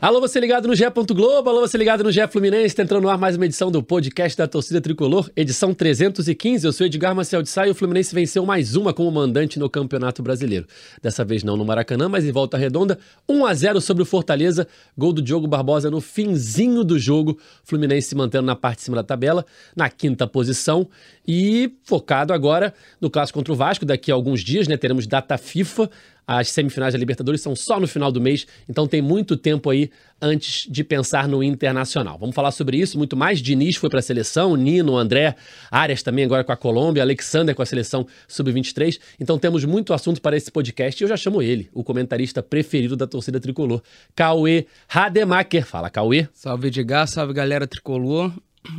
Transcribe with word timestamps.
Alô, 0.00 0.20
você 0.20 0.38
ligado 0.38 0.68
no 0.68 0.76
GE. 0.76 0.84
Globo, 1.08 1.50
alô, 1.50 1.62
você 1.62 1.76
ligado 1.76 2.04
no 2.04 2.12
GE 2.12 2.24
Fluminense, 2.30 2.72
tá 2.72 2.84
entrando 2.84 3.02
no 3.02 3.08
ar 3.08 3.18
mais 3.18 3.34
uma 3.34 3.44
edição 3.44 3.68
do 3.68 3.82
podcast 3.82 4.38
da 4.38 4.46
torcida 4.46 4.80
tricolor, 4.80 5.28
edição 5.34 5.74
315. 5.74 6.64
Eu 6.64 6.72
sou 6.72 6.86
Edgar 6.86 7.16
Marcel 7.16 7.42
de 7.42 7.48
Sá 7.48 7.66
e 7.66 7.70
o 7.70 7.74
Fluminense 7.74 8.14
venceu 8.14 8.46
mais 8.46 8.76
uma 8.76 8.94
como 8.94 9.10
mandante 9.10 9.58
no 9.58 9.68
Campeonato 9.68 10.22
Brasileiro. 10.22 10.68
Dessa 11.02 11.24
vez 11.24 11.42
não 11.42 11.56
no 11.56 11.64
Maracanã, 11.64 12.08
mas 12.08 12.24
em 12.24 12.30
volta 12.30 12.56
redonda, 12.56 12.96
1 13.28 13.44
a 13.44 13.52
0 13.52 13.80
sobre 13.80 14.04
o 14.04 14.06
Fortaleza, 14.06 14.68
gol 14.96 15.12
do 15.12 15.20
Diogo 15.20 15.48
Barbosa 15.48 15.90
no 15.90 16.00
finzinho 16.00 16.84
do 16.84 16.96
jogo. 16.96 17.36
Fluminense 17.64 18.10
se 18.10 18.14
mantendo 18.14 18.46
na 18.46 18.54
parte 18.54 18.76
de 18.76 18.84
cima 18.84 18.98
da 18.98 19.02
tabela, 19.02 19.44
na 19.74 19.90
quinta 19.90 20.28
posição 20.28 20.88
e 21.26 21.72
focado 21.82 22.32
agora 22.32 22.72
no 23.00 23.10
clássico 23.10 23.36
contra 23.36 23.52
o 23.52 23.56
Vasco. 23.56 23.84
Daqui 23.84 24.12
a 24.12 24.14
alguns 24.14 24.42
dias, 24.42 24.68
né, 24.68 24.76
teremos 24.76 25.08
data 25.08 25.36
FIFA. 25.36 25.90
As 26.30 26.50
semifinais 26.50 26.92
da 26.92 26.98
Libertadores 26.98 27.40
são 27.40 27.56
só 27.56 27.80
no 27.80 27.88
final 27.88 28.12
do 28.12 28.20
mês, 28.20 28.46
então 28.68 28.86
tem 28.86 29.00
muito 29.00 29.34
tempo 29.34 29.70
aí 29.70 29.90
antes 30.20 30.70
de 30.70 30.84
pensar 30.84 31.26
no 31.26 31.42
internacional. 31.42 32.18
Vamos 32.18 32.34
falar 32.34 32.50
sobre 32.50 32.76
isso 32.76 32.98
muito 32.98 33.16
mais. 33.16 33.40
Diniz 33.40 33.76
foi 33.76 33.88
para 33.88 34.00
a 34.00 34.02
seleção, 34.02 34.54
Nino, 34.54 34.94
André, 34.98 35.34
Arias 35.70 36.02
também 36.02 36.26
agora 36.26 36.44
com 36.44 36.52
a 36.52 36.56
Colômbia, 36.56 37.02
Alexander 37.02 37.54
com 37.54 37.62
a 37.62 37.66
seleção 37.66 38.06
sub-23. 38.28 39.00
Então 39.18 39.38
temos 39.38 39.64
muito 39.64 39.94
assunto 39.94 40.20
para 40.20 40.36
esse 40.36 40.50
podcast 40.50 41.02
e 41.02 41.04
eu 41.04 41.08
já 41.08 41.16
chamo 41.16 41.40
ele, 41.40 41.70
o 41.72 41.82
comentarista 41.82 42.42
preferido 42.42 42.94
da 42.94 43.06
torcida 43.06 43.40
tricolor, 43.40 43.80
Cauê 44.14 44.66
Rademacher. 44.86 45.64
Fala, 45.64 45.88
Cauê. 45.88 46.28
Salve 46.34 46.68
Edgar, 46.68 47.08
salve 47.08 47.32
galera 47.32 47.66
tricolor. 47.66 48.30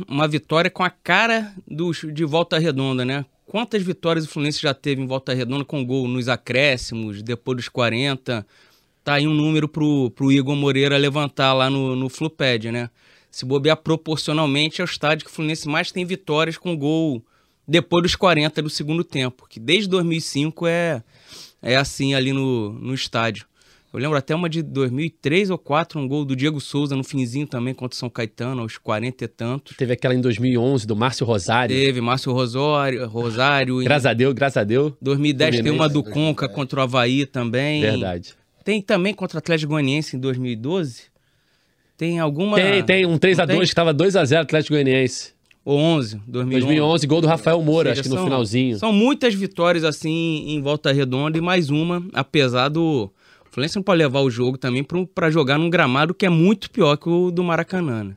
Uma 0.06 0.28
vitória 0.28 0.70
com 0.70 0.84
a 0.84 0.90
cara 0.90 1.52
do, 1.66 1.90
de 1.90 2.24
volta 2.24 2.60
redonda, 2.60 3.04
né? 3.04 3.24
Quantas 3.50 3.82
vitórias 3.82 4.24
o 4.24 4.28
Fluminense 4.28 4.62
já 4.62 4.72
teve 4.72 5.02
em 5.02 5.08
volta 5.08 5.34
redonda 5.34 5.64
com 5.64 5.84
gol 5.84 6.06
nos 6.06 6.28
acréscimos, 6.28 7.20
depois 7.20 7.56
dos 7.56 7.68
40? 7.68 8.46
Tá 9.02 9.14
aí 9.14 9.26
um 9.26 9.34
número 9.34 9.66
pro, 9.66 10.08
pro 10.12 10.30
Igor 10.30 10.54
Moreira 10.54 10.96
levantar 10.96 11.52
lá 11.52 11.68
no, 11.68 11.96
no 11.96 12.08
Fluped, 12.08 12.70
né? 12.70 12.88
Se 13.28 13.44
bobear 13.44 13.76
proporcionalmente 13.78 14.80
é 14.80 14.84
o 14.84 14.86
estádio 14.86 15.24
que 15.24 15.32
o 15.32 15.34
Fluminense 15.34 15.66
mais 15.66 15.90
tem 15.90 16.04
vitórias 16.04 16.56
com 16.56 16.76
gol 16.76 17.24
depois 17.66 18.04
dos 18.04 18.14
40 18.14 18.62
do 18.62 18.70
segundo 18.70 19.02
tempo, 19.02 19.48
que 19.48 19.58
desde 19.58 19.88
2005 19.88 20.68
é, 20.68 21.02
é 21.60 21.74
assim 21.74 22.14
ali 22.14 22.32
no, 22.32 22.74
no 22.74 22.94
estádio. 22.94 23.46
Eu 23.92 23.98
lembro 23.98 24.16
até 24.16 24.34
uma 24.34 24.48
de 24.48 24.62
2003 24.62 25.50
ou 25.50 25.56
2004, 25.56 25.98
um 25.98 26.06
gol 26.06 26.24
do 26.24 26.36
Diego 26.36 26.60
Souza 26.60 26.94
no 26.94 27.02
finzinho 27.02 27.46
também 27.46 27.74
contra 27.74 27.94
o 27.94 27.98
São 27.98 28.08
Caetano, 28.08 28.62
aos 28.62 28.78
40 28.78 29.24
e 29.24 29.28
tantos. 29.28 29.76
Teve 29.76 29.94
aquela 29.94 30.14
em 30.14 30.20
2011 30.20 30.86
do 30.86 30.94
Márcio 30.94 31.26
Rosário. 31.26 31.74
Teve, 31.74 32.00
Márcio 32.00 32.32
Rosário. 32.32 33.06
Rosário 33.08 33.82
graças 33.82 34.06
a 34.06 34.14
Deus, 34.14 34.32
graças 34.32 34.56
a 34.58 34.64
Deus. 34.64 34.92
2010 35.02 35.60
tem 35.60 35.72
uma 35.72 35.88
do 35.88 36.04
Conca 36.04 36.48
contra 36.48 36.78
o 36.78 36.82
Havaí 36.82 37.26
também. 37.26 37.80
Verdade. 37.80 38.34
Tem 38.64 38.80
também 38.80 39.12
contra 39.12 39.36
o 39.36 39.38
Atlético 39.38 39.72
Goianiense 39.72 40.16
em 40.16 40.20
2012. 40.20 41.02
Tem 41.96 42.20
alguma. 42.20 42.56
Tem, 42.56 42.82
tem 42.84 43.06
um 43.06 43.18
3x2 43.18 43.58
que 43.58 43.64
estava 43.64 43.92
2x0 43.92 44.40
Atlético 44.40 44.74
Goianiense. 44.74 45.32
Ou 45.64 45.78
11, 45.78 46.20
2011. 46.26 46.66
2011, 46.66 47.06
gol 47.06 47.20
do 47.20 47.26
Rafael 47.26 47.60
Moura, 47.62 47.90
seja, 47.90 48.00
acho 48.00 48.02
que 48.04 48.08
no 48.08 48.14
são, 48.16 48.24
finalzinho. 48.24 48.78
São 48.78 48.92
muitas 48.92 49.34
vitórias 49.34 49.84
assim 49.84 50.44
em 50.48 50.62
volta 50.62 50.90
redonda 50.90 51.36
e 51.36 51.40
mais 51.40 51.68
uma, 51.68 52.02
apesar 52.14 52.68
do 52.68 53.10
o 53.50 53.54
Fluminense 53.54 53.76
não 53.76 53.82
pode 53.82 53.98
levar 53.98 54.20
o 54.20 54.30
jogo 54.30 54.56
também 54.56 54.86
para 55.12 55.30
jogar 55.30 55.58
num 55.58 55.68
gramado 55.68 56.14
que 56.14 56.24
é 56.24 56.28
muito 56.28 56.70
pior 56.70 56.96
que 56.96 57.08
o 57.08 57.32
do 57.32 57.42
Maracanã. 57.42 58.04
Né? 58.04 58.14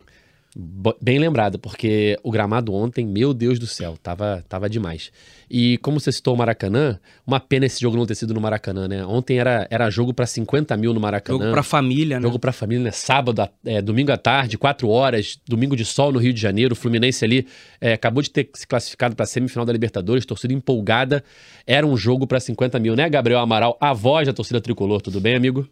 Bem 1.02 1.18
lembrado, 1.18 1.58
porque 1.58 2.18
o 2.22 2.30
gramado 2.30 2.74
ontem, 2.74 3.06
meu 3.06 3.34
Deus 3.34 3.58
do 3.58 3.66
céu, 3.66 3.98
tava, 4.02 4.46
tava 4.48 4.70
demais. 4.70 5.12
E 5.50 5.80
como 5.80 6.00
você 6.00 6.12
citou 6.12 6.36
o 6.36 6.38
Maracanã, 6.38 7.00
uma 7.26 7.40
pena 7.40 7.66
esse 7.66 7.82
jogo 7.82 7.98
não 7.98 8.06
ter 8.06 8.14
sido 8.14 8.36
no 8.36 8.42
Maracanã, 8.42 8.88
né? 8.88 9.04
Ontem 9.04 9.40
era, 9.40 9.68
era 9.72 9.90
jogo 9.90 10.14
para 10.14 10.28
50 10.28 10.78
mil 10.78 10.94
no 10.94 11.00
Maracanã. 11.00 11.40
Jogo 11.40 11.52
pra 11.52 11.64
família, 11.64 12.20
né? 12.20 12.24
Jogo 12.24 12.38
pra 12.38 12.52
família, 12.52 12.84
né? 12.84 12.92
Sábado, 12.92 13.50
é, 13.66 13.82
domingo 13.82 14.12
à 14.12 14.18
tarde, 14.18 14.56
4 14.58 14.88
horas, 14.88 15.40
domingo 15.48 15.76
de 15.76 15.86
sol 15.86 16.12
no 16.12 16.20
Rio 16.20 16.34
de 16.34 16.40
Janeiro. 16.40 16.74
O 16.74 16.76
Fluminense 16.76 17.26
ali 17.26 17.48
é, 17.82 17.94
acabou 17.94 18.22
de 18.22 18.30
ter 18.30 18.50
se 18.54 18.68
classificado 18.68 19.16
pra 19.16 19.26
semifinal 19.26 19.66
da 19.66 19.74
Libertadores, 19.74 20.24
torcida 20.24 20.54
empolgada. 20.54 21.24
Era 21.66 21.86
um 21.86 21.98
jogo 21.98 22.28
para 22.28 22.40
50 22.40 22.78
mil, 22.80 22.96
né, 22.96 23.10
Gabriel 23.10 23.40
Amaral, 23.40 23.76
a 23.82 23.92
voz 23.92 24.28
da 24.28 24.34
torcida 24.34 24.62
tricolor. 24.62 25.02
Tudo 25.02 25.20
bem, 25.20 25.36
amigo? 25.36 25.68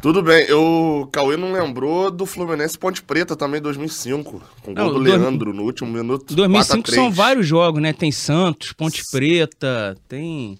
Tudo 0.00 0.22
bem, 0.22 0.46
o 0.52 1.08
Cauê 1.12 1.36
não 1.36 1.52
lembrou 1.52 2.08
do 2.08 2.24
Fluminense 2.24 2.78
Ponte 2.78 3.02
Preta 3.02 3.34
também 3.34 3.60
2005, 3.60 4.40
com 4.62 4.70
o 4.70 4.74
gol 4.74 4.92
do 4.92 4.98
Leandro 4.98 5.52
no 5.52 5.64
último 5.64 5.90
minuto. 5.90 6.36
2005 6.36 6.90
são 6.90 7.10
vários 7.10 7.44
jogos, 7.46 7.82
né? 7.82 7.92
Tem 7.92 8.12
Santos, 8.12 8.72
Ponte 8.72 9.02
Preta, 9.10 9.96
tem 10.06 10.56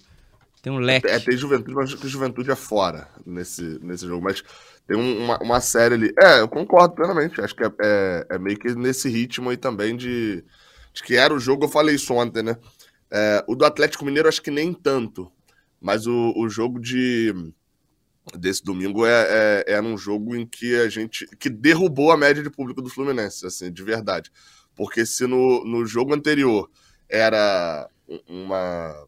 tem 0.61 0.73
um 0.73 0.79
leque. 0.79 1.07
É, 1.07 1.19
tem 1.19 1.37
Juventude, 1.37 1.73
mas 1.73 1.89
acho 1.89 1.97
que 1.97 2.07
Juventude 2.07 2.51
é 2.51 2.55
fora 2.55 3.07
nesse, 3.25 3.79
nesse 3.81 4.05
jogo, 4.05 4.21
mas 4.21 4.43
tem 4.85 4.97
uma, 4.97 5.41
uma 5.41 5.61
série 5.61 5.93
ali. 5.93 6.13
É, 6.19 6.41
eu 6.41 6.49
concordo 6.49 6.95
plenamente, 6.95 7.39
acho 7.39 7.55
que 7.55 7.63
é, 7.63 7.71
é, 7.81 8.27
é, 8.31 8.39
meio 8.39 8.59
que 8.59 8.75
nesse 8.75 9.07
ritmo 9.07 9.49
aí 9.49 9.57
também 9.57 9.95
de, 9.95 10.43
de 10.93 11.03
que 11.03 11.15
era 11.15 11.33
o 11.33 11.39
jogo, 11.39 11.63
eu 11.63 11.69
falei 11.69 11.95
isso 11.95 12.13
ontem, 12.13 12.43
né? 12.43 12.57
É, 13.09 13.43
o 13.47 13.55
do 13.55 13.63
Atlético 13.63 14.03
Mineiro 14.03 14.27
acho 14.27 14.41
que 14.41 14.51
nem 14.51 14.73
tanto, 14.73 15.31
mas 15.79 16.05
o, 16.05 16.33
o 16.35 16.49
jogo 16.49 16.77
de 16.77 17.33
desse 18.37 18.63
domingo 18.63 19.05
é, 19.05 19.27
é, 19.67 19.73
era 19.73 19.83
um 19.83 19.97
jogo 19.97 20.35
em 20.35 20.45
que 20.45 20.75
a 20.75 20.89
gente 20.89 21.25
que 21.37 21.49
derrubou 21.49 22.11
a 22.11 22.17
média 22.17 22.43
de 22.43 22.49
público 22.49 22.81
do 22.81 22.89
Fluminense, 22.89 23.45
assim, 23.45 23.71
de 23.71 23.83
verdade. 23.83 24.31
Porque 24.75 25.05
se 25.05 25.25
no, 25.27 25.63
no 25.65 25.85
jogo 25.85 26.13
anterior 26.13 26.69
era 27.09 27.89
uma 28.27 29.07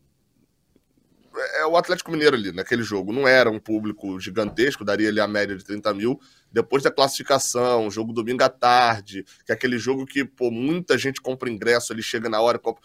é 1.55 1.65
o 1.65 1.77
Atlético 1.77 2.11
Mineiro 2.11 2.35
ali, 2.35 2.51
naquele 2.51 2.83
jogo. 2.83 3.13
Não 3.13 3.27
era 3.27 3.49
um 3.49 3.59
público 3.59 4.19
gigantesco, 4.19 4.83
daria 4.83 5.09
ali 5.09 5.19
a 5.19 5.27
média 5.27 5.55
de 5.55 5.63
30 5.63 5.93
mil. 5.93 6.19
Depois 6.51 6.83
da 6.83 6.91
classificação, 6.91 7.89
jogo 7.89 8.11
domingo 8.11 8.43
à 8.43 8.49
tarde, 8.49 9.25
que 9.45 9.51
é 9.51 9.55
aquele 9.55 9.77
jogo 9.77 10.05
que, 10.05 10.25
pô, 10.25 10.51
muita 10.51 10.97
gente 10.97 11.21
compra 11.21 11.49
ingresso, 11.49 11.93
ele 11.93 12.01
chega 12.01 12.29
na 12.29 12.41
hora, 12.41 12.59
compra... 12.59 12.83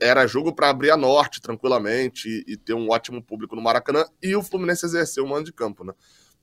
era 0.00 0.26
jogo 0.26 0.54
para 0.54 0.70
abrir 0.70 0.90
a 0.90 0.96
norte 0.96 1.40
tranquilamente 1.40 2.28
e, 2.28 2.52
e, 2.52 2.56
ter 2.56 2.74
um 2.74 2.90
ótimo 2.90 3.22
público 3.22 3.54
no 3.54 3.62
Maracanã. 3.62 4.04
E 4.22 4.34
o 4.34 4.42
Fluminense 4.42 4.86
exerceu 4.86 5.24
o 5.24 5.28
mando 5.28 5.44
de 5.44 5.52
campo, 5.52 5.84
né? 5.84 5.92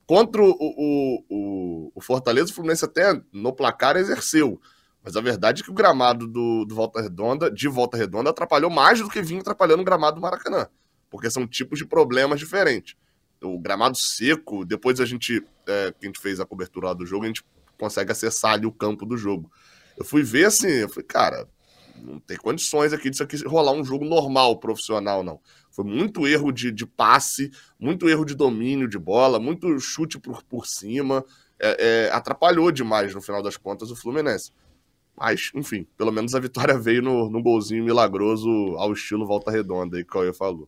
Contra 0.05 0.43
o, 0.43 0.51
o, 0.51 1.23
o, 1.29 1.91
o 1.95 2.01
Fortaleza, 2.01 2.51
o 2.51 2.53
Fluminense 2.53 2.85
até 2.85 3.19
no 3.31 3.53
placar 3.53 3.95
exerceu. 3.97 4.59
Mas 5.03 5.15
a 5.15 5.21
verdade 5.21 5.61
é 5.61 5.65
que 5.65 5.71
o 5.71 5.73
gramado 5.73 6.27
do, 6.27 6.65
do 6.65 6.75
Volta 6.75 7.01
Redonda, 7.01 7.49
de 7.49 7.67
Volta 7.67 7.97
Redonda, 7.97 8.29
atrapalhou 8.29 8.69
mais 8.69 8.99
do 8.99 9.09
que 9.09 9.21
vinha 9.21 9.41
atrapalhando 9.41 9.81
o 9.81 9.85
gramado 9.85 10.15
do 10.15 10.21
Maracanã 10.21 10.67
porque 11.13 11.29
são 11.29 11.45
tipos 11.45 11.77
de 11.77 11.85
problemas 11.85 12.39
diferentes. 12.39 12.95
O 13.39 13.59
gramado 13.59 13.95
seco, 13.95 14.65
depois 14.65 14.99
a 14.99 15.05
gente, 15.05 15.45
é, 15.67 15.91
que 15.91 16.07
a 16.07 16.09
gente 16.09 16.19
fez 16.19 16.39
a 16.39 16.45
cobertura 16.45 16.87
lá 16.87 16.93
do 16.95 17.05
jogo, 17.05 17.25
a 17.25 17.27
gente 17.27 17.43
consegue 17.77 18.11
acessar 18.11 18.53
ali 18.53 18.65
o 18.65 18.71
campo 18.71 19.05
do 19.05 19.15
jogo. 19.15 19.51
Eu 19.95 20.03
fui 20.03 20.23
ver 20.23 20.45
assim, 20.45 20.69
eu 20.69 20.89
falei, 20.89 21.05
cara, 21.05 21.47
não 22.01 22.19
tem 22.19 22.37
condições 22.37 22.93
aqui 22.93 23.09
disso 23.09 23.23
aqui 23.23 23.37
rolar 23.45 23.73
um 23.73 23.83
jogo 23.83 24.05
normal, 24.05 24.57
profissional, 24.57 25.23
não. 25.23 25.39
Foi 25.71 25.83
muito 25.83 26.27
erro 26.27 26.51
de, 26.51 26.71
de 26.71 26.85
passe, 26.85 27.51
muito 27.79 28.07
erro 28.07 28.25
de 28.25 28.35
domínio 28.35 28.87
de 28.87 28.99
bola, 28.99 29.39
muito 29.39 29.79
chute 29.79 30.19
por, 30.19 30.43
por 30.43 30.67
cima. 30.67 31.25
É, 31.59 32.07
é, 32.07 32.11
atrapalhou 32.11 32.71
demais, 32.71 33.13
no 33.13 33.21
final 33.21 33.41
das 33.41 33.57
contas, 33.57 33.89
o 33.89 33.95
Fluminense. 33.95 34.51
Mas, 35.15 35.51
enfim, 35.53 35.87
pelo 35.97 36.11
menos 36.11 36.33
a 36.35 36.39
vitória 36.39 36.77
veio 36.79 37.01
no, 37.01 37.29
no 37.29 37.41
golzinho 37.41 37.83
milagroso 37.83 38.49
ao 38.77 38.93
estilo 38.93 39.25
Volta 39.25 39.51
Redonda, 39.51 39.97
aí 39.97 40.03
que 40.03 40.09
o 40.09 40.13
Cauê 40.13 40.33
falou. 40.33 40.67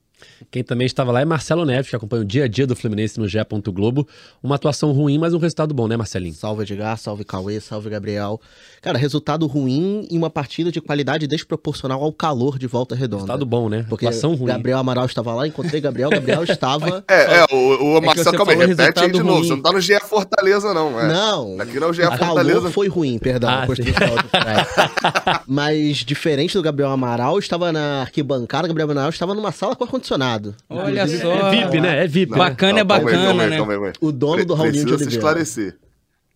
Quem 0.52 0.64
também 0.64 0.86
estava 0.86 1.12
lá 1.12 1.22
é 1.22 1.26
Marcelo 1.26 1.66
Neves, 1.66 1.90
que 1.90 1.96
acompanha 1.96 2.22
o 2.22 2.26
dia 2.26 2.46
a 2.46 2.48
dia 2.48 2.68
do 2.68 2.76
Fluminense 2.76 3.20
no 3.20 3.28
GE. 3.28 3.40
Globo. 3.74 4.08
Uma 4.42 4.56
atuação 4.56 4.92
ruim, 4.92 5.18
mas 5.18 5.34
um 5.34 5.38
resultado 5.38 5.74
bom, 5.74 5.88
né, 5.88 5.96
Marcelinho? 5.96 6.34
Salve 6.34 6.64
Edgar, 6.64 6.98
salve 6.98 7.24
Cauê, 7.24 7.60
salve 7.60 7.90
Gabriel. 7.90 8.40
Cara, 8.82 8.98
resultado 8.98 9.46
ruim 9.48 10.08
em 10.10 10.18
uma 10.18 10.30
partida 10.30 10.72
de 10.72 10.82
qualidade 10.82 11.28
desproporcional 11.28 12.04
ao 12.04 12.12
calor 12.12 12.58
de 12.58 12.68
volta 12.68 12.96
redonda. 12.96 13.24
Resultado 13.24 13.46
bom, 13.46 13.70
né? 13.70 13.86
Porque 13.90 14.06
atuação 14.06 14.36
ruim. 14.36 14.48
Gabriel 14.48 14.80
Amaral 14.80 15.06
estava 15.06 15.34
lá, 15.34 15.48
encontrei 15.48 15.80
Gabriel, 15.82 16.10
Gabriel 16.10 16.44
estava. 16.46 17.04
É, 17.08 17.40
é, 17.40 17.46
o, 17.52 17.94
o 17.94 17.98
é 17.98 18.02
Marcelo, 18.02 18.38
calma 18.38 18.52
aí, 18.52 18.66
repete 18.66 19.04
aí 19.04 19.12
de 19.12 19.24
novo. 19.24 19.44
Você 19.44 19.50
não 19.50 19.62
tá 19.62 19.72
no 19.72 19.82
GE 19.82 20.00
Fortaleza, 20.02 20.74
não. 20.74 21.00
É. 21.00 21.08
Não. 21.08 21.60
Aqui 21.60 21.80
não 21.80 21.88
é 21.88 21.92
o 21.92 21.94
GE 21.94 22.02
Fortaleza. 22.04 22.60
calor 22.60 22.72
foi 22.72 22.88
ruim, 22.88 23.18
perdão. 23.18 23.50
Ah, 23.50 23.66
mas 25.48 25.98
diferente 25.98 26.54
do 26.54 26.62
Gabriel 26.62 26.92
Amaral, 26.92 27.38
estava 27.40 27.72
na 27.72 28.02
arquibancada, 28.02 28.68
Gabriel 28.68 28.90
Amaral 28.92 29.10
estava 29.10 29.34
numa 29.34 29.52
sala 29.52 29.76
com 29.76 29.84
ar-condicionado. 30.06 30.56
Olha 30.70 31.08
só. 31.08 31.34
É 31.34 31.52
VIP, 31.52 31.82
né? 31.82 32.04
É 32.04 32.08
VIP. 32.08 32.36
Bacana 32.36 32.74
né? 32.74 32.82
é 32.82 32.84
bacana, 32.84 33.48
né? 33.48 33.94
O 34.00 34.12
dono 34.12 34.46
do 34.46 34.54
Raulinho 34.54 34.86
de 34.86 34.94
Oliveira. 34.94 35.12
esclarecer. 35.12 35.78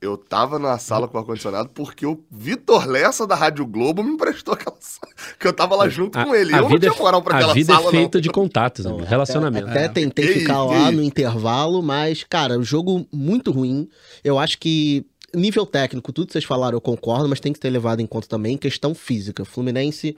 Eu 0.01 0.15
tava 0.15 0.57
na 0.57 0.77
sala 0.77 1.09
com 1.09 1.17
ar-condicionado 1.17 1.69
porque 1.73 2.05
o 2.05 2.23
Vitor 2.31 2.87
Lessa 2.87 3.27
da 3.27 3.35
Rádio 3.35 3.65
Globo 3.65 4.01
me 4.01 4.11
emprestou 4.11 4.53
aquela 4.53 4.77
sala. 4.79 5.11
Que 5.37 5.45
eu 5.45 5.51
tava 5.51 5.75
lá 5.75 5.89
junto 5.89 6.17
a, 6.17 6.23
com 6.23 6.33
ele. 6.33 6.53
Eu 6.53 6.69
não 6.69 6.79
tinha 6.79 6.93
moral 6.93 7.21
pra 7.21 7.35
aquela 7.35 7.49
sala. 7.49 7.51
A 7.51 7.55
vida 7.55 7.73
sala, 7.73 7.87
é 7.87 7.91
feita 7.91 8.17
não. 8.17 8.21
de 8.21 8.29
contatos, 8.29 8.85
não, 8.85 8.97
relacionamento. 8.97 9.67
Até, 9.67 9.85
até 9.85 10.01
tentei 10.01 10.31
é. 10.31 10.33
ficar 10.39 10.63
ei, 10.63 10.67
lá 10.67 10.89
ei. 10.89 10.95
no 10.95 11.03
intervalo, 11.03 11.83
mas, 11.83 12.23
cara, 12.23 12.57
o 12.57 12.63
jogo 12.63 13.05
muito 13.11 13.51
ruim. 13.51 13.89
Eu 14.23 14.39
acho 14.39 14.57
que 14.57 15.05
nível 15.35 15.65
técnico, 15.65 16.13
tudo 16.13 16.27
que 16.27 16.33
vocês 16.33 16.45
falaram, 16.45 16.77
eu 16.77 16.81
concordo, 16.81 17.27
mas 17.27 17.41
tem 17.41 17.51
que 17.51 17.59
ter 17.59 17.69
levado 17.69 17.99
em 17.99 18.07
conta 18.07 18.27
também 18.27 18.57
questão 18.57 18.95
física. 18.95 19.43
Fluminense 19.43 20.15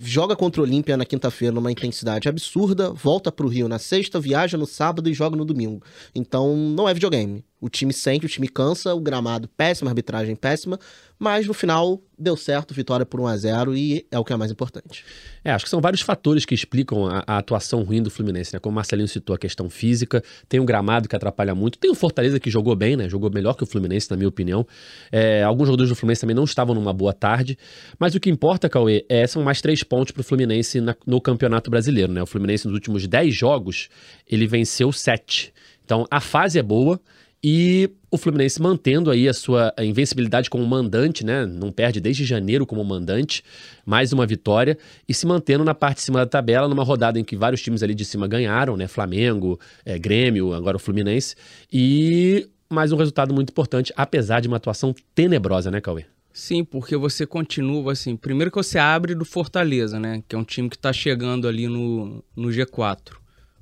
joga 0.00 0.36
contra 0.36 0.60
o 0.60 0.64
Olímpia 0.64 0.96
na 0.96 1.04
quinta-feira 1.04 1.54
numa 1.54 1.72
intensidade 1.72 2.28
absurda, 2.28 2.90
volta 2.90 3.32
pro 3.32 3.48
Rio 3.48 3.68
na 3.68 3.78
sexta, 3.78 4.20
viaja 4.20 4.56
no 4.56 4.66
sábado 4.66 5.08
e 5.08 5.14
joga 5.14 5.36
no 5.36 5.44
domingo. 5.44 5.82
Então, 6.14 6.56
não 6.56 6.88
é 6.88 6.94
videogame. 6.94 7.44
O 7.60 7.68
time 7.68 7.92
sente, 7.92 8.26
o 8.26 8.28
time 8.28 8.48
cansa, 8.48 8.94
o 8.94 9.00
gramado 9.00 9.48
péssima, 9.48 9.90
arbitragem 9.90 10.36
péssima, 10.36 10.78
mas 11.18 11.46
no 11.46 11.52
final 11.52 12.00
deu 12.16 12.36
certo, 12.36 12.72
vitória 12.72 13.04
por 13.04 13.20
1 13.20 13.26
a 13.26 13.36
0 13.36 13.76
e 13.76 14.06
é 14.10 14.18
o 14.18 14.24
que 14.24 14.32
é 14.32 14.36
mais 14.36 14.50
importante. 14.50 15.04
É, 15.44 15.50
acho 15.50 15.64
que 15.64 15.70
são 15.70 15.80
vários 15.80 16.00
fatores 16.00 16.44
que 16.44 16.54
explicam 16.54 17.06
a, 17.06 17.24
a, 17.26 17.38
atuação 17.38 17.82
ruim 17.82 18.02
do 18.02 18.10
Fluminense, 18.10 18.54
né? 18.54 18.60
Como 18.60 18.72
o 18.72 18.74
Marcelinho 18.76 19.08
citou 19.08 19.34
a 19.34 19.38
questão 19.38 19.68
física, 19.68 20.22
tem 20.48 20.60
um 20.60 20.64
gramado 20.64 21.08
que 21.08 21.16
atrapalha 21.16 21.54
muito, 21.54 21.78
tem 21.78 21.90
o 21.90 21.94
Fortaleza 21.94 22.38
que 22.38 22.50
jogou 22.50 22.76
bem, 22.76 22.96
né? 22.96 23.08
Jogou 23.08 23.30
melhor 23.30 23.54
que 23.54 23.64
o 23.64 23.66
Fluminense, 23.66 24.08
na 24.10 24.16
minha 24.16 24.28
opinião. 24.28 24.66
É, 25.10 25.42
alguns 25.42 25.66
jogadores 25.66 25.90
do 25.90 25.96
Fluminense 25.96 26.20
também 26.20 26.36
não 26.36 26.44
estavam 26.44 26.74
numa 26.74 26.92
boa 26.92 27.12
tarde, 27.12 27.58
mas 27.98 28.14
o 28.14 28.20
que 28.20 28.30
importa, 28.30 28.68
Cauê, 28.68 29.04
é, 29.08 29.26
são 29.26 29.42
mais 29.42 29.60
três 29.60 29.82
pontos 29.82 30.12
para 30.12 30.20
o 30.20 30.24
Fluminense 30.24 30.80
na, 30.80 30.94
no 31.04 31.20
Campeonato 31.20 31.70
Brasileiro, 31.70 32.12
né? 32.12 32.22
O 32.22 32.26
Fluminense 32.26 32.66
nos 32.66 32.74
últimos 32.74 33.06
dez 33.06 33.34
jogos, 33.34 33.88
ele 34.28 34.46
venceu 34.46 34.92
sete. 34.92 35.52
Então 35.84 36.06
a 36.10 36.20
fase 36.20 36.58
é 36.58 36.62
boa, 36.62 37.00
e 37.42 37.90
o 38.10 38.16
Fluminense 38.16 38.60
mantendo 38.60 39.10
aí 39.10 39.28
a 39.28 39.34
sua 39.34 39.72
invencibilidade 39.78 40.50
como 40.50 40.66
mandante, 40.66 41.24
né? 41.24 41.46
Não 41.46 41.70
perde 41.70 42.00
desde 42.00 42.24
janeiro 42.24 42.66
como 42.66 42.82
mandante, 42.84 43.44
mais 43.86 44.12
uma 44.12 44.26
vitória 44.26 44.76
e 45.08 45.14
se 45.14 45.26
mantendo 45.26 45.64
na 45.64 45.74
parte 45.74 45.96
de 45.96 46.02
cima 46.02 46.20
da 46.20 46.26
tabela 46.26 46.66
numa 46.66 46.82
rodada 46.82 47.18
em 47.18 47.24
que 47.24 47.36
vários 47.36 47.62
times 47.62 47.82
ali 47.82 47.94
de 47.94 48.04
cima 48.04 48.26
ganharam, 48.26 48.76
né? 48.76 48.88
Flamengo, 48.88 49.58
é, 49.84 49.98
Grêmio, 49.98 50.52
agora 50.52 50.76
o 50.76 50.80
Fluminense 50.80 51.36
e 51.72 52.48
mais 52.68 52.92
um 52.92 52.96
resultado 52.96 53.32
muito 53.32 53.50
importante, 53.50 53.92
apesar 53.96 54.40
de 54.40 54.48
uma 54.48 54.56
atuação 54.56 54.94
tenebrosa, 55.14 55.70
né, 55.70 55.80
Cauê? 55.80 56.04
Sim, 56.32 56.64
porque 56.64 56.96
você 56.96 57.26
continua 57.26 57.92
assim. 57.92 58.16
Primeiro 58.16 58.50
que 58.50 58.56
você 58.56 58.78
abre 58.78 59.14
do 59.14 59.24
Fortaleza, 59.24 59.98
né? 59.98 60.22
Que 60.28 60.36
é 60.36 60.38
um 60.38 60.44
time 60.44 60.68
que 60.68 60.76
está 60.76 60.92
chegando 60.92 61.48
ali 61.48 61.66
no, 61.66 62.22
no 62.36 62.48
G4. 62.48 63.14
O 63.14 63.16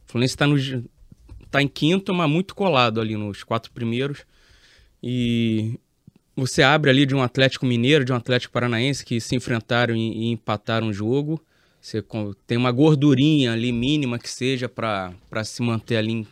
Fluminense 0.06 0.34
está 0.34 0.46
no, 0.46 0.56
tá 1.50 1.62
em 1.62 1.68
quinto, 1.68 2.12
mas 2.14 2.28
muito 2.28 2.54
colado 2.54 3.00
ali 3.00 3.16
nos 3.16 3.42
quatro 3.42 3.70
primeiros. 3.72 4.24
E 5.02 5.78
você 6.36 6.62
abre 6.62 6.90
ali 6.90 7.06
de 7.06 7.14
um 7.14 7.22
Atlético 7.22 7.64
Mineiro, 7.64 8.04
de 8.04 8.12
um 8.12 8.16
Atlético 8.16 8.52
Paranaense 8.52 9.04
que 9.04 9.20
se 9.20 9.34
enfrentaram 9.34 9.96
e, 9.96 10.28
e 10.28 10.30
empataram 10.32 10.88
o 10.88 10.92
jogo. 10.92 11.40
Você 11.80 12.04
tem 12.46 12.58
uma 12.58 12.72
gordurinha 12.72 13.52
ali 13.52 13.70
mínima 13.70 14.18
que 14.18 14.28
seja 14.28 14.68
para 14.68 15.14
se 15.44 15.62
manter 15.62 15.96
ali 15.96 16.12
em, 16.12 16.26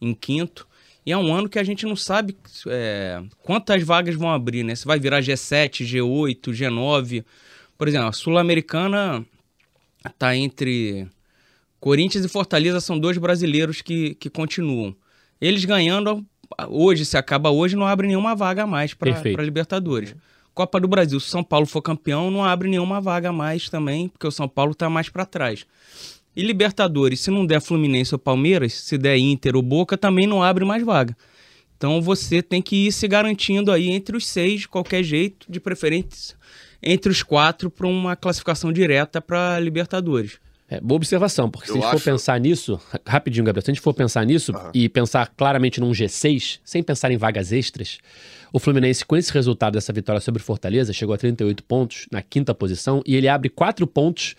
em, 0.00 0.14
quinto. 0.14 0.66
E 1.04 1.12
é 1.12 1.16
um 1.16 1.34
ano 1.34 1.48
que 1.48 1.58
a 1.58 1.62
gente 1.62 1.84
não 1.84 1.94
sabe 1.94 2.36
é, 2.66 3.22
quantas 3.42 3.82
vagas 3.82 4.14
vão 4.14 4.30
abrir, 4.30 4.62
né? 4.62 4.74
Se 4.74 4.86
vai 4.86 4.98
virar 4.98 5.20
G7, 5.20 5.84
G8, 5.84 6.40
G9. 6.52 7.24
Por 7.76 7.86
exemplo, 7.86 8.08
a 8.08 8.12
Sul-Americana 8.12 9.24
está 10.06 10.34
entre 10.34 11.06
Corinthians 11.80 12.24
e 12.24 12.28
Fortaleza 12.28 12.80
são 12.80 12.98
dois 12.98 13.18
brasileiros 13.18 13.80
que, 13.80 14.14
que 14.14 14.28
continuam. 14.28 14.94
Eles 15.40 15.64
ganhando, 15.64 16.24
hoje, 16.68 17.04
se 17.04 17.16
acaba 17.16 17.50
hoje, 17.50 17.76
não 17.76 17.86
abre 17.86 18.08
nenhuma 18.08 18.34
vaga 18.34 18.64
a 18.64 18.66
mais 18.66 18.94
para 18.94 19.12
Libertadores. 19.42 20.14
Copa 20.52 20.80
do 20.80 20.88
Brasil, 20.88 21.20
se 21.20 21.30
São 21.30 21.44
Paulo 21.44 21.66
for 21.66 21.80
campeão, 21.80 22.32
não 22.32 22.44
abre 22.44 22.68
nenhuma 22.68 23.00
vaga 23.00 23.28
a 23.28 23.32
mais 23.32 23.68
também, 23.68 24.08
porque 24.08 24.26
o 24.26 24.32
São 24.32 24.48
Paulo 24.48 24.72
está 24.72 24.90
mais 24.90 25.08
para 25.08 25.24
trás. 25.24 25.64
E 26.34 26.42
Libertadores, 26.42 27.20
se 27.20 27.30
não 27.30 27.46
der 27.46 27.60
Fluminense 27.60 28.14
ou 28.14 28.18
Palmeiras, 28.18 28.74
se 28.74 28.98
der 28.98 29.16
Inter 29.16 29.54
ou 29.54 29.62
Boca, 29.62 29.96
também 29.96 30.26
não 30.26 30.42
abre 30.42 30.64
mais 30.64 30.84
vaga. 30.84 31.16
Então 31.76 32.02
você 32.02 32.42
tem 32.42 32.60
que 32.60 32.88
ir 32.88 32.92
se 32.92 33.06
garantindo 33.06 33.70
aí 33.70 33.88
entre 33.88 34.16
os 34.16 34.26
seis, 34.26 34.62
de 34.62 34.68
qualquer 34.68 35.04
jeito, 35.04 35.46
de 35.48 35.60
preferência 35.60 36.36
entre 36.82 37.10
os 37.10 37.22
quatro, 37.22 37.70
para 37.70 37.86
uma 37.86 38.16
classificação 38.16 38.72
direta 38.72 39.20
para 39.20 39.58
Libertadores. 39.60 40.38
É, 40.70 40.80
boa 40.80 40.96
observação, 40.96 41.50
porque 41.50 41.66
se 41.66 41.72
Eu 41.72 41.76
a 41.76 41.80
gente 41.80 41.88
acho... 41.94 41.98
for 41.98 42.12
pensar 42.12 42.38
nisso, 42.38 42.78
rapidinho, 43.06 43.44
Gabriel, 43.44 43.64
se 43.64 43.70
a 43.70 43.74
gente 43.74 43.82
for 43.82 43.94
pensar 43.94 44.24
nisso 44.26 44.52
uhum. 44.52 44.70
e 44.74 44.88
pensar 44.88 45.32
claramente 45.34 45.80
num 45.80 45.92
G6, 45.92 46.60
sem 46.62 46.82
pensar 46.82 47.10
em 47.10 47.16
vagas 47.16 47.52
extras, 47.52 47.98
o 48.52 48.58
Fluminense, 48.58 49.04
com 49.04 49.16
esse 49.16 49.32
resultado 49.32 49.74
dessa 49.74 49.92
vitória 49.92 50.20
sobre 50.20 50.42
o 50.42 50.44
Fortaleza, 50.44 50.92
chegou 50.92 51.14
a 51.14 51.18
38 51.18 51.62
pontos 51.64 52.06
na 52.10 52.20
quinta 52.20 52.54
posição 52.54 53.02
e 53.06 53.16
ele 53.16 53.28
abre 53.28 53.48
4 53.48 53.86
pontos 53.86 54.34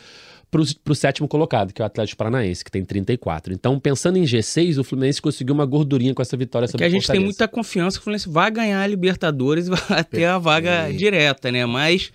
para 0.51 0.91
o 0.91 0.95
sétimo 0.95 1.27
colocado, 1.27 1.71
que 1.71 1.81
é 1.81 1.83
o 1.83 1.85
Atlético 1.85 2.17
Paranaense, 2.17 2.65
que 2.65 2.71
tem 2.71 2.83
34. 2.83 3.53
Então, 3.53 3.79
pensando 3.79 4.17
em 4.17 4.23
G6, 4.23 4.79
o 4.79 4.83
Fluminense 4.83 5.21
conseguiu 5.21 5.53
uma 5.53 5.65
gordurinha 5.65 6.13
com 6.13 6.21
essa 6.23 6.35
vitória 6.35 6.67
sobre 6.67 6.83
Fortaleza. 6.85 7.05
Que 7.05 7.11
a 7.11 7.15
gente 7.15 7.19
tem 7.19 7.23
muita 7.23 7.47
confiança 7.47 7.97
que 7.97 8.01
o 8.01 8.03
Fluminense 8.05 8.27
vai 8.27 8.49
ganhar 8.49 8.81
a 8.81 8.87
Libertadores 8.87 9.67
e 9.67 9.69
vai 9.69 10.03
ter 10.09 10.25
a 10.25 10.39
vaga 10.39 10.91
direta, 10.91 11.51
né? 11.51 11.65
Mas 11.67 12.11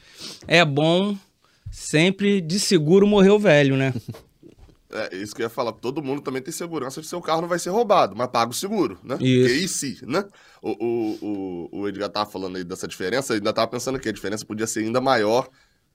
é 0.49 0.64
bom 0.64 1.16
sempre 1.75 2.41
de 2.41 2.61
seguro 2.61 3.06
morreu 3.06 3.38
velho, 3.38 3.76
né? 3.76 3.93
É 4.97 5.17
isso 5.17 5.35
que 5.35 5.43
eu 5.43 5.47
ia 5.47 5.50
falar. 5.50 5.73
Todo 5.73 6.00
mundo 6.00 6.23
também 6.23 6.41
tem 6.41 6.53
segurança 6.53 7.00
de 7.00 7.09
seu 7.09 7.21
carro 7.21 7.41
não 7.41 7.49
vai 7.49 7.59
ser 7.59 7.71
roubado, 7.71 8.15
mas 8.15 8.29
paga 8.29 8.53
o 8.53 8.55
seguro, 8.55 8.97
né? 9.03 9.19
Isso. 9.21 9.55
E 9.55 9.67
se, 9.97 10.06
né? 10.06 10.25
O, 10.62 10.71
o, 10.71 11.19
o, 11.73 11.81
o 11.81 11.88
Edgar 11.88 12.09
tava 12.09 12.31
falando 12.31 12.55
aí 12.55 12.62
dessa 12.62 12.87
diferença, 12.87 13.35
ainda 13.35 13.53
tava 13.53 13.67
pensando 13.67 13.99
que 13.99 14.09
a 14.09 14.12
diferença 14.12 14.47
podia 14.47 14.69
ser 14.69 14.85
ainda 14.85 15.00
maior 15.00 15.50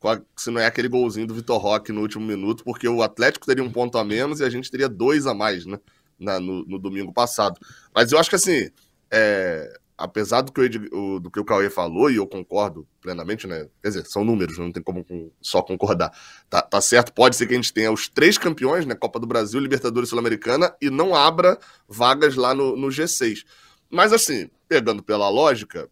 a, 0.07 0.21
se 0.35 0.49
não 0.51 0.61
é 0.61 0.65
aquele 0.65 0.87
golzinho 0.87 1.27
do 1.27 1.33
Vitor 1.33 1.57
Roque 1.57 1.91
no 1.91 2.01
último 2.01 2.25
minuto, 2.25 2.63
porque 2.63 2.87
o 2.87 3.01
Atlético 3.01 3.45
teria 3.45 3.63
um 3.63 3.71
ponto 3.71 3.97
a 3.97 4.03
menos 4.03 4.39
e 4.39 4.43
a 4.43 4.49
gente 4.49 4.71
teria 4.71 4.87
dois 4.87 5.25
a 5.25 5.33
mais, 5.33 5.65
né? 5.65 5.79
Na, 6.19 6.39
no, 6.39 6.65
no 6.65 6.77
domingo 6.77 7.13
passado. 7.13 7.57
Mas 7.95 8.11
eu 8.11 8.19
acho 8.19 8.29
que 8.29 8.35
assim, 8.35 8.69
é, 9.09 9.79
apesar 9.99 10.41
do 10.41 10.51
que 10.51 10.61
o, 10.91 11.19
do 11.19 11.29
que 11.29 11.39
o 11.39 11.45
Cauê 11.45 11.69
falou, 11.69 12.09
e 12.09 12.15
eu 12.15 12.25
concordo 12.25 12.87
plenamente, 13.01 13.45
né? 13.45 13.67
Quer 13.83 13.89
dizer, 13.89 14.05
são 14.05 14.23
números, 14.23 14.57
não 14.57 14.71
tem 14.71 14.81
como 14.81 15.05
só 15.41 15.61
concordar. 15.61 16.11
Tá, 16.49 16.61
tá 16.61 16.79
certo, 16.79 17.13
pode 17.13 17.35
ser 17.35 17.45
que 17.45 17.53
a 17.53 17.55
gente 17.57 17.73
tenha 17.73 17.91
os 17.91 18.07
três 18.07 18.37
campeões, 18.37 18.85
né? 18.85 18.95
Copa 18.95 19.19
do 19.19 19.27
Brasil, 19.27 19.59
Libertadores 19.59 20.09
Sul-Americana, 20.09 20.73
e 20.81 20.89
não 20.89 21.13
abra 21.13 21.59
vagas 21.87 22.35
lá 22.35 22.53
no, 22.53 22.77
no 22.77 22.87
G6. 22.87 23.43
Mas 23.89 24.13
assim, 24.13 24.49
pegando 24.69 25.03
pela 25.03 25.27
lógica, 25.27 25.89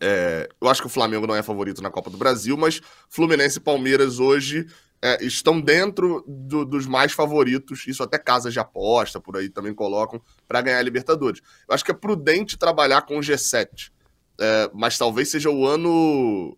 é, 0.00 0.48
eu 0.60 0.68
acho 0.68 0.80
que 0.80 0.86
o 0.86 0.90
Flamengo 0.90 1.26
não 1.26 1.36
é 1.36 1.42
favorito 1.42 1.80
na 1.80 1.90
Copa 1.90 2.10
do 2.10 2.16
Brasil, 2.16 2.56
mas 2.56 2.80
Fluminense 3.08 3.58
e 3.58 3.60
Palmeiras 3.60 4.18
hoje 4.18 4.66
é, 5.02 5.24
estão 5.24 5.60
dentro 5.60 6.24
do, 6.26 6.64
dos 6.64 6.86
mais 6.86 7.12
favoritos, 7.12 7.86
isso 7.88 8.04
até 8.04 8.16
casas 8.16 8.52
de 8.52 8.60
aposta 8.60 9.20
por 9.20 9.36
aí 9.36 9.48
também 9.48 9.74
colocam, 9.74 10.22
para 10.46 10.62
ganhar 10.62 10.78
a 10.78 10.82
Libertadores. 10.82 11.42
Eu 11.68 11.74
acho 11.74 11.84
que 11.84 11.90
é 11.90 11.94
prudente 11.94 12.56
trabalhar 12.56 13.02
com 13.02 13.18
o 13.18 13.20
G7, 13.20 13.90
é, 14.40 14.70
mas 14.72 14.96
talvez 14.96 15.28
seja 15.28 15.50
o 15.50 15.66
ano 15.66 16.56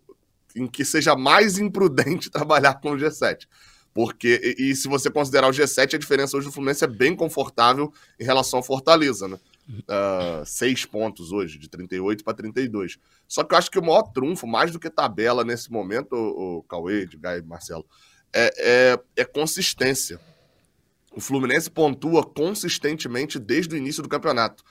em 0.54 0.66
que 0.66 0.84
seja 0.84 1.16
mais 1.16 1.56
imprudente 1.58 2.30
trabalhar 2.30 2.74
com 2.74 2.92
o 2.92 2.96
G7. 2.96 3.48
Porque, 3.94 4.56
e, 4.58 4.70
e, 4.70 4.76
se 4.76 4.88
você 4.88 5.08
considerar 5.08 5.48
o 5.48 5.52
G7, 5.52 5.94
a 5.94 5.98
diferença 5.98 6.36
hoje 6.36 6.48
do 6.48 6.52
Fluminense 6.52 6.82
é 6.82 6.88
bem 6.88 7.14
confortável 7.14 7.92
em 8.18 8.24
relação 8.24 8.58
ao 8.58 8.62
Fortaleza, 8.62 9.28
né? 9.28 9.38
Uh, 9.68 10.44
seis 10.44 10.84
pontos 10.84 11.30
hoje, 11.30 11.58
de 11.58 11.70
38 11.70 12.24
para 12.24 12.34
32. 12.34 12.98
Só 13.26 13.44
que 13.44 13.54
eu 13.54 13.58
acho 13.58 13.70
que 13.70 13.78
o 13.78 13.82
maior 13.82 14.02
trunfo, 14.02 14.48
mais 14.48 14.72
do 14.72 14.80
que 14.80 14.90
tabela 14.90 15.44
nesse 15.44 15.70
momento, 15.70 16.14
o, 16.14 16.58
o 16.58 16.62
Cauê, 16.64 17.02
Edgar 17.02 17.38
e 17.38 17.42
Marcelo, 17.42 17.86
é, 18.34 18.52
é, 18.56 19.22
é 19.22 19.24
consistência. 19.24 20.20
O 21.12 21.20
Fluminense 21.20 21.70
pontua 21.70 22.24
consistentemente 22.24 23.38
desde 23.38 23.74
o 23.74 23.78
início 23.78 24.02
do 24.02 24.08
campeonato. 24.08 24.64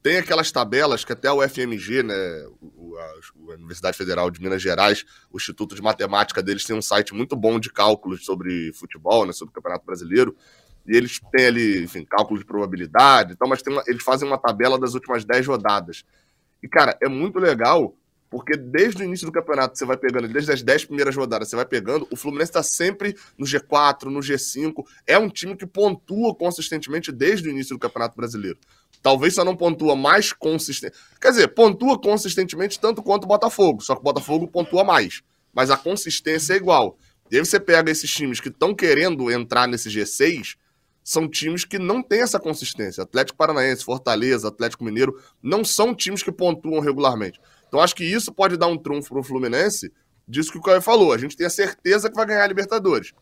Tem 0.00 0.16
aquelas 0.16 0.52
tabelas 0.52 1.04
que 1.04 1.12
até 1.12 1.30
o 1.30 1.46
FMG, 1.46 2.04
né, 2.04 2.14
a, 2.14 3.54
Universidade 3.54 3.96
Federal 3.96 4.30
de 4.30 4.40
Minas 4.40 4.62
Gerais, 4.62 5.04
o 5.30 5.36
Instituto 5.36 5.74
de 5.74 5.82
Matemática 5.82 6.40
deles 6.40 6.64
tem 6.64 6.76
um 6.76 6.82
site 6.82 7.12
muito 7.12 7.34
bom 7.34 7.58
de 7.58 7.72
cálculos 7.72 8.24
sobre 8.24 8.72
futebol, 8.74 9.26
né, 9.26 9.32
sobre 9.32 9.50
o 9.50 9.54
Campeonato 9.54 9.84
Brasileiro. 9.84 10.36
E 10.86 10.96
eles 10.96 11.20
têm 11.32 11.46
ali, 11.46 11.82
enfim, 11.82 12.04
cálculo 12.04 12.38
de 12.38 12.46
probabilidade, 12.46 13.32
então, 13.32 13.48
mas 13.48 13.60
uma, 13.66 13.82
eles 13.88 14.02
fazem 14.02 14.26
uma 14.26 14.38
tabela 14.38 14.78
das 14.78 14.94
últimas 14.94 15.24
10 15.24 15.46
rodadas. 15.48 16.04
E, 16.62 16.68
cara, 16.68 16.96
é 17.02 17.08
muito 17.08 17.38
legal 17.40 17.94
porque 18.30 18.56
desde 18.56 19.02
o 19.02 19.04
início 19.04 19.26
do 19.26 19.32
campeonato 19.32 19.78
você 19.78 19.84
vai 19.84 19.96
pegando, 19.96 20.28
desde 20.28 20.52
as 20.52 20.62
10 20.62 20.86
primeiras 20.86 21.16
rodadas 21.16 21.48
você 21.48 21.56
vai 21.56 21.64
pegando, 21.64 22.06
o 22.10 22.16
Fluminense 22.16 22.50
está 22.50 22.62
sempre 22.62 23.16
no 23.38 23.46
G4, 23.46 24.04
no 24.04 24.20
G5. 24.20 24.84
É 25.06 25.18
um 25.18 25.28
time 25.28 25.56
que 25.56 25.66
pontua 25.66 26.34
consistentemente 26.34 27.10
desde 27.10 27.48
o 27.48 27.50
início 27.50 27.74
do 27.74 27.78
Campeonato 27.78 28.16
Brasileiro. 28.16 28.58
Talvez 29.02 29.34
só 29.34 29.44
não 29.44 29.56
pontua 29.56 29.94
mais 29.96 30.32
consistente. 30.32 30.96
Quer 31.20 31.30
dizer, 31.30 31.48
pontua 31.48 31.98
consistentemente 31.98 32.78
tanto 32.78 33.02
quanto 33.02 33.24
o 33.24 33.28
Botafogo, 33.28 33.80
só 33.80 33.94
que 33.94 34.00
o 34.00 34.04
Botafogo 34.04 34.48
pontua 34.48 34.84
mais. 34.84 35.22
Mas 35.52 35.70
a 35.70 35.76
consistência 35.76 36.54
é 36.54 36.56
igual. 36.56 36.98
E 37.30 37.36
aí 37.36 37.44
você 37.44 37.60
pega 37.60 37.90
esses 37.90 38.10
times 38.10 38.40
que 38.40 38.48
estão 38.48 38.74
querendo 38.74 39.30
entrar 39.30 39.66
nesse 39.66 39.88
G6, 39.88 40.56
são 41.02 41.26
times 41.28 41.64
que 41.64 41.78
não 41.78 42.02
têm 42.02 42.20
essa 42.20 42.38
consistência. 42.38 43.02
Atlético 43.02 43.38
Paranaense, 43.38 43.84
Fortaleza, 43.84 44.48
Atlético 44.48 44.84
Mineiro, 44.84 45.18
não 45.42 45.64
são 45.64 45.94
times 45.94 46.22
que 46.22 46.30
pontuam 46.30 46.80
regularmente. 46.80 47.40
Então 47.68 47.80
acho 47.80 47.94
que 47.94 48.04
isso 48.04 48.32
pode 48.32 48.56
dar 48.56 48.66
um 48.66 48.78
trunfo 48.78 49.10
pro 49.10 49.22
Fluminense, 49.22 49.92
disso 50.26 50.50
que 50.50 50.58
o 50.58 50.62
Caio 50.62 50.82
falou. 50.82 51.12
A 51.12 51.18
gente 51.18 51.36
tem 51.36 51.46
a 51.46 51.50
certeza 51.50 52.10
que 52.10 52.16
vai 52.16 52.26
ganhar 52.26 52.44
a 52.44 52.46
Libertadores. 52.46 53.12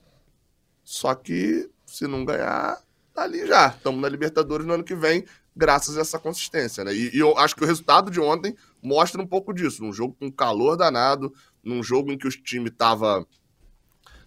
Só 0.82 1.14
que 1.14 1.68
se 1.84 2.06
não 2.06 2.24
ganhar, 2.24 2.80
tá 3.14 3.22
ali 3.22 3.46
já. 3.46 3.68
Estamos 3.68 4.00
na 4.00 4.08
Libertadores 4.08 4.66
no 4.66 4.74
ano 4.74 4.84
que 4.84 4.94
vem, 4.94 5.24
graças 5.54 5.96
a 5.96 6.00
essa 6.00 6.18
consistência, 6.18 6.84
né? 6.84 6.94
E, 6.94 7.14
e, 7.14 7.18
eu 7.18 7.36
acho 7.38 7.56
que 7.56 7.64
o 7.64 7.66
resultado 7.66 8.10
de 8.10 8.20
ontem 8.20 8.54
mostra 8.82 9.20
um 9.20 9.26
pouco 9.26 9.52
disso. 9.52 9.82
Num 9.82 9.92
jogo 9.92 10.16
com 10.18 10.30
calor 10.30 10.76
danado, 10.76 11.32
num 11.64 11.82
jogo 11.82 12.12
em 12.12 12.18
que 12.18 12.26
o 12.26 12.30
time 12.30 12.68
estava 12.68 13.26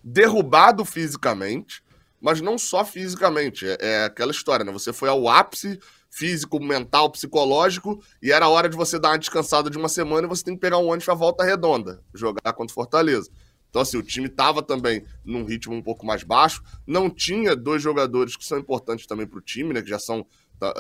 derrubado 0.04 0.84
fisicamente, 0.86 1.84
mas 2.20 2.42
não 2.42 2.58
só 2.58 2.84
fisicamente. 2.84 3.66
É, 3.66 3.78
é 3.80 4.04
aquela 4.06 4.32
história, 4.32 4.66
né? 4.66 4.72
Você 4.72 4.92
foi 4.92 5.10
ao 5.10 5.28
ápice 5.28 5.80
físico, 6.10 6.60
mental, 6.60 7.10
psicológico, 7.12 8.02
e 8.22 8.32
era 8.32 8.48
hora 8.48 8.68
de 8.68 8.76
você 8.76 9.00
dar 9.00 9.10
uma 9.10 9.20
descansada 9.20 9.70
de 9.70 9.78
uma 9.78 9.90
semana 9.90 10.26
e 10.26 10.30
você 10.30 10.44
tem 10.44 10.56
que 10.56 10.60
pegar 10.60 10.78
um 10.78 10.88
ônibus 10.88 11.06
pra 11.06 11.14
volta 11.14 11.44
redonda, 11.44 12.04
jogar 12.14 12.54
contra 12.54 12.72
o 12.72 12.76
Fortaleza. 12.76 13.30
Então, 13.70 13.82
assim, 13.82 13.98
o 13.98 14.04
time 14.04 14.28
estava 14.28 14.64
também 14.64 15.06
num 15.24 15.46
ritmo 15.46 15.76
um 15.76 15.82
pouco 15.82 16.06
mais 16.06 16.24
baixo. 16.24 16.64
Não 16.88 17.10
tinha 17.10 17.56
dois 17.56 17.82
jogadores 17.82 18.36
que 18.36 18.44
são 18.44 18.58
importantes 18.58 19.06
também 19.06 19.28
para 19.28 19.38
o 19.38 19.42
time, 19.42 19.74
né? 19.74 19.82
Que 19.82 19.90
já 19.90 20.00
são, 20.00 20.26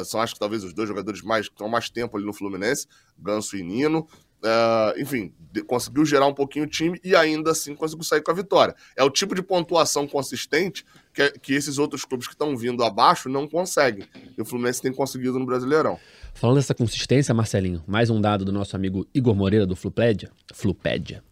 são, 0.04 0.20
acho 0.20 0.34
que 0.34 0.40
talvez 0.40 0.64
os 0.64 0.74
dois 0.74 0.90
jogadores 0.90 1.22
mais, 1.22 1.48
que 1.48 1.54
estão 1.54 1.70
mais 1.70 1.90
tempo 1.90 2.18
ali 2.18 2.26
no 2.26 2.34
Fluminense, 2.34 2.88
Ganso 3.18 3.56
e 3.56 3.64
Nino. 3.64 4.08
Uh, 4.42 5.00
enfim, 5.00 5.34
conseguiu 5.68 6.06
gerar 6.06 6.28
um 6.28 6.34
pouquinho 6.34 6.66
o 6.66 6.68
time 6.68 7.00
e 7.04 7.16
ainda 7.16 7.52
assim 7.52 7.76
conseguiu 7.76 8.04
sair 8.04 8.22
com 8.22 8.32
a 8.32 8.34
vitória. 8.34 8.76
É 8.96 9.04
o 9.04 9.10
tipo 9.10 9.36
de 9.36 9.42
pontuação 9.42 10.08
consistente 10.08 10.86
que, 11.14 11.32
que 11.40 11.54
esses 11.54 11.78
outros 11.78 12.06
clubes 12.06 12.28
que 12.28 12.34
estão 12.34 12.56
vindo 12.56 12.84
abaixo 12.84 13.28
não 13.28 13.48
conseguem. 13.48 14.06
E 14.38 14.42
o 14.42 14.46
Fluminense 14.46 14.82
tem 14.82 14.94
conseguido 14.94 15.38
no 15.40 15.46
Brasileirão. 15.46 16.00
Falando 16.34 16.58
dessa 16.58 16.74
consistência, 16.74 17.34
Marcelinho, 17.34 17.84
mais 17.88 18.10
um 18.10 18.22
dado 18.22 18.46
do 18.46 18.52
nosso 18.52 18.76
amigo 18.76 19.06
Igor 19.14 19.36
Moreira 19.36 19.66
do 19.66 19.76
Flupédia. 19.76 20.32
Flupédia. 20.54 21.24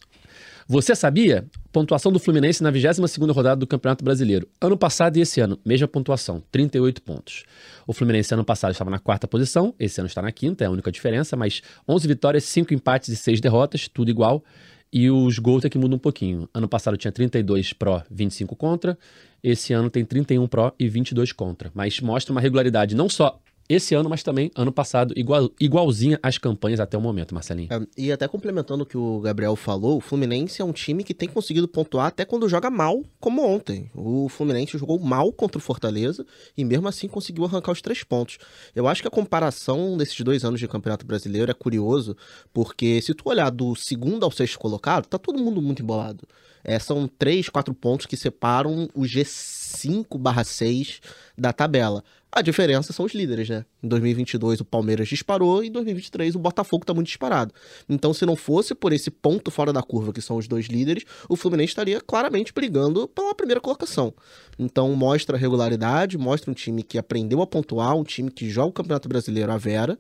Você 0.70 0.94
sabia? 0.94 1.46
Pontuação 1.72 2.12
do 2.12 2.20
Fluminense 2.20 2.62
na 2.62 2.70
22ª 2.70 3.34
rodada 3.34 3.56
do 3.56 3.66
Campeonato 3.66 4.04
Brasileiro. 4.04 4.50
Ano 4.60 4.76
passado 4.76 5.16
e 5.16 5.22
esse 5.22 5.40
ano, 5.40 5.58
mesma 5.66 5.88
pontuação, 5.88 6.44
38 6.52 7.02
pontos. 7.04 7.46
O 7.88 7.94
Fluminense 7.94 8.34
ano 8.34 8.44
passado 8.44 8.74
estava 8.74 8.92
na 8.92 9.00
quarta 9.00 9.30
posição, 9.30 9.74
esse 9.80 10.02
ano 10.02 10.10
está 10.10 10.22
na 10.22 10.30
quinta, 10.30 10.66
é 10.66 10.68
a 10.68 10.70
única 10.70 10.92
diferença, 10.92 11.38
mas 11.38 11.62
11 11.88 12.06
vitórias, 12.06 12.44
5 12.44 12.74
empates 12.74 13.08
e 13.08 13.16
6 13.16 13.40
derrotas, 13.40 13.88
tudo 13.88 14.12
igual. 14.12 14.44
E 14.92 15.10
os 15.10 15.40
gols 15.40 15.64
é 15.64 15.70
que 15.70 15.78
mudam 15.78 15.96
um 15.96 16.00
pouquinho. 16.00 16.50
Ano 16.54 16.68
passado 16.68 16.98
tinha 16.98 17.14
32 17.14 17.72
pró, 17.72 18.04
25 18.12 18.54
contra. 18.54 18.98
Esse 19.42 19.72
ano 19.72 19.90
tem 19.90 20.04
31 20.04 20.46
pró 20.48 20.74
e 20.78 20.90
22 20.90 21.32
contra. 21.32 21.72
Mas 21.74 22.02
mostra 22.02 22.34
uma 22.34 22.42
regularidade 22.42 22.94
não 22.94 23.08
só 23.08 23.40
esse 23.70 23.94
ano, 23.94 24.10
mas 24.10 24.24
também 24.24 24.50
ano 24.56 24.72
passado, 24.72 25.14
igual, 25.18 25.52
igualzinha 25.60 26.18
às 26.24 26.38
campanhas 26.38 26.80
até 26.80 26.98
o 26.98 27.02
momento, 27.02 27.36
Marcelinho. 27.36 27.68
É, 27.72 27.88
e 27.98 28.12
até 28.12 28.28
complementando 28.28 28.84
o 28.84 28.86
que 28.86 28.98
o 28.98 29.20
Gabriel 29.20 29.56
falou, 29.56 29.98
o 29.98 30.02
Fluminense 30.02 30.62
é 30.62 30.66
um 30.66 30.72
time 30.72 31.04
que 31.04 31.14
tem 31.14 31.28
conseguido 31.28 31.68
pontuar 31.68 32.08
até 32.08 32.24
quando 32.24 32.48
joga 32.48 32.70
mal, 32.70 33.04
como 33.20 33.46
ontem. 33.46 33.92
O 33.94 34.30
Fluminense 34.30 34.78
jogou 34.78 35.00
mal 35.00 35.32
contra 35.34 35.58
o 35.58 35.62
Fortaleza 35.62 36.26
e 36.56 36.64
mesmo 36.64 36.88
assim 36.88 37.08
conseguiu 37.08 37.46
arrancar 37.46 37.72
os 37.72 37.82
três 37.82 38.04
pontos. 38.04 38.38
Eu 38.74 38.88
acho 38.88 39.02
que 39.02 39.08
a 39.08 39.12
comparação 39.12 39.98
desses 39.98 40.20
dois 40.22 40.46
anos 40.46 40.60
de 40.60 40.68
Campeonato 40.68 41.06
Brasileiro 41.06 41.52
é 41.52 41.54
curioso, 41.54 42.16
porque 42.54 43.02
se 43.02 43.14
tu 43.14 43.30
olhar 43.30 43.50
do 43.50 43.76
segundo 43.76 44.24
ao 44.24 44.32
sexto 44.32 44.58
colocado, 44.60 45.08
tá 45.08 45.18
todo 45.18 45.40
mundo 45.40 45.62
muito 45.62 45.84
embolado. 45.84 46.26
É, 46.68 46.78
são 46.78 47.08
três, 47.08 47.48
quatro 47.48 47.74
pontos 47.74 48.06
que 48.06 48.18
separam 48.18 48.90
o 48.94 49.04
G5/6 49.04 51.00
da 51.38 51.54
tabela. 51.54 52.04
A 52.30 52.42
diferença 52.42 52.92
são 52.92 53.06
os 53.06 53.14
líderes, 53.14 53.48
né? 53.48 53.66
Em 53.82 53.88
2022 53.88 54.60
o 54.60 54.66
Palmeiras 54.66 55.08
disparou 55.08 55.64
e 55.64 55.68
em 55.68 55.72
2023 55.72 56.36
o 56.36 56.40
Botafogo 56.40 56.84
está 56.84 56.94
muito 56.94 57.08
disparado. 57.08 57.54
Então, 57.88 58.14
se 58.14 58.26
não 58.26 58.36
fosse 58.36 58.76
por 58.76 58.92
esse 58.92 59.10
ponto 59.10 59.50
fora 59.50 59.72
da 59.72 59.82
curva, 59.82 60.12
que 60.12 60.22
são 60.22 60.36
os 60.36 60.46
dois 60.46 60.66
líderes, 60.66 61.06
o 61.30 61.38
Fluminense 61.38 61.72
estaria 61.72 62.02
claramente 62.02 62.54
brigando 62.54 63.08
pela 63.08 63.34
primeira 63.34 63.62
colocação. 63.62 64.14
Então, 64.60 64.94
mostra 64.94 65.38
regularidade, 65.38 66.18
mostra 66.18 66.52
um 66.52 66.54
time 66.54 66.84
que 66.84 66.98
aprendeu 66.98 67.42
a 67.42 67.48
pontuar, 67.48 67.96
um 67.96 68.04
time 68.04 68.30
que 68.30 68.50
joga 68.50 68.68
o 68.68 68.74
Campeonato 68.74 69.08
Brasileiro 69.08 69.52
à 69.52 69.58
vera 69.58 69.98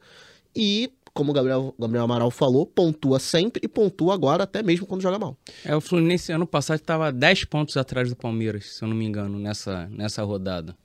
e 0.53 0.91
como 1.17 1.31
o 1.31 1.33
Gabriel, 1.33 1.73
Gabriel 1.79 2.03
Amaral 2.03 2.29
falou, 2.29 2.63
pontua 2.63 3.17
sempre 3.17 3.59
e 3.65 3.67
pontua 3.67 4.13
agora 4.13 4.43
até 4.43 4.61
mesmo 4.61 4.85
quando 4.85 5.01
joga 5.01 5.17
mal. 5.17 5.35
É, 5.65 5.75
o 5.75 5.81
Fluminense 5.81 6.31
ano 6.31 6.45
passado 6.45 6.77
estava 6.77 7.11
10 7.11 7.45
pontos 7.45 7.75
atrás 7.75 8.07
do 8.09 8.15
Palmeiras, 8.15 8.75
se 8.75 8.83
eu 8.83 8.87
não 8.87 8.95
me 8.95 9.03
engano, 9.03 9.39
nessa, 9.39 9.87
nessa 9.87 10.23
rodada. 10.23 10.75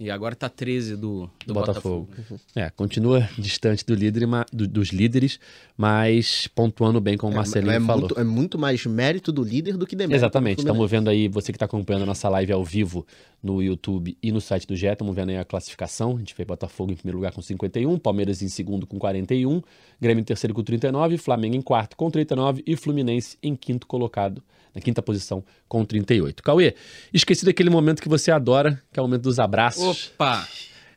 E 0.00 0.10
agora 0.10 0.34
tá 0.34 0.48
13 0.48 0.96
do, 0.96 1.28
do 1.46 1.52
Botafogo. 1.52 2.08
Botafogo. 2.08 2.40
É, 2.56 2.70
continua 2.70 3.28
distante 3.36 3.84
do 3.84 3.94
líder, 3.94 4.26
do, 4.50 4.66
dos 4.66 4.88
líderes, 4.88 5.38
mas 5.76 6.46
pontuando 6.46 6.98
bem, 7.02 7.18
como 7.18 7.32
o 7.32 7.34
é, 7.34 7.36
Marcelinho 7.36 7.72
é 7.72 7.80
falou. 7.80 8.00
Muito, 8.00 8.18
é 8.18 8.24
muito 8.24 8.58
mais 8.58 8.86
mérito 8.86 9.30
do 9.30 9.44
líder 9.44 9.76
do 9.76 9.86
que 9.86 9.94
demérito. 9.94 10.16
Exatamente. 10.16 10.60
Estamos 10.60 10.90
vendo 10.90 11.10
aí, 11.10 11.28
você 11.28 11.52
que 11.52 11.56
está 11.56 11.66
acompanhando 11.66 12.04
a 12.04 12.06
nossa 12.06 12.30
live 12.30 12.50
ao 12.50 12.64
vivo 12.64 13.06
no 13.42 13.62
YouTube 13.62 14.16
e 14.22 14.32
no 14.32 14.40
site 14.40 14.66
do 14.66 14.74
GE, 14.74 14.86
estamos 14.86 15.14
vendo 15.14 15.28
aí 15.28 15.36
a 15.36 15.44
classificação. 15.44 16.16
A 16.16 16.18
gente 16.18 16.32
fez 16.32 16.46
Botafogo 16.46 16.90
em 16.92 16.96
primeiro 16.96 17.18
lugar 17.18 17.34
com 17.34 17.42
51, 17.42 17.98
Palmeiras 17.98 18.40
em 18.40 18.48
segundo 18.48 18.86
com 18.86 18.98
41, 18.98 19.60
Grêmio 20.00 20.22
em 20.22 20.24
terceiro 20.24 20.54
com 20.54 20.62
39, 20.62 21.18
Flamengo 21.18 21.56
em 21.56 21.60
quarto 21.60 21.94
com 21.94 22.10
39 22.10 22.62
e 22.66 22.74
Fluminense 22.74 23.36
em 23.42 23.54
quinto 23.54 23.86
colocado 23.86 24.42
na 24.74 24.80
quinta 24.80 25.02
posição 25.02 25.44
com 25.68 25.84
38. 25.84 26.42
Cauê, 26.42 26.74
esqueci 27.12 27.44
daquele 27.44 27.70
momento 27.70 28.02
que 28.02 28.08
você 28.08 28.30
adora, 28.30 28.82
que 28.92 28.98
é 28.98 29.02
o 29.02 29.06
momento 29.06 29.22
dos 29.22 29.38
abraços. 29.38 30.12
Opa! 30.14 30.46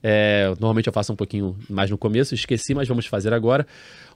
É, 0.06 0.48
normalmente 0.60 0.88
eu 0.88 0.94
faço 0.94 1.14
um 1.14 1.16
pouquinho 1.16 1.58
mais 1.70 1.90
no 1.90 1.98
começo, 1.98 2.36
esqueci, 2.36 2.76
mas 2.76 2.88
vamos 2.88 3.06
fazer 3.06 3.34
agora. 3.34 3.66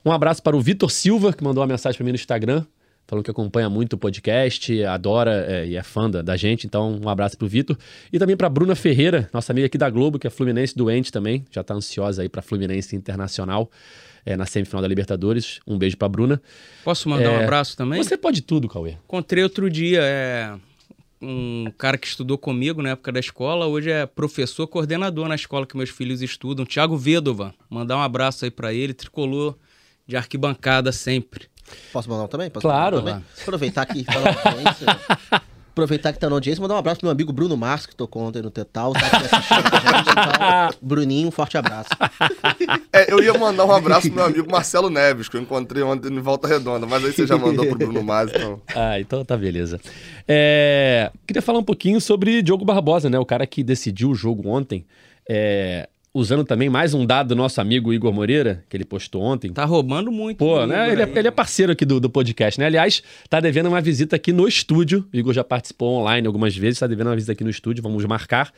Um 0.04 0.12
abraço 0.12 0.42
para 0.42 0.54
o 0.54 0.60
Vitor 0.60 0.90
Silva, 0.90 1.32
que 1.32 1.42
mandou 1.42 1.62
uma 1.62 1.66
mensagem 1.66 1.96
para 1.96 2.04
mim 2.04 2.12
no 2.12 2.16
Instagram, 2.16 2.66
falando 3.08 3.24
que 3.24 3.30
acompanha 3.30 3.70
muito 3.70 3.94
o 3.94 3.98
podcast, 3.98 4.84
adora 4.84 5.46
é, 5.48 5.66
e 5.66 5.76
é 5.76 5.82
fã 5.82 6.10
da, 6.10 6.20
da, 6.20 6.36
gente. 6.36 6.66
Então, 6.66 7.00
um 7.02 7.08
abraço 7.08 7.38
para 7.38 7.46
o 7.46 7.48
Vitor. 7.48 7.76
E 8.12 8.18
também 8.18 8.36
para 8.36 8.50
Bruna 8.50 8.74
Ferreira, 8.76 9.28
nossa 9.32 9.50
amiga 9.50 9.66
aqui 9.66 9.78
da 9.78 9.88
Globo, 9.88 10.18
que 10.18 10.26
é 10.26 10.30
Fluminense 10.30 10.76
doente 10.76 11.10
também, 11.10 11.44
já 11.50 11.62
está 11.62 11.72
ansiosa 11.72 12.20
aí 12.20 12.28
para 12.28 12.42
Fluminense 12.42 12.94
Internacional 12.94 13.70
é, 14.26 14.36
na 14.36 14.44
semifinal 14.44 14.82
da 14.82 14.88
Libertadores. 14.88 15.58
Um 15.66 15.78
beijo 15.78 15.96
pra 15.96 16.06
Bruna. 16.06 16.40
Posso 16.84 17.08
mandar 17.08 17.32
é, 17.32 17.38
um 17.38 17.42
abraço 17.42 17.74
também? 17.74 18.02
Você 18.02 18.16
pode 18.16 18.42
tudo, 18.42 18.68
Cauê. 18.68 18.98
Encontrei 19.06 19.42
outro 19.42 19.70
dia 19.70 20.00
é, 20.02 20.54
um 21.22 21.72
cara 21.78 21.96
que 21.96 22.06
estudou 22.06 22.36
comigo 22.36 22.82
na 22.82 22.90
época 22.90 23.10
da 23.10 23.20
escola, 23.20 23.66
hoje 23.66 23.90
é 23.90 24.04
professor 24.04 24.66
coordenador 24.66 25.28
na 25.28 25.34
escola 25.34 25.66
que 25.66 25.78
meus 25.78 25.88
filhos 25.88 26.20
estudam, 26.20 26.66
Thiago 26.66 26.98
Vedova. 26.98 27.54
Mandar 27.70 27.96
um 27.96 28.02
abraço 28.02 28.44
aí 28.44 28.50
para 28.50 28.74
ele, 28.74 28.92
tricolor 28.92 29.56
de 30.06 30.14
arquibancada 30.14 30.92
sempre. 30.92 31.48
Posso 31.92 32.08
mandar 32.08 32.24
um 32.24 32.28
também? 32.28 32.50
Posso 32.50 32.66
claro. 32.66 32.98
Um 32.98 33.00
também? 33.00 33.24
Aproveitar 33.42 33.82
aqui. 33.82 34.04
Falar 34.04 35.42
Aproveitar 35.78 36.12
que 36.12 36.18
tá 36.18 36.28
na 36.28 36.34
audiência, 36.34 36.60
mandar 36.60 36.74
um 36.74 36.78
abraço 36.78 36.98
pro 36.98 37.06
meu 37.06 37.12
amigo 37.12 37.32
Bruno 37.32 37.56
Márcio, 37.56 37.88
que 37.88 37.94
tocou 37.94 38.22
ontem 38.22 38.42
no 38.42 38.50
Tetal, 38.50 38.92
tá 38.92 39.06
aqui 39.06 39.16
assistindo 39.16 39.66
a 39.72 39.78
gente. 39.78 40.10
Então, 40.10 40.78
Bruninho, 40.82 41.28
um 41.28 41.30
forte 41.30 41.56
abraço. 41.56 41.90
É, 42.92 43.12
eu 43.12 43.22
ia 43.22 43.32
mandar 43.34 43.64
um 43.64 43.70
abraço 43.70 44.08
pro 44.08 44.16
meu 44.16 44.24
amigo 44.24 44.50
Marcelo 44.50 44.90
Neves, 44.90 45.28
que 45.28 45.36
eu 45.36 45.40
encontrei 45.40 45.82
ontem 45.82 46.08
em 46.08 46.20
Volta 46.20 46.48
Redonda, 46.48 46.86
mas 46.86 47.04
aí 47.04 47.12
você 47.12 47.26
já 47.26 47.36
mandou 47.38 47.64
pro 47.66 47.76
Bruno 47.76 48.02
Márcio, 48.02 48.36
então. 48.36 48.60
Ah, 48.74 48.98
então 48.98 49.24
tá 49.24 49.36
beleza. 49.36 49.78
É, 50.26 51.12
queria 51.26 51.42
falar 51.42 51.60
um 51.60 51.64
pouquinho 51.64 52.00
sobre 52.00 52.42
Diogo 52.42 52.64
Barbosa, 52.64 53.08
né? 53.08 53.18
O 53.18 53.26
cara 53.26 53.46
que 53.46 53.62
decidiu 53.62 54.10
o 54.10 54.14
jogo 54.14 54.48
ontem. 54.48 54.84
É, 55.28 55.88
usando 56.12 56.44
também 56.44 56.68
mais 56.68 56.94
um 56.94 57.04
dado 57.04 57.28
do 57.28 57.36
nosso 57.36 57.60
amigo 57.60 57.92
Igor 57.92 58.12
Moreira, 58.12 58.64
que 58.68 58.76
ele 58.76 58.84
postou 58.84 59.22
ontem. 59.22 59.52
Tá 59.52 59.64
roubando 59.64 60.10
muito. 60.10 60.38
Pô, 60.38 60.66
né? 60.66 60.92
Ele 60.92 61.02
é, 61.02 61.12
ele 61.14 61.28
é, 61.28 61.30
parceiro 61.30 61.72
aqui 61.72 61.84
do, 61.84 62.00
do 62.00 62.10
podcast, 62.10 62.58
né? 62.58 62.66
Aliás, 62.66 63.02
tá 63.28 63.40
devendo 63.40 63.66
uma 63.66 63.80
visita 63.80 64.16
aqui 64.16 64.32
no 64.32 64.48
estúdio. 64.48 65.06
O 65.12 65.16
Igor 65.16 65.32
já 65.32 65.44
participou 65.44 66.00
online 66.00 66.26
algumas 66.26 66.56
vezes, 66.56 66.78
tá 66.78 66.86
devendo 66.86 67.08
uma 67.08 67.14
visita 67.14 67.32
aqui 67.32 67.44
no 67.44 67.50
estúdio, 67.50 67.82
vamos 67.82 68.04
marcar. 68.04 68.52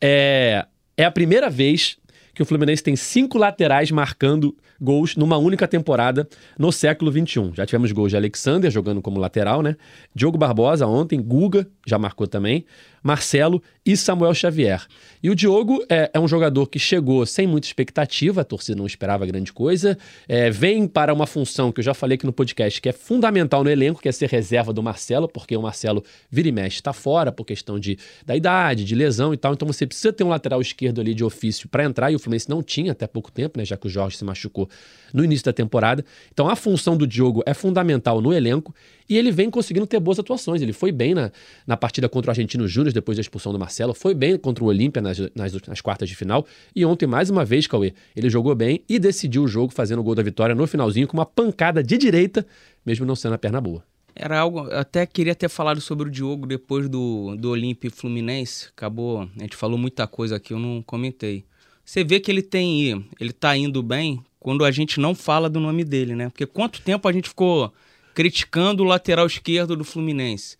É, 0.00 0.66
é 0.96 1.04
a 1.04 1.10
primeira 1.10 1.50
vez 1.50 1.96
que 2.34 2.42
o 2.42 2.46
Fluminense 2.46 2.82
tem 2.82 2.96
cinco 2.96 3.36
laterais 3.36 3.90
marcando 3.90 4.56
gols 4.80 5.16
numa 5.16 5.36
única 5.36 5.68
temporada 5.68 6.26
no 6.58 6.72
século 6.72 7.12
XXI. 7.12 7.52
Já 7.54 7.66
tivemos 7.66 7.92
gols 7.92 8.10
de 8.10 8.16
Alexander 8.16 8.70
jogando 8.70 9.02
como 9.02 9.20
lateral, 9.20 9.62
né? 9.62 9.76
Diogo 10.14 10.38
Barbosa 10.38 10.86
ontem, 10.86 11.20
Guga 11.20 11.68
já 11.86 11.98
marcou 11.98 12.26
também. 12.26 12.64
Marcelo 13.02 13.62
e 13.84 13.96
Samuel 13.96 14.32
Xavier. 14.32 14.86
E 15.22 15.28
o 15.28 15.34
Diogo 15.34 15.84
é, 15.88 16.10
é, 16.14 16.20
um 16.20 16.28
jogador 16.28 16.66
que 16.66 16.78
chegou 16.78 17.26
sem 17.26 17.46
muita 17.46 17.66
expectativa, 17.66 18.40
a 18.40 18.44
torcida 18.44 18.78
não 18.78 18.86
esperava 18.86 19.26
grande 19.26 19.52
coisa, 19.52 19.98
é, 20.28 20.50
vem 20.50 20.86
para 20.86 21.12
uma 21.12 21.26
função 21.26 21.72
que 21.72 21.80
eu 21.80 21.84
já 21.84 21.94
falei 21.94 22.14
aqui 22.14 22.26
no 22.26 22.32
podcast, 22.32 22.80
que 22.80 22.88
é 22.88 22.92
fundamental 22.92 23.64
no 23.64 23.70
elenco, 23.70 24.00
que 24.00 24.08
é 24.08 24.12
ser 24.12 24.28
reserva 24.28 24.72
do 24.72 24.82
Marcelo, 24.82 25.28
porque 25.28 25.56
o 25.56 25.62
Marcelo 25.62 26.04
vira 26.30 26.48
e 26.48 26.52
mexe 26.52 26.76
está 26.76 26.92
fora 26.92 27.32
por 27.32 27.44
questão 27.44 27.78
de, 27.78 27.98
da 28.24 28.36
idade, 28.36 28.84
de 28.84 28.94
lesão 28.94 29.34
e 29.34 29.36
tal, 29.36 29.52
então 29.52 29.66
você 29.66 29.86
precisa 29.86 30.12
ter 30.12 30.24
um 30.24 30.28
lateral 30.28 30.60
esquerdo 30.60 31.00
ali 31.00 31.14
de 31.14 31.24
ofício 31.24 31.68
para 31.68 31.84
entrar, 31.84 32.10
e 32.10 32.16
o 32.16 32.18
Fluminense 32.18 32.48
não 32.48 32.62
tinha 32.62 32.92
até 32.92 33.06
pouco 33.06 33.30
tempo, 33.30 33.58
né, 33.58 33.64
já 33.64 33.76
que 33.76 33.86
o 33.86 33.90
Jorge 33.90 34.16
se 34.16 34.24
machucou 34.24 34.68
no 35.12 35.24
início 35.24 35.44
da 35.44 35.52
temporada. 35.52 36.04
Então 36.32 36.48
a 36.48 36.56
função 36.56 36.96
do 36.96 37.06
Diogo 37.06 37.42
é 37.46 37.54
fundamental 37.54 38.20
no 38.20 38.32
elenco, 38.32 38.74
e 39.08 39.16
ele 39.16 39.30
vem 39.30 39.50
conseguindo 39.50 39.86
ter 39.86 40.00
boas 40.00 40.18
atuações. 40.18 40.62
Ele 40.62 40.72
foi 40.72 40.92
bem 40.92 41.14
na, 41.14 41.30
na 41.66 41.76
partida 41.76 42.08
contra 42.08 42.30
o 42.30 42.32
Argentino 42.32 42.66
Júnior, 42.66 42.92
depois 42.92 43.16
da 43.16 43.20
expulsão 43.20 43.52
do 43.52 43.58
Marcelo, 43.58 43.94
foi 43.94 44.14
bem 44.14 44.36
contra 44.36 44.62
o 44.62 44.66
Olímpia 44.66 45.02
nas, 45.02 45.18
nas, 45.34 45.52
nas, 45.66 45.80
quartas 45.80 46.08
de 46.08 46.14
final. 46.14 46.46
E 46.74 46.84
ontem, 46.84 47.06
mais 47.06 47.30
uma 47.30 47.44
vez, 47.44 47.66
Cauê, 47.66 47.92
ele 48.14 48.30
jogou 48.30 48.54
bem 48.54 48.82
e 48.88 48.98
decidiu 48.98 49.44
o 49.44 49.48
jogo 49.48 49.72
fazendo 49.72 50.00
o 50.00 50.02
gol 50.02 50.14
da 50.14 50.22
vitória 50.22 50.54
no 50.54 50.66
finalzinho 50.66 51.06
com 51.06 51.16
uma 51.16 51.26
pancada 51.26 51.82
de 51.82 51.98
direita, 51.98 52.46
mesmo 52.84 53.04
não 53.06 53.16
sendo 53.16 53.34
a 53.34 53.38
perna 53.38 53.60
boa. 53.60 53.82
Era 54.14 54.38
algo. 54.38 54.60
Até 54.72 55.06
queria 55.06 55.34
ter 55.34 55.48
falado 55.48 55.80
sobre 55.80 56.08
o 56.08 56.10
Diogo 56.10 56.46
depois 56.46 56.88
do, 56.88 57.34
do 57.36 57.50
Olímpia 57.50 57.90
Fluminense. 57.90 58.68
Acabou. 58.68 59.22
A 59.22 59.42
gente 59.42 59.56
falou 59.56 59.78
muita 59.78 60.06
coisa 60.06 60.36
aqui, 60.36 60.52
eu 60.52 60.58
não 60.58 60.82
comentei. 60.82 61.44
Você 61.84 62.04
vê 62.04 62.20
que 62.20 62.30
ele 62.30 62.42
tem. 62.42 63.06
Ele 63.18 63.32
tá 63.32 63.56
indo 63.56 63.82
bem 63.82 64.22
quando 64.38 64.64
a 64.64 64.70
gente 64.70 65.00
não 65.00 65.14
fala 65.14 65.48
do 65.48 65.60
nome 65.60 65.84
dele, 65.84 66.14
né? 66.14 66.28
Porque 66.28 66.46
quanto 66.46 66.82
tempo 66.82 67.08
a 67.08 67.12
gente 67.12 67.28
ficou 67.28 67.72
criticando 68.14 68.82
o 68.82 68.86
lateral 68.86 69.26
esquerdo 69.26 69.76
do 69.76 69.84
Fluminense. 69.84 70.56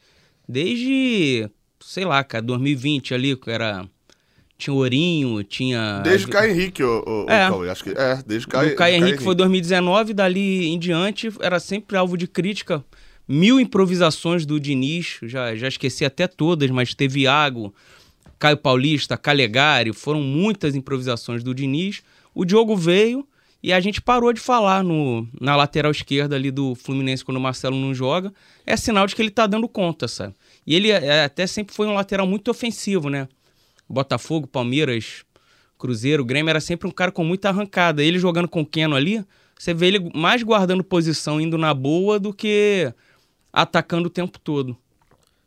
Desde 0.49 1.51
sei 1.85 2.05
lá, 2.05 2.23
cara, 2.23 2.43
2020 2.43 3.15
ali, 3.15 3.37
que 3.37 3.51
era 3.51 3.87
tinha 4.57 4.73
o 4.73 4.77
Ourinho, 4.77 5.43
tinha. 5.43 6.01
Desde 6.05 6.27
o 6.27 6.31
Caio 6.31 6.53
Henrique, 6.53 6.83
o, 6.83 7.03
o, 7.05 7.31
é. 7.31 7.51
o 7.51 7.71
acho 7.71 7.83
que. 7.85 7.91
É, 7.91 8.23
desde 8.25 8.47
o 8.47 8.51
Caio, 8.51 8.77
Caio 8.77 8.95
Henrique, 8.95 9.09
Henrique 9.09 9.25
foi 9.25 9.35
2019, 9.35 10.15
dali 10.15 10.67
em 10.69 10.79
diante 10.79 11.33
era 11.41 11.59
sempre 11.59 11.97
alvo 11.97 12.17
de 12.17 12.29
crítica. 12.29 12.85
Mil 13.27 13.61
improvisações 13.61 14.45
do 14.45 14.59
Diniz, 14.61 15.19
já, 15.23 15.55
já 15.55 15.69
esqueci 15.69 16.05
até 16.05 16.27
todas, 16.27 16.71
mas 16.71 16.93
teve 16.95 17.21
Iago, 17.21 17.73
Caio 18.39 18.57
Paulista, 18.57 19.17
Calegari, 19.17 19.93
foram 19.93 20.21
muitas 20.21 20.75
improvisações 20.75 21.43
do 21.43 21.55
Diniz. 21.55 22.03
O 22.35 22.45
Diogo 22.45 22.77
veio 22.77 23.27
e 23.63 23.73
a 23.73 23.79
gente 23.79 24.01
parou 24.01 24.33
de 24.33 24.41
falar 24.41 24.83
no, 24.83 25.27
na 25.41 25.55
lateral 25.55 25.93
esquerda 25.93 26.35
ali 26.35 26.51
do 26.51 26.75
Fluminense 26.75 27.25
quando 27.25 27.37
o 27.37 27.41
Marcelo 27.41 27.77
não 27.77 27.95
joga. 27.95 28.33
É 28.67 28.77
sinal 28.77 29.07
de 29.07 29.15
que 29.15 29.23
ele 29.23 29.31
tá 29.31 29.47
dando 29.47 29.69
conta, 29.69 30.09
sabe? 30.09 30.35
E 30.67 30.75
ele 30.75 30.91
é, 30.91 31.25
até 31.25 31.47
sempre 31.47 31.73
foi 31.73 31.87
um 31.87 31.95
lateral 31.95 32.27
muito 32.27 32.51
ofensivo, 32.51 33.09
né? 33.09 33.29
Botafogo, 33.89 34.49
Palmeiras, 34.49 35.25
Cruzeiro, 35.79 36.25
Grêmio 36.25 36.51
era 36.51 36.61
sempre 36.61 36.89
um 36.89 36.91
cara 36.91 37.13
com 37.13 37.23
muita 37.23 37.51
arrancada. 37.51 38.03
Ele 38.03 38.19
jogando 38.19 38.49
com 38.49 38.63
o 38.63 38.67
Keno 38.67 38.97
ali, 38.97 39.25
você 39.57 39.73
vê 39.73 39.87
ele 39.87 40.11
mais 40.13 40.43
guardando 40.43 40.83
posição, 40.83 41.41
indo 41.41 41.57
na 41.57 41.73
boa, 41.73 42.19
do 42.19 42.35
que 42.35 42.93
atacando 43.53 44.09
o 44.09 44.11
tempo 44.11 44.41
todo. 44.41 44.77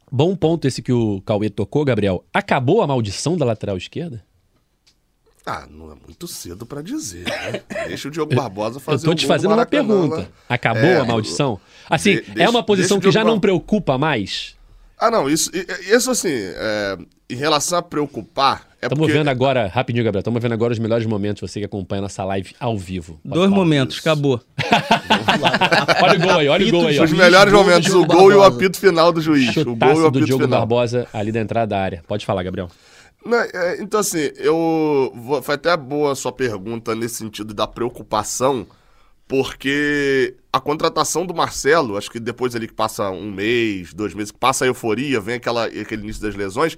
Bom 0.10 0.36
ponto 0.38 0.66
esse 0.66 0.82
que 0.82 0.94
o 0.94 1.22
Cauê 1.22 1.50
tocou, 1.50 1.84
Gabriel. 1.84 2.24
Acabou 2.34 2.82
a 2.82 2.88
maldição 2.88 3.36
da 3.36 3.44
lateral 3.44 3.76
esquerda? 3.76 4.24
Ah, 5.46 5.68
não 5.70 5.92
é 5.92 5.96
muito 6.04 6.28
cedo 6.28 6.66
para 6.66 6.82
dizer, 6.82 7.24
né? 7.24 7.62
Deixa 7.88 8.08
o 8.08 8.12
Diogo 8.12 8.34
Barbosa 8.34 8.80
fazer 8.80 9.06
Eu 9.06 9.12
tô 9.12 9.16
te 9.16 9.28
fazendo 9.28 9.54
uma 9.54 9.66
pergunta. 9.66 10.28
Acabou 10.50 10.90
é, 10.90 11.00
a 11.00 11.06
maldição? 11.06 11.60
Assim, 11.88 12.16
de, 12.16 12.42
é 12.42 12.50
uma 12.50 12.64
posição 12.64 13.00
que 13.00 13.12
já 13.12 13.24
não 13.24 13.40
preocupa 13.40 13.96
mais? 13.96 14.56
Ah, 14.98 15.12
não, 15.12 15.30
isso, 15.30 15.52
isso 15.92 16.10
assim, 16.10 16.34
é, 16.34 16.98
em 17.30 17.36
relação 17.36 17.78
a 17.78 17.82
preocupar. 17.84 18.66
Estamos 18.82 18.98
porque... 18.98 19.14
vendo 19.14 19.28
agora, 19.30 19.68
rapidinho, 19.68 20.04
Gabriel, 20.04 20.22
estamos 20.22 20.42
vendo 20.42 20.54
agora 20.54 20.74
os 20.74 20.80
melhores 20.80 21.06
momentos, 21.06 21.42
você 21.42 21.60
que 21.60 21.66
acompanha 21.66 22.02
nossa 22.02 22.24
live 22.24 22.56
ao 22.60 22.78
vivo. 22.78 23.20
Pode 23.24 23.36
Dois 23.36 23.52
momentos, 23.52 23.98
isso. 23.98 24.08
acabou. 24.08 24.42
olha 26.02 26.18
o 26.18 26.22
gol 26.22 26.40
aí, 26.40 26.48
olha 26.48 26.68
o 26.68 26.72
gol 26.72 26.88
aí. 26.88 27.00
Os 27.00 27.12
melhores 27.12 27.54
momentos, 27.54 27.94
o 27.94 28.06
gol 28.06 28.32
e 28.32 28.36
o 28.36 28.44
apito 28.44 28.80
final 28.80 29.12
do 29.12 29.22
juiz. 29.22 29.54
Chutaço 29.54 29.70
o 29.70 29.76
gol 29.76 30.02
e 30.02 30.04
o 30.04 30.08
apito 30.08 30.20
do 30.22 30.26
Diogo 30.26 30.44
final. 30.44 30.60
Barbosa 30.60 31.08
ali 31.14 31.32
da 31.32 31.42
entrada 31.42 31.68
da 31.68 31.80
área. 31.80 32.04
Pode 32.08 32.26
falar, 32.26 32.42
Gabriel. 32.42 32.70
É, 33.54 33.82
então, 33.82 34.00
assim, 34.00 34.32
eu. 34.38 35.12
Foi 35.42 35.56
até 35.56 35.76
boa 35.76 36.12
a 36.12 36.16
sua 36.16 36.32
pergunta 36.32 36.94
nesse 36.94 37.16
sentido 37.16 37.54
da 37.54 37.66
preocupação, 37.66 38.68
porque 39.28 40.36
a 40.54 40.60
contratação 40.60 41.26
do 41.26 41.34
Marcelo, 41.34 41.98
acho 41.98 42.12
que 42.12 42.20
depois 42.20 42.54
ele 42.54 42.68
que 42.68 42.74
passa 42.74 43.10
um 43.10 43.32
mês, 43.32 43.94
dois 43.94 44.14
meses, 44.14 44.32
que 44.32 44.38
passa 44.38 44.66
a 44.66 44.68
euforia, 44.68 45.20
vem 45.20 45.36
aquela, 45.36 45.66
aquele 45.66 46.04
início 46.04 46.22
das 46.22 46.36
lesões, 46.36 46.78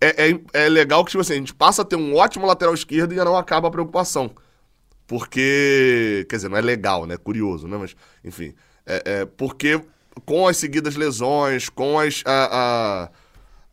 é, 0.00 0.30
é, 0.30 0.40
é, 0.64 0.68
legal 0.68 1.04
que, 1.04 1.10
tipo 1.10 1.20
assim, 1.20 1.34
a 1.34 1.36
gente 1.36 1.54
passa 1.54 1.82
a 1.82 1.84
ter 1.84 1.96
um 1.96 2.14
ótimo 2.14 2.46
lateral 2.46 2.72
esquerdo 2.72 3.12
e 3.12 3.14
ainda 3.14 3.24
não 3.24 3.36
acaba 3.36 3.68
a 3.68 3.70
preocupação. 3.70 4.30
Porque. 5.06 6.24
Quer 6.30 6.36
dizer, 6.36 6.48
não 6.48 6.56
é 6.56 6.60
legal, 6.60 7.04
né? 7.04 7.16
Curioso, 7.16 7.66
né? 7.66 7.76
Mas, 7.76 7.96
enfim. 8.24 8.54
É, 8.86 9.02
é 9.22 9.24
porque 9.26 9.80
com 10.24 10.46
as 10.46 10.56
seguidas 10.56 10.96
lesões, 10.96 11.68
com 11.68 11.98
as. 11.98 12.22
A, 12.24 12.48
a, 12.52 13.10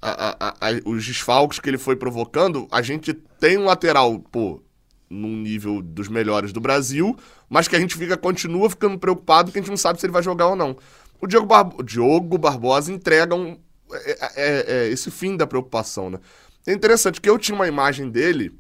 a, 0.02 0.50
a, 0.50 0.72
os 0.86 1.06
desfalques 1.06 1.60
que 1.60 1.70
ele 1.70 1.78
foi 1.78 1.96
provocando, 1.96 2.68
a 2.72 2.82
gente 2.82 3.14
tem 3.14 3.58
um 3.58 3.66
lateral, 3.66 4.20
pô, 4.20 4.62
num 5.10 5.36
nível 5.38 5.82
dos 5.82 6.08
melhores 6.08 6.52
do 6.52 6.60
Brasil, 6.60 7.18
mas 7.50 7.68
que 7.68 7.76
a 7.76 7.80
gente 7.80 7.96
fica, 7.96 8.18
continua 8.18 8.70
ficando 8.70 9.00
preocupado 9.00 9.52
que 9.52 9.58
a 9.58 9.62
gente 9.62 9.70
não 9.70 9.78
sabe 9.78 10.00
se 10.00 10.06
ele 10.06 10.14
vai 10.14 10.24
jogar 10.24 10.48
ou 10.48 10.56
não. 10.56 10.78
O 11.20 11.28
Diogo, 11.28 11.48
Barbo 11.48 11.84
Diogo 11.84 12.38
Barbosa 12.38 12.92
entrega 12.92 13.34
um, 13.34 13.58
é, 13.92 14.12
é, 14.12 14.18
é, 14.36 14.66
é, 14.68 14.88
esse 14.90 15.10
fim 15.10 15.36
da 15.36 15.48
preocupação, 15.48 16.10
né? 16.10 16.20
É 16.66 16.74
interessante 16.74 17.22
que 17.22 17.30
eu 17.30 17.40
tinha 17.40 17.56
uma 17.56 17.68
imagem 17.68 18.10
dele, 18.10 18.54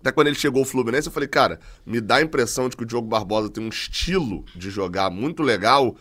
até 0.00 0.10
quando 0.10 0.26
ele 0.26 0.36
chegou 0.36 0.60
ao 0.60 0.66
Fluminense, 0.66 1.06
eu 1.06 1.12
falei, 1.12 1.28
cara, 1.28 1.60
me 1.86 2.00
dá 2.00 2.16
a 2.16 2.22
impressão 2.22 2.68
de 2.68 2.76
que 2.76 2.82
o 2.82 2.86
Diogo 2.86 3.06
Barbosa 3.06 3.48
tem 3.48 3.64
um 3.64 3.68
estilo 3.68 4.44
de 4.54 4.68
jogar 4.68 5.10
muito 5.10 5.42
legal 5.42 5.96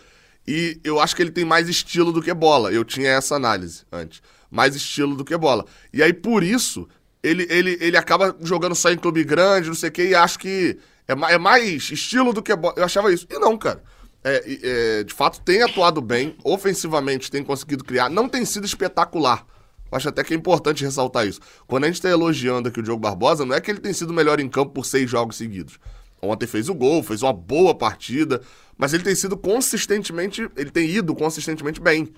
e 0.48 0.80
eu 0.84 1.00
acho 1.00 1.16
que 1.16 1.22
ele 1.22 1.32
tem 1.32 1.46
mais 1.46 1.70
estilo 1.70 2.12
do 2.12 2.22
que 2.22 2.34
bola. 2.34 2.72
Eu 2.72 2.84
tinha 2.84 3.12
essa 3.12 3.36
análise 3.36 3.84
antes. 3.92 4.22
Mais 4.50 4.76
estilo 4.76 5.16
do 5.16 5.26
que 5.26 5.38
bola. 5.38 5.66
E 5.94 6.02
aí, 6.02 6.14
por 6.14 6.44
isso, 6.44 6.88
ele, 7.22 7.46
ele, 7.50 7.78
ele 7.80 7.98
acaba 7.98 8.36
jogando 8.42 8.76
só 8.76 8.92
em 8.92 8.98
clube 8.98 9.24
grande, 9.24 9.68
não 9.68 9.76
sei 9.76 9.90
o 9.90 9.92
quê, 9.92 10.10
e 10.10 10.16
acho 10.16 10.40
que 10.40 10.78
é, 11.08 11.14
é 11.14 11.38
mais 11.38 11.90
estilo 11.92 12.34
do 12.34 12.42
que 12.42 12.56
bola. 12.56 12.76
Eu 12.78 12.86
achava 12.86 13.14
isso. 13.14 13.28
E 13.30 13.38
não, 13.38 13.58
cara 13.58 13.82
é, 14.24 15.00
é, 15.00 15.04
de 15.04 15.14
fato 15.14 15.42
tem 15.42 15.62
atuado 15.62 16.02
bem, 16.02 16.36
ofensivamente 16.44 17.32
tem 17.32 17.44
conseguido 17.44 17.84
criar, 17.84 18.10
não 18.10 18.28
tem 18.28 18.44
sido 18.46 18.66
espetacular. 18.66 19.46
Acho 19.92 20.10
até 20.10 20.24
que 20.24 20.34
é 20.34 20.38
importante 20.38 20.84
ressaltar 20.84 21.26
isso. 21.26 21.40
Quando 21.66 21.86
a 21.86 21.88
gente 21.88 21.96
está 21.96 22.10
elogiando 22.10 22.70
aqui 22.70 22.80
o 22.80 22.84
Diogo 22.84 23.02
Barbosa, 23.02 23.44
não 23.44 23.56
é 23.56 23.62
que 23.62 23.72
ele 23.72 23.80
tem 23.80 23.92
sido 23.92 24.14
melhor 24.14 24.40
em 24.40 24.48
campo 24.48 24.72
por 24.72 24.86
seis 24.86 25.10
jogos 25.10 25.36
seguidos. 25.36 25.80
Ontem 26.22 26.46
fez 26.46 26.70
o 26.70 26.76
gol, 26.76 27.02
fez 27.02 27.24
uma 27.24 27.34
boa 27.34 27.74
partida, 27.74 28.40
mas 28.78 28.94
ele 28.94 29.04
tem 29.04 29.16
sido 29.16 29.36
consistentemente, 29.36 30.48
ele 30.56 30.70
tem 30.70 30.88
ido 30.88 31.16
consistentemente 31.16 31.82
bem. 31.82 32.14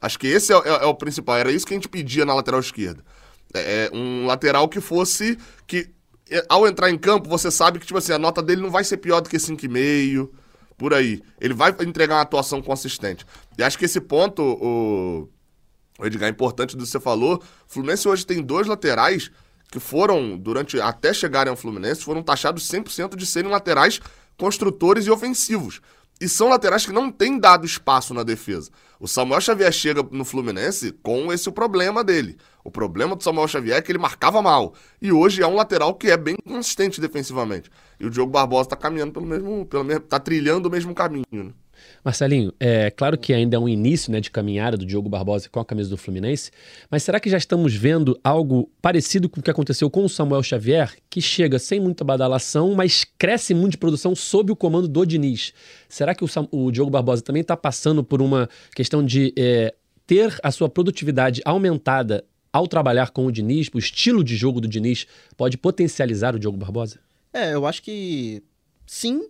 Acho 0.00 0.18
que 0.18 0.26
esse 0.26 0.52
é, 0.52 0.56
é, 0.56 0.68
é 0.82 0.86
o 0.86 0.94
principal. 0.94 1.36
Era 1.36 1.50
isso 1.50 1.66
que 1.66 1.74
a 1.74 1.76
gente 1.76 1.88
pedia 1.88 2.24
na 2.24 2.34
lateral 2.34 2.60
esquerda. 2.60 3.02
É, 3.52 3.86
é 3.86 3.96
um 3.96 4.26
lateral 4.26 4.68
que 4.68 4.80
fosse 4.80 5.38
que 5.66 5.90
é, 6.30 6.44
ao 6.48 6.66
entrar 6.66 6.90
em 6.90 6.98
campo, 6.98 7.28
você 7.28 7.50
sabe 7.50 7.78
que 7.78 7.86
tipo 7.86 7.98
assim, 7.98 8.12
a 8.12 8.18
nota 8.18 8.42
dele 8.42 8.62
não 8.62 8.70
vai 8.70 8.82
ser 8.84 8.96
pior 8.96 9.20
do 9.20 9.28
que 9.28 9.36
5,5 9.36 10.28
por 10.76 10.94
aí. 10.94 11.22
Ele 11.40 11.54
vai 11.54 11.74
entregar 11.80 12.16
uma 12.16 12.22
atuação 12.22 12.60
consistente. 12.62 13.24
E 13.56 13.62
acho 13.62 13.78
que 13.78 13.84
esse 13.84 14.00
ponto, 14.00 14.42
o, 14.42 15.28
o 15.98 16.06
Edgar, 16.06 16.28
é 16.28 16.30
importante 16.30 16.76
do 16.76 16.82
que 16.82 16.90
você 16.90 17.00
falou. 17.00 17.36
O 17.36 17.72
Fluminense 17.72 18.08
hoje 18.08 18.26
tem 18.26 18.42
dois 18.42 18.66
laterais 18.66 19.30
que 19.70 19.78
foram, 19.80 20.36
durante 20.36 20.80
até 20.80 21.12
chegarem 21.12 21.50
ao 21.50 21.56
Fluminense, 21.56 22.02
foram 22.02 22.22
taxados 22.22 22.68
100% 22.68 23.16
de 23.16 23.26
serem 23.26 23.50
laterais 23.50 24.00
construtores 24.36 25.06
e 25.06 25.10
ofensivos. 25.10 25.80
E 26.24 26.28
são 26.28 26.48
laterais 26.48 26.86
que 26.86 26.90
não 26.90 27.12
têm 27.12 27.38
dado 27.38 27.66
espaço 27.66 28.14
na 28.14 28.22
defesa. 28.22 28.70
O 28.98 29.06
Samuel 29.06 29.42
Xavier 29.42 29.70
chega 29.70 30.02
no 30.10 30.24
Fluminense 30.24 30.90
com 31.02 31.30
esse 31.30 31.50
o 31.50 31.52
problema 31.52 32.02
dele. 32.02 32.38
O 32.64 32.70
problema 32.70 33.14
do 33.14 33.22
Samuel 33.22 33.46
Xavier 33.46 33.76
é 33.76 33.82
que 33.82 33.92
ele 33.92 33.98
marcava 33.98 34.40
mal. 34.40 34.72
E 35.02 35.12
hoje 35.12 35.42
é 35.42 35.46
um 35.46 35.54
lateral 35.54 35.92
que 35.92 36.10
é 36.10 36.16
bem 36.16 36.36
consistente 36.42 36.98
defensivamente. 36.98 37.70
E 38.00 38.06
o 38.06 38.10
Diogo 38.10 38.32
Barbosa 38.32 38.68
está 38.68 38.76
caminhando 38.76 39.12
pelo 39.12 39.26
mesmo, 39.26 39.66
pelo 39.66 39.84
mesmo. 39.84 40.00
tá 40.00 40.18
trilhando 40.18 40.66
o 40.66 40.72
mesmo 40.72 40.94
caminho. 40.94 41.26
Né? 41.30 41.52
Marcelinho, 42.04 42.52
é 42.58 42.90
claro 42.90 43.16
que 43.16 43.32
ainda 43.32 43.56
é 43.56 43.58
um 43.58 43.68
início 43.68 44.12
né, 44.12 44.20
de 44.20 44.30
caminhada 44.30 44.76
do 44.76 44.84
Diogo 44.84 45.08
Barbosa 45.08 45.48
com 45.48 45.60
a 45.60 45.64
camisa 45.64 45.90
do 45.90 45.96
Fluminense, 45.96 46.50
mas 46.90 47.02
será 47.02 47.18
que 47.18 47.30
já 47.30 47.38
estamos 47.38 47.74
vendo 47.74 48.18
algo 48.22 48.70
parecido 48.82 49.28
com 49.28 49.40
o 49.40 49.42
que 49.42 49.50
aconteceu 49.50 49.90
com 49.90 50.04
o 50.04 50.08
Samuel 50.08 50.42
Xavier, 50.42 50.94
que 51.08 51.20
chega 51.20 51.58
sem 51.58 51.80
muita 51.80 52.04
badalação, 52.04 52.74
mas 52.74 53.04
cresce 53.18 53.54
muito 53.54 53.72
de 53.72 53.78
produção 53.78 54.14
sob 54.14 54.52
o 54.52 54.56
comando 54.56 54.88
do 54.88 55.04
Diniz? 55.04 55.52
Será 55.88 56.14
que 56.14 56.24
o, 56.24 56.28
Sam, 56.28 56.48
o 56.50 56.70
Diogo 56.70 56.90
Barbosa 56.90 57.22
também 57.22 57.42
está 57.42 57.56
passando 57.56 58.02
por 58.02 58.20
uma 58.20 58.48
questão 58.74 59.04
de 59.04 59.32
é, 59.36 59.74
ter 60.06 60.38
a 60.42 60.50
sua 60.50 60.68
produtividade 60.68 61.40
aumentada 61.44 62.24
ao 62.52 62.66
trabalhar 62.68 63.10
com 63.10 63.26
o 63.26 63.32
Diniz? 63.32 63.68
O 63.74 63.78
estilo 63.78 64.22
de 64.22 64.36
jogo 64.36 64.60
do 64.60 64.68
Diniz 64.68 65.06
pode 65.36 65.56
potencializar 65.56 66.34
o 66.34 66.38
Diogo 66.38 66.56
Barbosa? 66.56 66.98
É, 67.32 67.52
eu 67.52 67.66
acho 67.66 67.82
que 67.82 68.42
sim, 68.86 69.28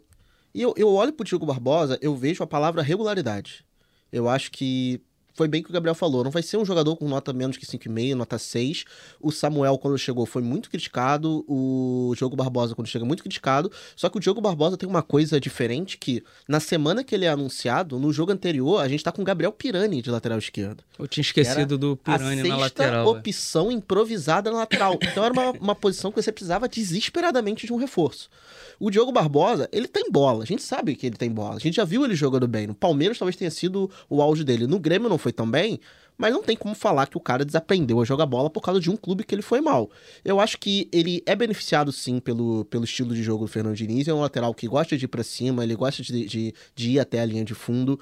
e 0.55 0.63
eu, 0.63 0.73
eu 0.77 0.89
olho 0.93 1.13
pro 1.13 1.25
Diogo 1.25 1.45
Barbosa, 1.45 1.99
eu 2.01 2.15
vejo 2.15 2.43
a 2.43 2.47
palavra 2.47 2.83
regularidade. 2.83 3.65
Eu 4.13 4.29
acho 4.29 4.53
que 4.53 5.03
foi 5.35 5.49
bem 5.49 5.63
que 5.63 5.69
o 5.69 5.73
Gabriel 5.73 5.95
falou. 5.95 6.23
Não 6.23 6.31
vai 6.31 6.43
ser 6.43 6.57
um 6.57 6.65
jogador 6.65 6.97
com 6.97 7.09
nota 7.09 7.33
menos 7.33 7.57
que 7.57 7.67
5,5, 7.67 8.15
nota 8.15 8.39
6. 8.39 8.85
O 9.21 9.33
Samuel, 9.33 9.77
quando 9.79 9.99
chegou, 9.99 10.25
foi 10.25 10.41
muito 10.41 10.71
criticado. 10.71 11.45
O 11.49 12.15
Diogo 12.17 12.37
Barbosa, 12.37 12.75
quando 12.75 12.87
chega, 12.87 13.05
muito 13.05 13.23
criticado. 13.23 13.71
Só 13.97 14.09
que 14.09 14.17
o 14.17 14.21
Diogo 14.21 14.41
Barbosa 14.41 14.77
tem 14.77 14.89
uma 14.89 15.03
coisa 15.03 15.41
diferente 15.41 15.99
que, 15.99 16.23
na 16.49 16.61
semana 16.61 17.03
que 17.03 17.15
ele 17.15 17.25
é 17.25 17.29
anunciado, 17.29 17.99
no 17.99 18.13
jogo 18.13 18.31
anterior, 18.31 18.81
a 18.81 18.89
gente 18.89 19.03
tá 19.03 19.11
com 19.11 19.23
o 19.23 19.25
Gabriel 19.25 19.51
Pirani 19.51 20.01
de 20.01 20.11
lateral 20.11 20.39
esquerdo. 20.39 20.85
Eu 20.97 21.09
tinha 21.09 21.23
esquecido 21.23 21.77
do 21.77 21.97
Pirani 21.97 22.49
na 22.49 22.57
lateral. 22.57 23.09
opção 23.09 23.73
improvisada 23.73 24.53
na 24.53 24.59
lateral. 24.59 24.99
Então 25.03 25.25
era 25.25 25.33
uma, 25.33 25.51
uma 25.51 25.75
posição 25.75 26.13
que 26.13 26.23
você 26.23 26.31
precisava 26.31 26.69
desesperadamente 26.69 27.67
de 27.67 27.73
um 27.73 27.77
reforço. 27.77 28.31
O 28.79 28.91
Diogo 28.91 29.13
Barbosa, 29.13 29.69
ele 29.73 29.89
tem 29.89 30.11
bola. 30.11 30.43
A 30.43 30.47
gente 30.47 30.63
sabe 30.63 30.95
que 30.95 31.07
ele 31.07 31.17
tem 31.17 31.31
bola. 31.31 31.57
A 31.57 31.59
gente 31.59 31.77
já 31.77 31.85
viu 31.85 32.05
ele 32.05 32.15
jogando 32.15 32.47
bem. 32.49 32.67
No 32.67 32.75
Palmeiras 32.75 33.19
talvez 33.19 33.37
tenha 33.37 33.51
sido 33.51 33.91
o 34.09 34.21
auge 34.21 34.45
dele. 34.45 34.67
No 34.67 34.79
Grêmio 34.79 35.09
não 35.09 35.19
foi 35.19 35.33
tão 35.33 35.51
bem, 35.51 35.81
mas 36.17 36.33
não 36.33 36.43
tem 36.43 36.57
como 36.57 36.75
falar 36.75 37.07
que 37.07 37.17
o 37.17 37.21
cara 37.21 37.45
desaprendeu 37.45 38.01
a 38.01 38.05
jogar 38.05 38.27
bola 38.27 38.49
por 38.49 38.61
causa 38.61 38.81
de 38.81 38.91
um 38.91 38.97
clube 38.97 39.25
que 39.25 39.35
ele 39.35 39.43
foi 39.43 39.61
mal. 39.61 39.91
Eu 40.25 40.41
acho 40.41 40.59
que 40.59 40.89
ele 40.93 41.23
é 41.27 41.35
beneficiado 41.35 41.91
sim 41.93 42.21
pelo, 42.21 42.65
pelo 42.67 42.85
estilo 42.85 43.15
de 43.15 43.23
jogo 43.23 43.45
do 43.45 43.51
Fernando 43.51 43.77
Diniz. 43.77 44.07
É 44.09 44.15
um 44.15 44.21
lateral 44.21 44.55
que 44.55 44.69
gosta 44.69 44.97
de 44.97 45.05
ir 45.05 45.09
pra 45.09 45.25
cima, 45.25 45.65
ele 45.65 45.75
gosta 45.75 46.03
de, 46.03 46.27
de, 46.27 46.55
de 46.75 46.91
ir 46.91 47.01
até 47.01 47.21
a 47.21 47.25
linha 47.25 47.45
de 47.45 47.55
fundo. 47.55 47.99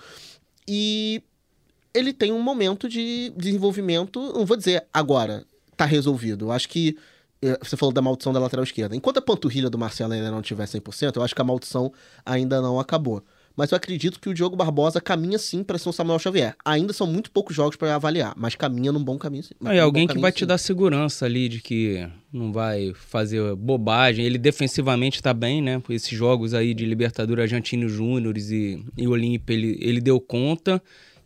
E 0.69 1.23
ele 1.95 2.13
tem 2.13 2.33
um 2.33 2.41
momento 2.41 2.89
de 2.89 3.33
desenvolvimento, 3.37 4.21
não 4.33 4.47
vou 4.47 4.57
dizer 4.57 4.87
agora, 4.93 5.45
tá 5.77 5.85
resolvido. 5.85 6.47
Eu 6.47 6.53
acho 6.53 6.69
que 6.69 6.97
você 7.61 7.77
falou 7.77 7.93
da 7.93 8.01
maldição 8.01 8.33
da 8.33 8.39
lateral 8.39 8.63
esquerda. 8.63 8.95
Enquanto 8.95 9.19
a 9.19 9.23
panturrilha 9.23 9.69
do 9.69 9.77
Marcelo 9.77 10.13
ainda 10.13 10.31
não 10.31 10.41
tiver 10.41 10.65
100%, 10.65 11.17
eu 11.17 11.23
acho 11.23 11.35
que 11.35 11.41
a 11.41 11.45
maldição 11.45 11.93
ainda 12.25 12.61
não 12.61 12.79
acabou. 12.79 13.23
mas 13.57 13.71
eu 13.71 13.77
acredito 13.77 14.19
que 14.21 14.29
o 14.29 14.35
Diogo 14.35 14.57
Barbosa 14.57 15.01
caminha 15.01 15.39
sim 15.39 15.63
para 15.63 15.77
ser 15.77 15.89
um 15.89 15.93
Samuel 15.93 16.19
Xavier. 16.19 16.55
Ainda 16.65 16.93
são 16.93 17.07
muito 17.07 17.31
poucos 17.31 17.55
jogos 17.55 17.77
para 17.77 17.95
avaliar, 17.95 18.33
mas 18.37 18.55
caminha 18.55 18.93
num 18.93 19.03
bom 19.03 19.19
caminho 19.19 19.43
sim. 19.43 19.55
É 19.67 19.81
alguém 19.81 20.07
que 20.07 20.19
vai 20.19 20.31
sim. 20.31 20.39
te 20.39 20.47
dar 20.47 20.57
segurança 20.57 21.27
ali 21.27 21.49
de 21.49 21.61
que 21.61 22.09
não 22.33 22.53
vai 22.53 22.93
fazer 22.95 23.55
bobagem. 23.57 24.25
Ele 24.25 24.39
defensivamente 24.39 25.17
está 25.17 25.35
bem, 25.35 25.61
né? 25.61 25.83
Esses 25.91 26.17
jogos 26.17 26.55
aí 26.55 26.73
de 26.73 26.87
Libertadores 26.87 27.43
Argentino 27.43 27.89
Júnior 27.89 28.39
e, 28.39 28.85
e 28.97 29.07
Olímpia, 29.07 29.53
ele, 29.53 29.79
ele 29.81 30.01
deu 30.01 30.19
conta 30.21 30.81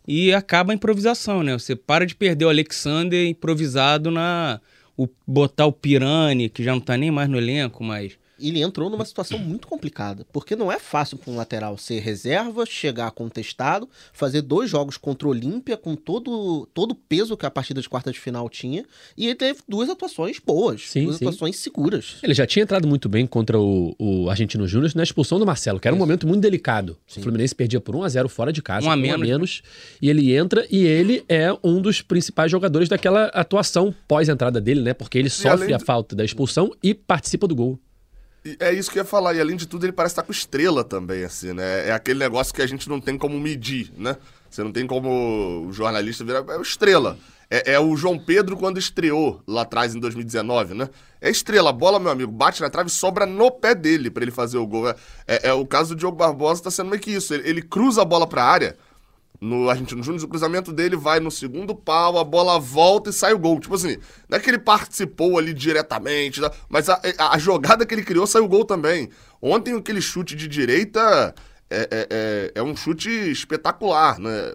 e 0.07 0.33
acaba 0.33 0.71
a 0.71 0.75
improvisação, 0.75 1.43
né? 1.43 1.53
Você 1.53 1.75
para 1.75 2.05
de 2.05 2.15
perder 2.15 2.45
o 2.45 2.49
Alexander 2.49 3.27
improvisado 3.27 4.09
na. 4.09 4.61
O, 4.97 5.07
botar 5.27 5.65
o 5.67 5.71
Pirani, 5.71 6.49
que 6.49 6.63
já 6.63 6.71
não 6.73 6.81
tá 6.81 6.97
nem 6.97 7.11
mais 7.11 7.29
no 7.29 7.37
elenco, 7.37 7.83
mas 7.83 8.17
ele 8.39 8.61
entrou 8.61 8.89
numa 8.89 9.05
situação 9.05 9.39
muito 9.39 9.67
complicada, 9.67 10.25
porque 10.31 10.55
não 10.55 10.71
é 10.71 10.79
fácil 10.79 11.17
para 11.17 11.31
um 11.31 11.35
lateral 11.35 11.77
ser 11.77 11.99
reserva, 11.99 12.65
chegar 12.65 13.11
contestado, 13.11 13.89
fazer 14.13 14.41
dois 14.41 14.69
jogos 14.69 14.97
contra 14.97 15.27
o 15.27 15.31
Olímpia 15.31 15.77
com 15.77 15.95
todo, 15.95 16.67
todo 16.73 16.91
o 16.91 16.95
peso 16.95 17.37
que 17.37 17.45
a 17.45 17.51
partida 17.51 17.81
de 17.81 17.89
quarta 17.89 18.11
de 18.11 18.19
final 18.19 18.49
tinha, 18.49 18.85
e 19.15 19.25
ele 19.25 19.35
teve 19.35 19.59
duas 19.67 19.89
atuações 19.89 20.39
boas, 20.39 20.89
sim, 20.89 21.05
duas 21.05 21.17
sim. 21.17 21.25
atuações 21.25 21.57
seguras. 21.57 22.17
Ele 22.23 22.33
já 22.33 22.45
tinha 22.45 22.63
entrado 22.63 22.87
muito 22.87 23.09
bem 23.09 23.25
contra 23.25 23.59
o, 23.59 23.95
o 23.97 24.29
Argentino 24.29 24.67
Júnior 24.67 24.91
na 24.95 25.03
expulsão 25.03 25.39
do 25.39 25.45
Marcelo, 25.45 25.79
que 25.79 25.87
era 25.87 25.95
um 25.95 25.99
momento 25.99 26.27
muito 26.27 26.41
delicado. 26.41 26.97
Sim. 27.07 27.19
O 27.19 27.23
Fluminense 27.23 27.53
perdia 27.53 27.79
por 27.79 27.95
1 27.95 28.03
a 28.03 28.09
0 28.09 28.29
fora 28.29 28.53
de 28.53 28.61
casa, 28.61 28.87
um 28.87 28.91
a 28.91 28.95
menos, 28.95 29.19
um 29.19 29.23
a 29.23 29.25
menos 29.25 29.61
e 30.01 30.09
ele 30.09 30.35
entra 30.35 30.65
e 30.69 30.85
ele 30.85 31.23
é 31.27 31.55
um 31.63 31.81
dos 31.81 32.01
principais 32.01 32.51
jogadores 32.51 32.89
daquela 32.89 33.25
atuação 33.27 33.93
pós-entrada 34.07 34.61
dele, 34.61 34.81
né? 34.81 34.93
Porque 34.93 35.17
ele 35.17 35.29
sofre 35.29 35.73
a 35.73 35.79
falta 35.79 36.15
da 36.15 36.23
expulsão 36.23 36.71
e 36.81 36.93
participa 36.93 37.47
do 37.47 37.55
gol. 37.55 37.79
É 38.59 38.71
isso 38.71 38.91
que 38.91 38.99
eu 38.99 39.03
ia 39.03 39.07
falar. 39.07 39.33
E 39.33 39.41
além 39.41 39.55
de 39.55 39.67
tudo, 39.67 39.85
ele 39.85 39.93
parece 39.93 40.13
estar 40.13 40.23
com 40.23 40.31
estrela 40.31 40.83
também, 40.83 41.23
assim, 41.23 41.53
né? 41.53 41.89
É 41.89 41.91
aquele 41.91 42.19
negócio 42.19 42.53
que 42.53 42.61
a 42.61 42.67
gente 42.67 42.87
não 42.87 43.01
tem 43.01 43.17
como 43.17 43.39
medir, 43.39 43.91
né? 43.97 44.15
Você 44.49 44.63
não 44.63 44.71
tem 44.71 44.87
como 44.87 45.67
o 45.67 45.73
jornalista 45.73 46.23
virar. 46.23 46.43
É 46.49 46.61
estrela. 46.61 47.17
É, 47.49 47.73
é, 47.73 47.79
o 47.79 47.95
João 47.95 48.19
Pedro 48.19 48.57
quando 48.57 48.77
estreou 48.77 49.41
lá 49.47 49.61
atrás 49.61 49.95
em 49.95 49.99
2019, 49.99 50.73
né? 50.73 50.89
É 51.21 51.29
estrela. 51.29 51.71
Bola, 51.71 51.99
meu 51.99 52.11
amigo, 52.11 52.31
bate 52.31 52.61
na 52.61 52.69
trave 52.69 52.89
e 52.89 52.93
sobra 52.93 53.25
no 53.25 53.49
pé 53.49 53.73
dele 53.73 54.09
para 54.09 54.23
ele 54.23 54.31
fazer 54.31 54.57
o 54.57 54.67
gol. 54.67 54.89
É, 54.89 54.95
é, 55.27 55.47
é, 55.49 55.53
o 55.53 55.65
caso 55.65 55.95
do 55.95 55.99
Diogo 55.99 56.17
Barbosa, 56.17 56.63
tá 56.63 56.71
sendo 56.71 56.89
meio 56.89 57.01
que 57.01 57.11
isso. 57.11 57.33
Ele, 57.33 57.49
ele 57.49 57.61
cruza 57.61 58.01
a 58.01 58.05
bola 58.05 58.27
pra 58.27 58.43
área 58.43 58.77
no 59.39 59.69
Argentino 59.69 60.01
Júnior, 60.01 60.23
o 60.23 60.27
cruzamento 60.27 60.73
dele 60.73 60.95
vai 60.95 61.19
no 61.19 61.29
segundo 61.29 61.75
pau, 61.75 62.17
a 62.17 62.23
bola 62.23 62.59
volta 62.59 63.11
e 63.11 63.13
sai 63.13 63.33
o 63.33 63.39
gol. 63.39 63.59
Tipo 63.59 63.75
assim, 63.75 63.97
não 64.27 64.37
é 64.37 64.41
que 64.41 64.49
ele 64.49 64.57
participou 64.57 65.37
ali 65.37 65.53
diretamente, 65.53 66.41
tá? 66.41 66.51
mas 66.67 66.89
a, 66.89 66.99
a, 67.19 67.37
jogada 67.37 67.85
que 67.85 67.93
ele 67.93 68.03
criou 68.03 68.25
saiu 68.25 68.45
o 68.45 68.47
gol 68.47 68.65
também. 68.65 69.09
Ontem 69.41 69.75
aquele 69.75 70.01
chute 70.01 70.35
de 70.35 70.47
direita 70.47 71.35
é, 71.69 71.77
é, 71.79 72.07
é, 72.09 72.51
é 72.55 72.63
um 72.63 72.75
chute 72.75 73.09
espetacular, 73.09 74.19
né? 74.19 74.53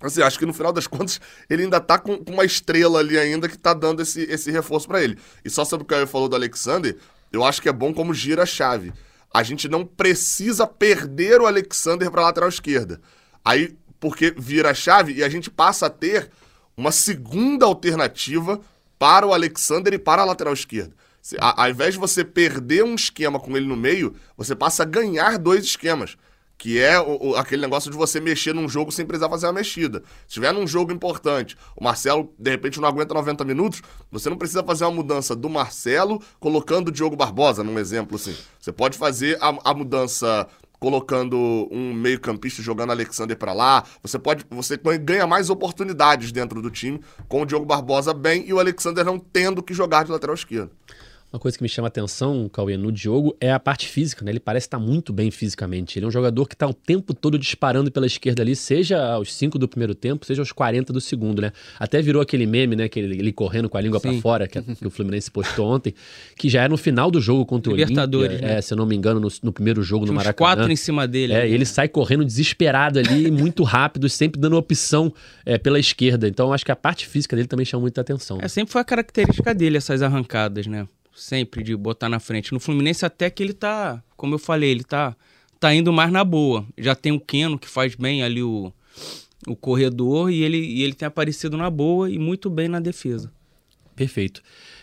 Assim, 0.00 0.22
acho 0.22 0.38
que 0.38 0.46
no 0.46 0.52
final 0.52 0.72
das 0.72 0.86
contas 0.88 1.20
ele 1.50 1.64
ainda 1.64 1.80
tá 1.80 1.98
com, 1.98 2.16
com 2.18 2.32
uma 2.32 2.44
estrela 2.44 3.00
ali 3.00 3.18
ainda 3.18 3.48
que 3.48 3.58
tá 3.58 3.74
dando 3.74 4.02
esse, 4.02 4.22
esse 4.22 4.50
reforço 4.50 4.86
para 4.86 5.02
ele. 5.02 5.18
E 5.44 5.50
só 5.50 5.64
sobre 5.64 5.84
o 5.84 5.86
que 5.86 5.94
eu 5.94 6.06
falou 6.06 6.28
do 6.28 6.36
Alexander, 6.36 6.96
eu 7.32 7.42
acho 7.42 7.60
que 7.60 7.68
é 7.68 7.72
bom 7.72 7.92
como 7.92 8.14
gira 8.14 8.44
a 8.44 8.46
chave. 8.46 8.92
A 9.32 9.42
gente 9.42 9.68
não 9.68 9.84
precisa 9.84 10.68
perder 10.68 11.40
o 11.40 11.46
Alexander 11.46 12.08
para 12.08 12.22
lateral 12.22 12.48
esquerda. 12.48 13.00
Aí 13.44 13.76
porque 14.04 14.34
vira 14.36 14.72
a 14.72 14.74
chave 14.74 15.14
e 15.14 15.24
a 15.24 15.30
gente 15.30 15.50
passa 15.50 15.86
a 15.86 15.90
ter 15.90 16.30
uma 16.76 16.92
segunda 16.92 17.64
alternativa 17.64 18.60
para 18.98 19.26
o 19.26 19.32
Alexander 19.32 19.94
e 19.94 19.98
para 19.98 20.20
a 20.20 20.26
lateral 20.26 20.52
esquerda. 20.52 20.94
Ao 21.38 21.70
invés 21.70 21.94
de 21.94 22.00
você 22.00 22.22
perder 22.22 22.84
um 22.84 22.94
esquema 22.94 23.40
com 23.40 23.56
ele 23.56 23.66
no 23.66 23.74
meio, 23.74 24.14
você 24.36 24.54
passa 24.54 24.82
a 24.82 24.86
ganhar 24.86 25.38
dois 25.38 25.64
esquemas. 25.64 26.18
Que 26.58 26.78
é 26.78 27.00
o, 27.00 27.30
o, 27.30 27.36
aquele 27.36 27.62
negócio 27.62 27.90
de 27.90 27.96
você 27.96 28.20
mexer 28.20 28.54
num 28.54 28.68
jogo 28.68 28.92
sem 28.92 29.06
precisar 29.06 29.30
fazer 29.30 29.46
uma 29.46 29.54
mexida. 29.54 30.02
Se 30.28 30.34
tiver 30.34 30.52
num 30.52 30.66
jogo 30.66 30.92
importante, 30.92 31.56
o 31.74 31.82
Marcelo, 31.82 32.30
de 32.38 32.50
repente, 32.50 32.78
não 32.78 32.88
aguenta 32.88 33.14
90 33.14 33.42
minutos, 33.42 33.82
você 34.12 34.28
não 34.28 34.36
precisa 34.36 34.62
fazer 34.62 34.84
uma 34.84 34.92
mudança 34.92 35.34
do 35.34 35.48
Marcelo 35.48 36.22
colocando 36.38 36.88
o 36.88 36.92
Diogo 36.92 37.16
Barbosa, 37.16 37.64
num 37.64 37.78
exemplo 37.78 38.16
assim. 38.16 38.36
Você 38.60 38.70
pode 38.70 38.98
fazer 38.98 39.38
a, 39.40 39.56
a 39.64 39.74
mudança 39.74 40.46
colocando 40.84 41.66
um 41.70 41.94
meio-campista 41.94 42.60
jogando 42.60 42.90
Alexander 42.90 43.34
para 43.38 43.54
lá. 43.54 43.84
Você 44.02 44.18
pode, 44.18 44.44
você 44.50 44.78
ganha 45.00 45.26
mais 45.26 45.48
oportunidades 45.48 46.30
dentro 46.30 46.60
do 46.60 46.70
time 46.70 47.00
com 47.26 47.40
o 47.40 47.46
Diogo 47.46 47.64
Barbosa 47.64 48.12
bem 48.12 48.44
e 48.46 48.52
o 48.52 48.60
Alexander 48.60 49.02
não 49.02 49.18
tendo 49.18 49.62
que 49.62 49.72
jogar 49.72 50.04
de 50.04 50.12
lateral 50.12 50.34
esquerdo. 50.34 50.70
Uma 51.34 51.40
coisa 51.40 51.58
que 51.58 51.64
me 51.64 51.68
chama 51.68 51.88
a 51.88 51.90
atenção, 51.90 52.48
Cauê, 52.48 52.76
no 52.76 52.92
Diogo 52.92 53.36
é 53.40 53.50
a 53.50 53.58
parte 53.58 53.88
física, 53.88 54.24
né? 54.24 54.30
Ele 54.30 54.38
parece 54.38 54.68
estar 54.68 54.78
muito 54.78 55.12
bem 55.12 55.32
fisicamente. 55.32 55.98
Ele 55.98 56.06
é 56.06 56.08
um 56.08 56.10
jogador 56.12 56.46
que 56.46 56.54
está 56.54 56.64
o 56.64 56.72
tempo 56.72 57.12
todo 57.12 57.36
disparando 57.36 57.90
pela 57.90 58.06
esquerda 58.06 58.40
ali, 58.40 58.54
seja 58.54 59.04
aos 59.04 59.34
5 59.34 59.58
do 59.58 59.66
primeiro 59.66 59.96
tempo, 59.96 60.24
seja 60.24 60.42
aos 60.42 60.52
40 60.52 60.92
do 60.92 61.00
segundo, 61.00 61.42
né? 61.42 61.50
Até 61.76 62.00
virou 62.00 62.22
aquele 62.22 62.46
meme, 62.46 62.76
né? 62.76 62.88
Que 62.88 63.00
ele, 63.00 63.18
ele 63.18 63.32
correndo 63.32 63.68
com 63.68 63.76
a 63.76 63.80
língua 63.80 63.98
para 63.98 64.12
fora, 64.20 64.46
que, 64.46 64.62
que, 64.62 64.86
o 64.86 64.90
Fluminense 64.90 65.28
postou 65.28 65.66
ontem, 65.66 65.92
que 66.38 66.48
já 66.48 66.62
é 66.62 66.68
no 66.68 66.76
final 66.76 67.10
do 67.10 67.20
jogo 67.20 67.44
contra 67.44 67.72
o 67.72 67.74
Libertadores, 67.74 68.30
Olímpia, 68.30 68.46
né? 68.46 68.58
é, 68.58 68.62
se 68.62 68.72
eu 68.72 68.78
não 68.78 68.86
me 68.86 68.94
engano, 68.94 69.18
no, 69.18 69.28
no 69.42 69.52
primeiro 69.52 69.82
jogo 69.82 70.04
Tinha 70.04 70.12
no 70.12 70.16
Maracanã. 70.16 70.54
quatro 70.54 70.70
em 70.70 70.76
cima 70.76 71.04
dele. 71.08 71.32
É, 71.32 71.50
ele 71.50 71.66
sai 71.66 71.88
correndo 71.88 72.24
desesperado 72.24 73.00
ali, 73.00 73.28
muito 73.34 73.64
rápido, 73.64 74.08
sempre 74.08 74.40
dando 74.40 74.56
opção 74.56 75.12
é, 75.44 75.58
pela 75.58 75.80
esquerda. 75.80 76.28
Então, 76.28 76.52
acho 76.52 76.64
que 76.64 76.70
a 76.70 76.76
parte 76.76 77.08
física 77.08 77.34
dele 77.34 77.48
também 77.48 77.66
chama 77.66 77.80
muita 77.80 78.02
atenção. 78.02 78.38
É, 78.40 78.46
sempre 78.46 78.70
foi 78.70 78.80
a 78.80 78.84
característica 78.84 79.52
dele, 79.52 79.78
essas 79.78 80.00
arrancadas, 80.00 80.68
né? 80.68 80.86
Sempre 81.14 81.62
de 81.62 81.76
botar 81.76 82.08
na 82.08 82.20
frente. 82.20 82.52
No 82.52 82.60
Fluminense 82.60 83.04
até 83.04 83.30
que 83.30 83.42
ele 83.42 83.52
tá, 83.52 84.02
como 84.16 84.34
eu 84.34 84.38
falei, 84.38 84.70
ele 84.70 84.84
tá 84.84 85.16
tá 85.64 85.74
indo 85.74 85.92
mais 85.92 86.12
na 86.12 86.22
boa. 86.22 86.66
Já 86.76 86.94
tem 86.94 87.12
o 87.12 87.20
Keno 87.20 87.58
que 87.58 87.68
faz 87.68 87.94
bem 87.94 88.22
ali 88.22 88.42
o, 88.42 88.70
o 89.46 89.56
corredor 89.56 90.30
e 90.30 90.42
ele, 90.42 90.58
e 90.58 90.82
ele 90.82 90.92
tem 90.92 91.06
aparecido 91.06 91.56
na 91.56 91.70
boa 91.70 92.10
e 92.10 92.18
muito 92.18 92.50
bem 92.50 92.68
na 92.68 92.80
defesa. 92.80 93.32
Perfeito. 93.96 94.42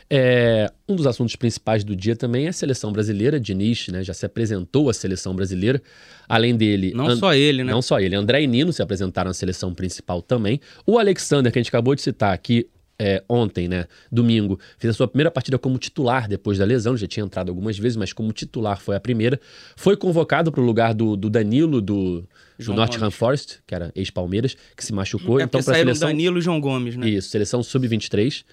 É, 0.10 0.72
um 0.90 0.96
dos 0.96 1.06
assuntos 1.06 1.36
principais 1.36 1.84
do 1.84 1.96
dia 1.96 2.16
também 2.16 2.46
é 2.46 2.50
a 2.50 2.54
seleção 2.54 2.92
brasileira. 2.92 3.40
Diniz 3.40 3.90
né, 3.90 4.04
já 4.04 4.14
se 4.14 4.26
apresentou 4.26 4.90
à 4.90 4.94
seleção 4.94 5.36
brasileira. 5.36 5.82
Além 6.28 6.56
dele. 6.56 6.94
Não 6.94 7.16
só 7.16 7.34
ele, 7.34 7.64
né? 7.64 7.72
Não 7.72 7.82
só 7.82 8.00
ele. 8.00 8.16
André 8.16 8.42
e 8.42 8.48
Nino 8.48 8.74
se 8.74 8.82
apresentaram 8.82 9.30
à 9.32 9.34
seleção 9.34 9.74
principal 9.74 10.22
também. 10.22 10.60
O 10.86 10.98
Alexander, 10.98 11.52
que 11.52 11.60
a 11.60 11.62
gente 11.62 11.70
acabou 11.70 11.94
de 11.94 12.02
citar 12.02 12.34
aqui, 12.34 12.68
é, 13.04 13.24
ontem, 13.28 13.68
né, 13.68 13.88
domingo, 14.12 14.60
fez 14.78 14.94
a 14.94 14.94
sua 14.94 15.08
primeira 15.08 15.32
partida 15.32 15.58
como 15.58 15.80
titular 15.80 16.28
depois 16.28 16.60
da 16.60 16.66
lesão, 16.66 16.96
já 16.96 17.08
tinha 17.08 17.26
entrado 17.26 17.50
algumas 17.50 17.76
vezes, 17.76 17.96
mas 17.96 18.14
como 18.14 18.32
titular 18.32 18.80
foi 18.80 18.96
a 18.96 19.00
primeira. 19.00 19.42
Foi 19.76 19.98
convocado 19.98 20.52
para 20.52 20.62
o 20.62 20.64
lugar 20.64 20.94
do, 20.94 21.18
do 21.18 21.28
Danilo, 21.28 21.82
do, 21.82 22.24
do 22.66 22.74
Nottingham 22.74 23.12
Forest, 23.12 23.60
que 23.66 23.74
era 23.74 23.92
ex-Palmeiras, 23.96 24.56
que 24.76 24.84
se 24.84 24.94
machucou. 24.94 25.40
É 25.40 25.44
então, 25.44 25.62
para 25.62 25.76
seleção 25.76 26.10
Danilo 26.10 26.40
e 26.40 26.42
João 26.42 26.60
Gomes, 26.60 26.96
né? 26.96 27.10
Isso, 27.10 27.30
seleção 27.30 27.64
sub-23. 27.64 28.44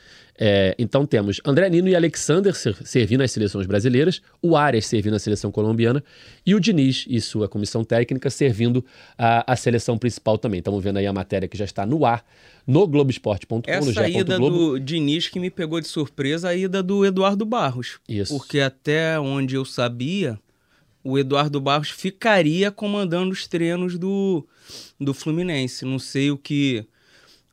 É, 0.40 0.74
então 0.78 1.04
temos 1.04 1.40
André 1.44 1.68
Nino 1.68 1.88
e 1.88 1.96
Alexander 1.96 2.54
servindo 2.54 3.22
as 3.22 3.32
seleções 3.32 3.66
brasileiras, 3.66 4.22
o 4.40 4.56
Arias 4.56 4.86
servindo 4.86 5.14
a 5.14 5.18
seleção 5.18 5.50
colombiana 5.50 6.02
e 6.46 6.54
o 6.54 6.60
Diniz 6.60 7.04
e 7.08 7.20
sua 7.20 7.48
comissão 7.48 7.82
técnica 7.82 8.30
servindo 8.30 8.84
a, 9.18 9.52
a 9.52 9.56
seleção 9.56 9.98
principal 9.98 10.38
também. 10.38 10.58
Estamos 10.58 10.82
vendo 10.82 10.98
aí 10.98 11.06
a 11.08 11.12
matéria 11.12 11.48
que 11.48 11.58
já 11.58 11.64
está 11.64 11.84
no 11.84 12.06
ar 12.06 12.24
no 12.64 12.86
Globoesporte.com. 12.86 13.62
Essa 13.66 14.08
ida 14.08 14.36
Globo. 14.36 14.56
do 14.56 14.78
Diniz 14.78 15.26
que 15.26 15.40
me 15.40 15.50
pegou 15.50 15.80
de 15.80 15.88
surpresa, 15.88 16.50
a 16.50 16.54
ida 16.54 16.84
do 16.84 17.04
Eduardo 17.04 17.44
Barros. 17.44 17.98
Isso. 18.08 18.36
Porque 18.36 18.60
até 18.60 19.18
onde 19.18 19.56
eu 19.56 19.64
sabia, 19.64 20.38
o 21.02 21.18
Eduardo 21.18 21.60
Barros 21.60 21.90
ficaria 21.90 22.70
comandando 22.70 23.30
os 23.30 23.46
treinos 23.46 23.98
do, 23.98 24.46
do 25.00 25.14
Fluminense. 25.14 25.84
Não 25.84 25.98
sei 25.98 26.30
o 26.30 26.36
que 26.36 26.86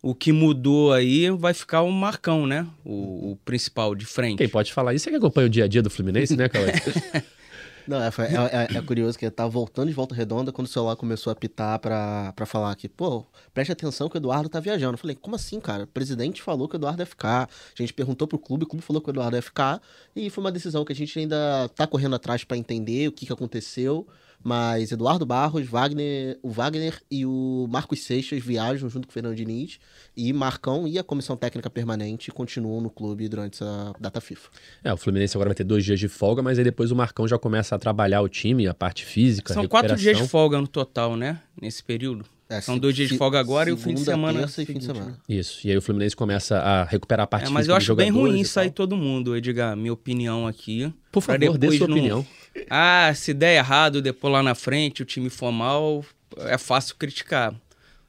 o 0.01 0.13
que 0.13 0.31
mudou 0.31 0.93
aí 0.93 1.31
vai 1.31 1.51
ficar 1.51 1.81
o 1.81 1.91
Marcão, 1.91 2.45
né? 2.45 2.67
O, 2.83 3.31
o, 3.31 3.39
principal 3.43 3.95
de 3.95 4.05
frente. 4.05 4.37
Quem 4.37 4.47
pode 4.47 4.71
falar 4.71 4.93
isso 4.93 5.09
é 5.09 5.11
que 5.11 5.17
acompanha 5.17 5.47
o 5.47 5.49
dia 5.49 5.63
a 5.63 5.67
dia 5.67 5.81
do 5.81 5.89
Fluminense, 5.89 6.35
né, 6.35 6.47
Cauê? 6.47 6.71
Não, 7.87 8.01
é, 8.01 8.07
é, 8.07 8.73
é, 8.73 8.77
é, 8.77 8.81
curioso 8.81 9.17
que 9.17 9.25
eu 9.25 9.31
tava 9.31 9.49
voltando 9.49 9.87
de 9.87 9.93
volta 9.93 10.15
redonda 10.15 10.51
quando 10.51 10.67
o 10.67 10.69
celular 10.69 10.95
começou 10.95 11.29
a 11.29 11.33
apitar 11.33 11.79
pra 11.79 12.45
falar 12.45 12.75
que, 12.75 12.89
pô, 12.89 13.25
preste 13.53 13.71
atenção 13.71 14.09
que 14.09 14.17
o 14.17 14.19
Eduardo 14.19 14.49
tá 14.49 14.59
viajando. 14.59 14.93
Eu 14.93 14.97
falei, 14.97 15.15
como 15.15 15.35
assim, 15.35 15.59
cara? 15.59 15.83
O 15.83 15.87
presidente 15.87 16.41
falou 16.41 16.67
que 16.67 16.75
o 16.75 16.77
Eduardo 16.77 17.01
ia 17.01 17.05
ficar. 17.05 17.43
A 17.43 17.81
gente 17.81 17.93
perguntou 17.93 18.27
pro 18.27 18.39
clube, 18.39 18.63
o 18.63 18.67
clube 18.67 18.83
falou 18.83 19.01
que 19.01 19.09
o 19.09 19.11
Eduardo 19.11 19.35
ia 19.35 19.41
ficar. 19.41 19.81
E 20.15 20.29
foi 20.29 20.43
uma 20.43 20.51
decisão 20.51 20.83
que 20.83 20.93
a 20.93 20.95
gente 20.95 21.17
ainda 21.19 21.69
tá 21.75 21.85
correndo 21.85 22.15
atrás 22.15 22.43
para 22.43 22.57
entender 22.57 23.07
o 23.07 23.11
que, 23.11 23.25
que 23.25 23.33
aconteceu. 23.33 24.07
Mas 24.43 24.91
Eduardo 24.91 25.25
Barros, 25.25 25.67
Wagner, 25.67 26.37
o 26.41 26.49
Wagner 26.49 27.01
e 27.09 27.25
o 27.25 27.67
Marcos 27.69 28.03
Seixas 28.03 28.43
viajam 28.43 28.89
junto 28.89 29.07
com 29.07 29.11
o 29.11 29.13
Fernando 29.13 29.35
Diniz. 29.35 29.79
E 30.15 30.31
Marcão 30.31 30.87
e 30.87 30.99
a 30.99 31.03
comissão 31.03 31.35
técnica 31.35 31.69
permanente 31.69 32.31
continuam 32.31 32.81
no 32.81 32.89
clube 32.89 33.27
durante 33.27 33.55
essa 33.55 33.93
data 33.99 34.21
FIFA. 34.21 34.49
É, 34.83 34.93
o 34.93 34.97
Fluminense 34.97 35.35
agora 35.35 35.49
vai 35.49 35.55
ter 35.55 35.63
dois 35.63 35.83
dias 35.83 35.99
de 35.99 36.07
folga, 36.07 36.41
mas 36.41 36.57
aí 36.57 36.63
depois 36.63 36.91
o 36.91 36.95
Marcão 36.95 37.27
já 37.27 37.37
começa 37.37 37.75
a 37.75 37.79
trabalhar 37.79 38.21
o 38.21 38.29
time, 38.29 38.67
a 38.67 38.73
parte 38.73 39.05
física. 39.05 39.53
São 39.53 39.67
quatro 39.67 39.95
dias 39.95 40.17
de 40.17 40.27
folga 40.27 40.59
no 40.59 40.67
total, 40.67 41.15
né? 41.15 41.41
Nesse 41.59 41.83
período. 41.83 42.25
É, 42.47 42.61
São 42.61 42.77
dois 42.77 42.95
dias 42.95 43.09
de 43.09 43.17
folga 43.17 43.39
agora 43.39 43.71
segunda, 43.71 43.81
e 43.81 43.83
o 43.83 43.87
fim 43.87 43.93
de 43.95 44.05
semana. 44.05 44.39
Terça 44.39 44.61
e 44.61 44.65
fim 44.65 44.77
de 44.77 44.85
semana. 44.85 45.19
Isso. 45.27 45.65
E 45.65 45.71
aí 45.71 45.77
o 45.77 45.81
Fluminense 45.81 46.15
começa 46.15 46.59
a 46.59 46.83
recuperar 46.83 47.23
a 47.23 47.27
parte 47.27 47.47
é, 47.47 47.49
Mas 47.49 47.67
eu 47.67 47.75
acho 47.75 47.95
bem 47.95 48.11
ruim 48.11 48.43
sair 48.43 48.69
todo 48.69 48.95
mundo, 48.95 49.35
Edgar. 49.35 49.75
Minha 49.75 49.93
opinião 49.93 50.45
aqui. 50.45 50.93
Por 51.11 51.21
favor, 51.21 51.57
dê 51.57 51.71
sua 51.71 51.87
não... 51.87 51.95
opinião. 51.95 52.27
Ah, 52.69 53.11
se 53.15 53.33
der 53.33 53.57
errado, 53.57 54.01
depois 54.01 54.31
lá 54.31 54.43
na 54.43 54.53
frente 54.53 55.01
o 55.01 55.05
time 55.05 55.29
for 55.29 55.51
mal, 55.51 56.05
é 56.37 56.57
fácil 56.57 56.95
criticar. 56.95 57.53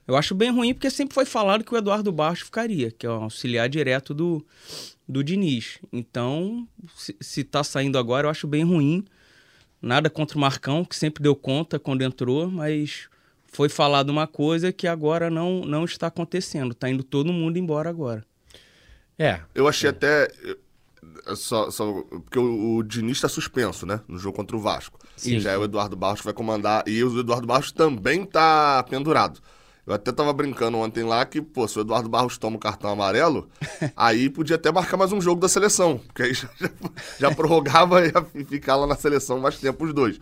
Eu 0.07 0.15
acho 0.15 0.33
bem 0.33 0.51
ruim 0.51 0.73
porque 0.73 0.89
sempre 0.89 1.13
foi 1.13 1.25
falado 1.25 1.63
que 1.63 1.73
o 1.73 1.77
Eduardo 1.77 2.11
Barros 2.11 2.39
ficaria, 2.39 2.91
que 2.91 3.05
é 3.05 3.09
o 3.09 3.23
auxiliar 3.23 3.67
direto 3.67 4.13
do, 4.13 4.45
do 5.07 5.23
Diniz. 5.23 5.79
Então, 5.91 6.65
se, 6.95 7.15
se 7.19 7.43
tá 7.43 7.63
saindo 7.63 7.97
agora, 7.97 8.27
eu 8.27 8.31
acho 8.31 8.47
bem 8.47 8.63
ruim. 8.63 9.03
Nada 9.81 10.09
contra 10.09 10.37
o 10.37 10.41
Marcão, 10.41 10.85
que 10.85 10.95
sempre 10.95 11.21
deu 11.21 11.35
conta 11.35 11.77
quando 11.77 12.03
entrou, 12.03 12.49
mas 12.49 13.09
foi 13.57 13.69
falado 13.69 14.11
uma 14.11 14.27
coisa 14.27 14.71
que 14.71 14.87
agora 14.87 15.31
não, 15.31 15.61
não 15.61 15.83
está 15.83 16.05
acontecendo. 16.05 16.73
Está 16.73 16.91
indo 16.91 17.01
todo 17.01 17.33
mundo 17.33 17.57
embora 17.57 17.89
agora. 17.89 18.23
É. 19.17 19.39
Eu 19.55 19.67
achei 19.67 19.87
é. 19.87 19.89
até. 19.89 20.27
Só, 21.35 21.71
só, 21.71 21.91
porque 21.91 22.37
o, 22.37 22.75
o 22.75 22.83
Diniz 22.83 23.17
está 23.17 23.27
suspenso, 23.27 23.83
né? 23.87 23.99
No 24.07 24.19
jogo 24.19 24.37
contra 24.37 24.55
o 24.55 24.59
Vasco. 24.59 24.99
Sim, 25.15 25.37
e 25.37 25.39
já 25.39 25.53
é 25.53 25.57
o 25.57 25.63
Eduardo 25.63 25.95
Barros 25.95 26.19
que 26.19 26.25
vai 26.25 26.35
comandar. 26.35 26.83
E 26.85 27.03
o 27.03 27.19
Eduardo 27.19 27.47
Barros 27.47 27.71
também 27.71 28.25
está 28.25 28.83
pendurado. 28.83 29.39
Eu 29.87 29.93
até 29.95 30.11
tava 30.11 30.31
brincando 30.33 30.77
ontem 30.77 31.03
lá 31.03 31.25
que, 31.25 31.41
pô, 31.41 31.67
se 31.67 31.79
o 31.79 31.81
Eduardo 31.81 32.07
Barros 32.07 32.37
toma 32.37 32.57
o 32.57 32.59
cartão 32.59 32.91
amarelo, 32.91 33.49
aí 33.97 34.29
podia 34.29 34.57
até 34.57 34.71
marcar 34.71 34.97
mais 34.97 35.11
um 35.11 35.19
jogo 35.19 35.41
da 35.41 35.49
seleção. 35.49 35.97
Porque 35.97 36.21
aí 36.21 36.33
já, 36.35 36.47
já 37.19 37.33
prorrogava 37.33 38.05
e 38.05 38.11
ia 38.11 38.45
ficar 38.45 38.75
lá 38.75 38.85
na 38.85 38.95
seleção 38.95 39.39
mais 39.39 39.57
tempo 39.57 39.83
os 39.83 39.95
dois. 39.95 40.19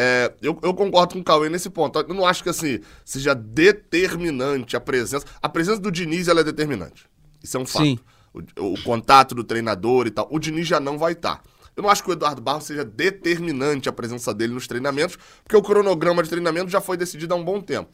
É, 0.00 0.32
eu, 0.40 0.56
eu, 0.62 0.72
concordo 0.74 1.14
com 1.14 1.20
o 1.20 1.24
Cauê 1.24 1.48
nesse 1.48 1.68
ponto. 1.68 1.98
Eu 1.98 2.14
não 2.14 2.24
acho 2.24 2.44
que 2.44 2.48
assim 2.48 2.78
seja 3.04 3.34
determinante 3.34 4.76
a 4.76 4.80
presença. 4.80 5.26
A 5.42 5.48
presença 5.48 5.80
do 5.80 5.90
Diniz 5.90 6.28
ela 6.28 6.40
é 6.40 6.44
determinante. 6.44 7.06
Isso 7.42 7.56
é 7.56 7.60
um 7.60 7.66
fato. 7.66 7.84
Sim. 7.84 7.98
O, 8.32 8.74
o 8.74 8.82
contato 8.84 9.34
do 9.34 9.42
treinador 9.42 10.06
e 10.06 10.12
tal. 10.12 10.28
O 10.30 10.38
Diniz 10.38 10.68
já 10.68 10.78
não 10.78 10.96
vai 10.96 11.14
estar. 11.14 11.38
Tá. 11.38 11.42
Eu 11.74 11.82
não 11.82 11.90
acho 11.90 12.04
que 12.04 12.10
o 12.10 12.12
Eduardo 12.12 12.40
Barros 12.40 12.62
seja 12.64 12.84
determinante 12.84 13.88
a 13.88 13.92
presença 13.92 14.32
dele 14.32 14.52
nos 14.54 14.68
treinamentos, 14.68 15.18
porque 15.42 15.56
o 15.56 15.62
cronograma 15.62 16.22
de 16.22 16.28
treinamento 16.28 16.70
já 16.70 16.80
foi 16.80 16.96
decidido 16.96 17.34
há 17.34 17.36
um 17.36 17.44
bom 17.44 17.60
tempo. 17.60 17.90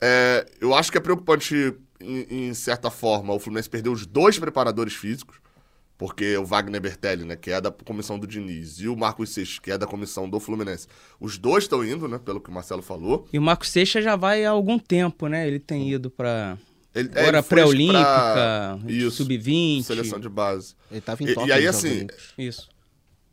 É, 0.00 0.46
eu 0.58 0.74
acho 0.74 0.90
que 0.90 0.96
é 0.96 1.00
preocupante, 1.02 1.74
em, 2.00 2.48
em 2.48 2.54
certa 2.54 2.90
forma, 2.90 3.34
o 3.34 3.38
Fluminense 3.38 3.68
perder 3.68 3.90
os 3.90 4.06
dois 4.06 4.38
preparadores 4.38 4.94
físicos 4.94 5.36
porque 6.00 6.34
o 6.38 6.46
Wagner 6.46 6.80
Bertelli, 6.80 7.26
né, 7.26 7.36
que 7.36 7.50
é 7.50 7.60
da 7.60 7.70
comissão 7.70 8.18
do 8.18 8.26
Diniz, 8.26 8.80
e 8.80 8.88
o 8.88 8.96
Marcos 8.96 9.34
Seixas, 9.34 9.58
que 9.58 9.70
é 9.70 9.76
da 9.76 9.86
comissão 9.86 10.30
do 10.30 10.40
Fluminense, 10.40 10.88
os 11.20 11.36
dois 11.36 11.64
estão 11.64 11.84
indo, 11.84 12.08
né, 12.08 12.18
pelo 12.18 12.40
que 12.40 12.48
o 12.48 12.52
Marcelo 12.54 12.80
falou. 12.80 13.28
E 13.30 13.38
o 13.38 13.42
Marcos 13.42 13.68
Seixas 13.68 14.02
já 14.02 14.16
vai 14.16 14.46
há 14.46 14.50
algum 14.50 14.78
tempo, 14.78 15.26
né? 15.26 15.46
Ele 15.46 15.58
tem 15.58 15.92
ido 15.92 16.08
para 16.08 16.56
ele, 16.94 17.10
é, 17.14 17.20
Agora 17.20 17.42
pré-olímpica, 17.42 18.80
sub-20. 19.10 19.82
Seleção 19.82 20.18
de 20.18 20.30
base. 20.30 20.74
Ele 20.90 21.02
tava 21.02 21.22
em 21.22 21.26
e, 21.26 21.48
e 21.48 21.52
aí, 21.52 21.66
assim, 21.66 22.06
isso. 22.38 22.66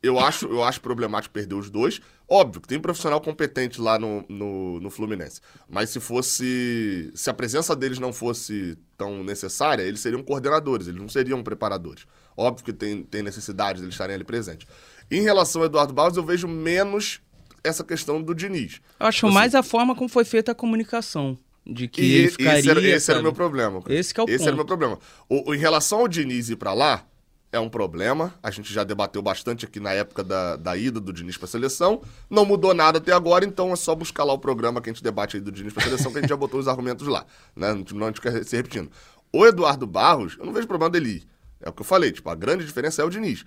Eu 0.04 0.20
acho, 0.20 0.46
eu 0.48 0.62
acho 0.62 0.82
problemático 0.82 1.34
perder 1.34 1.56
os 1.56 1.70
dois. 1.70 2.02
Óbvio 2.30 2.62
que 2.62 2.68
tem 2.68 2.80
profissional 2.80 3.22
competente 3.22 3.80
lá 3.80 3.98
no, 3.98 4.26
no, 4.28 4.80
no, 4.82 4.90
Fluminense. 4.90 5.40
Mas 5.70 5.90
se 5.90 6.02
fosse. 6.02 7.12
Se 7.16 7.30
a 7.30 7.34
presença 7.34 7.74
deles 7.74 7.98
não 7.98 8.12
fosse 8.12 8.78
tão 8.98 9.24
necessária, 9.24 9.84
eles 9.84 10.02
seriam 10.02 10.22
coordenadores, 10.22 10.88
eles 10.88 11.00
não 11.00 11.08
seriam 11.08 11.42
preparadores. 11.42 12.06
Óbvio 12.38 12.64
que 12.64 12.74
tem, 12.74 13.02
tem 13.02 13.24
necessidade 13.24 13.80
de 13.80 13.86
eles 13.86 13.96
estarem 13.96 14.16
ali 14.16 14.24
presentes. 14.24 14.68
Em 15.10 15.22
relação 15.22 15.62
ao 15.62 15.66
Eduardo 15.66 15.92
Barros, 15.92 16.16
eu 16.16 16.24
vejo 16.24 16.48
menos 16.48 17.20
essa 17.64 17.84
questão 17.84 18.22
do 18.22 18.36
Diniz. 18.36 18.80
Eu 19.00 19.08
acho 19.08 19.26
assim, 19.26 19.34
mais 19.34 19.56
a 19.56 19.64
forma 19.64 19.96
como 19.96 20.08
foi 20.08 20.24
feita 20.24 20.52
a 20.52 20.56
comunicação. 20.56 21.38
De 21.66 21.88
que 21.88 22.02
e, 22.02 22.14
ele 22.14 22.30
ficaria, 22.30 22.60
esse, 22.60 22.70
era, 22.70 22.82
esse 22.82 23.12
era 23.12 23.20
o 23.20 23.24
meu 23.24 23.34
problema. 23.34 23.84
Esse 23.90 24.14
é 24.18 24.24
o 24.24 24.26
esse 24.26 24.38
ponto. 24.38 24.48
era 24.48 24.54
o 24.54 24.56
meu 24.56 24.66
problema. 24.66 25.00
O, 25.28 25.50
o, 25.50 25.56
em 25.56 25.58
relação 25.58 26.00
ao 26.00 26.08
Diniz 26.08 26.50
ir 26.50 26.56
para 26.56 26.74
lá, 26.74 27.06
é 27.52 27.60
um 27.60 27.70
problema. 27.70 28.34
A 28.42 28.52
gente 28.52 28.74
já 28.74 28.84
debateu 28.84 29.22
bastante 29.22 29.66
aqui 29.66 29.80
na 29.80 29.94
época 29.94 30.24
da, 30.24 30.56
da 30.56 30.78
ida 30.78 31.00
do 31.00 31.12
Diniz 31.12 31.38
para 31.38 31.46
a 31.46 31.50
seleção. 31.50 32.02
Não 32.30 32.46
mudou 32.46 32.74
nada 32.74 32.98
até 32.98 33.12
agora, 33.12 33.46
então 33.46 33.72
é 33.72 33.76
só 33.76 33.96
buscar 33.96 34.24
lá 34.24 34.34
o 34.34 34.40
programa 34.40 34.82
que 34.82 34.90
a 34.90 34.94
gente 34.94 35.04
debate 35.04 35.38
aí 35.38 35.42
do 35.42 35.52
Diniz 35.52 35.74
para 35.74 35.84
a 35.84 35.86
seleção, 35.86 36.12
que 36.12 36.18
a 36.20 36.22
gente 36.22 36.30
já 36.30 36.36
botou 36.38 36.60
os 36.60 36.68
argumentos 36.68 37.08
lá. 37.08 37.26
Né? 37.56 37.74
Não 37.94 38.06
a 38.06 38.10
gente 38.10 38.22
quer 38.22 38.44
se 38.44 38.56
repetindo. 38.56 38.92
O 39.32 39.46
Eduardo 39.46 39.86
Barros, 39.86 40.36
eu 40.40 40.46
não 40.46 40.54
vejo 40.54 40.68
problema 40.68 40.90
dele 40.90 41.10
ir. 41.10 41.28
É 41.62 41.70
o 41.70 41.74
que 41.74 41.82
eu 41.82 41.86
falei, 41.86 42.12
tipo, 42.12 42.30
a 42.30 42.36
grande 42.36 42.66
diferença 42.66 43.02
é 43.02 43.06
o 43.06 43.10
Diniz. 43.10 43.44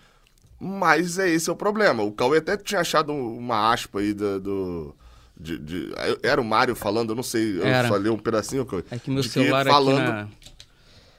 Mas 0.61 1.18
é 1.18 1.29
esse 1.31 1.49
é 1.49 1.53
o 1.53 1.57
problema. 1.57 2.03
O 2.03 2.12
Cauê 2.12 2.38
até 2.38 2.57
tinha 2.57 2.81
achado 2.81 3.12
uma 3.12 3.73
aspa 3.73 4.01
aí 4.01 4.12
do. 4.12 4.40
do 4.40 4.94
de, 5.38 5.59
de, 5.59 5.94
era 6.23 6.38
o 6.38 6.44
Mário 6.44 6.77
falando, 6.77 7.11
eu 7.11 7.16
não 7.16 7.23
sei, 7.23 7.59
eu 7.59 7.64
era. 7.64 7.88
só 7.88 7.96
li 7.96 8.11
um 8.11 8.18
pedacinho. 8.18 8.66
É 8.90 8.99
que 8.99 9.11
meu 9.11 9.23
celular 9.23 9.64
que 9.64 9.73
falando, 9.73 10.01
aqui 10.01 10.11
na... 10.11 10.29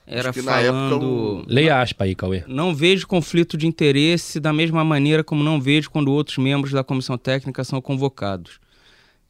Era 0.06 0.32
que 0.32 0.44
falando... 0.44 1.40
Época, 1.40 1.54
Leia 1.54 1.76
a 1.78 1.82
aspa 1.82 2.04
aí, 2.04 2.14
Cauê. 2.14 2.44
Não 2.46 2.76
vejo 2.76 3.08
conflito 3.08 3.58
de 3.58 3.66
interesse 3.66 4.40
da 4.40 4.54
mesma 4.54 4.84
maneira 4.84 5.24
como 5.24 5.44
não 5.44 5.60
vejo 5.60 5.90
quando 5.90 6.12
outros 6.12 6.38
membros 6.38 6.72
da 6.72 6.84
comissão 6.84 7.18
técnica 7.18 7.64
são 7.64 7.82
convocados. 7.82 8.60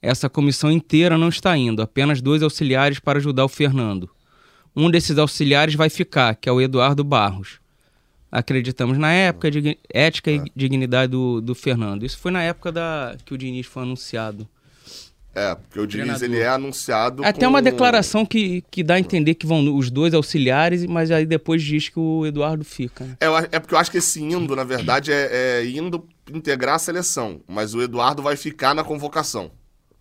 Essa 0.01 0.27
comissão 0.27 0.71
inteira 0.71 1.17
não 1.17 1.29
está 1.29 1.55
indo, 1.55 1.81
apenas 1.81 2.21
dois 2.21 2.41
auxiliares 2.41 2.99
para 2.99 3.19
ajudar 3.19 3.45
o 3.45 3.49
Fernando. 3.49 4.09
Um 4.75 4.89
desses 4.89 5.17
auxiliares 5.17 5.75
vai 5.75 5.89
ficar, 5.89 6.35
que 6.35 6.47
é 6.47 6.51
o 6.51 6.61
Eduardo 6.61 7.03
Barros. 7.03 7.59
Acreditamos 8.31 8.97
na 8.97 9.11
época 9.11 9.51
de 9.51 9.77
ética 9.93 10.31
e 10.31 10.37
é. 10.37 10.43
dignidade 10.55 11.11
do, 11.11 11.41
do 11.41 11.53
Fernando. 11.53 12.05
Isso 12.05 12.17
foi 12.17 12.31
na 12.31 12.41
época 12.41 12.71
da 12.71 13.17
que 13.25 13.33
o 13.33 13.37
Diniz 13.37 13.67
foi 13.67 13.83
anunciado. 13.83 14.47
É, 15.33 15.55
porque 15.55 15.79
o 15.79 15.87
Diniz 15.87 16.21
ele 16.21 16.39
é 16.39 16.47
anunciado. 16.47 17.23
Até 17.23 17.41
com... 17.41 17.47
uma 17.47 17.61
declaração 17.61 18.25
que, 18.25 18.63
que 18.69 18.83
dá 18.83 18.95
a 18.95 18.99
entender 18.99 19.35
que 19.35 19.45
vão 19.45 19.77
os 19.77 19.89
dois 19.89 20.13
auxiliares, 20.13 20.85
mas 20.85 21.11
aí 21.11 21.25
depois 21.25 21.61
diz 21.61 21.89
que 21.89 21.99
o 21.99 22.25
Eduardo 22.25 22.63
fica. 22.65 23.05
Né? 23.05 23.17
É, 23.19 23.27
é 23.55 23.59
porque 23.59 23.73
eu 23.73 23.79
acho 23.79 23.91
que 23.91 23.97
esse 23.97 24.21
indo, 24.21 24.55
na 24.55 24.63
verdade, 24.63 25.11
é, 25.11 25.29
é, 25.61 25.65
indo 25.65 26.05
integrar 26.33 26.75
a 26.75 26.79
seleção. 26.79 27.41
Mas 27.47 27.73
o 27.73 27.81
Eduardo 27.81 28.21
vai 28.21 28.35
ficar 28.37 28.73
na 28.73 28.83
convocação. 28.83 29.51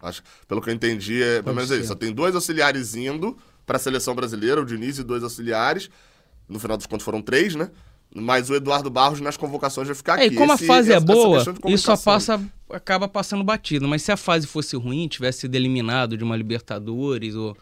Acho, 0.02 0.22
pelo 0.48 0.60
que 0.60 0.70
eu 0.70 0.74
entendi, 0.74 1.22
é 1.22 1.42
pelo 1.42 1.54
menos 1.54 1.70
é 1.70 1.76
isso. 1.76 1.88
Só 1.88 1.94
tem 1.94 2.12
dois 2.12 2.34
auxiliares 2.34 2.94
indo 2.94 3.36
para 3.70 3.76
a 3.76 3.80
seleção 3.80 4.16
brasileira, 4.16 4.60
o 4.60 4.64
Diniz 4.64 4.98
e 4.98 5.04
dois 5.04 5.22
auxiliares. 5.22 5.88
No 6.48 6.58
final 6.58 6.76
dos 6.76 6.86
contos 6.86 7.04
foram 7.04 7.22
três, 7.22 7.54
né? 7.54 7.70
Mas 8.12 8.50
o 8.50 8.54
Eduardo 8.56 8.90
Barros 8.90 9.20
nas 9.20 9.36
convocações 9.36 9.86
vai 9.86 9.94
ficar 9.94 10.18
é, 10.18 10.24
aqui. 10.24 10.34
E 10.34 10.36
como 10.36 10.52
Esse, 10.54 10.64
a 10.64 10.66
fase 10.66 10.92
é 10.92 10.98
boa, 10.98 11.44
isso 11.66 11.84
só 11.84 11.96
passa, 11.96 12.42
acaba 12.68 13.06
passando 13.06 13.44
batido. 13.44 13.86
Mas 13.86 14.02
se 14.02 14.10
a 14.10 14.16
fase 14.16 14.44
fosse 14.48 14.74
ruim, 14.74 15.06
tivesse 15.06 15.42
sido 15.42 15.54
eliminado 15.54 16.16
de 16.16 16.24
uma 16.24 16.36
Libertadores 16.36 17.36
ou 17.36 17.56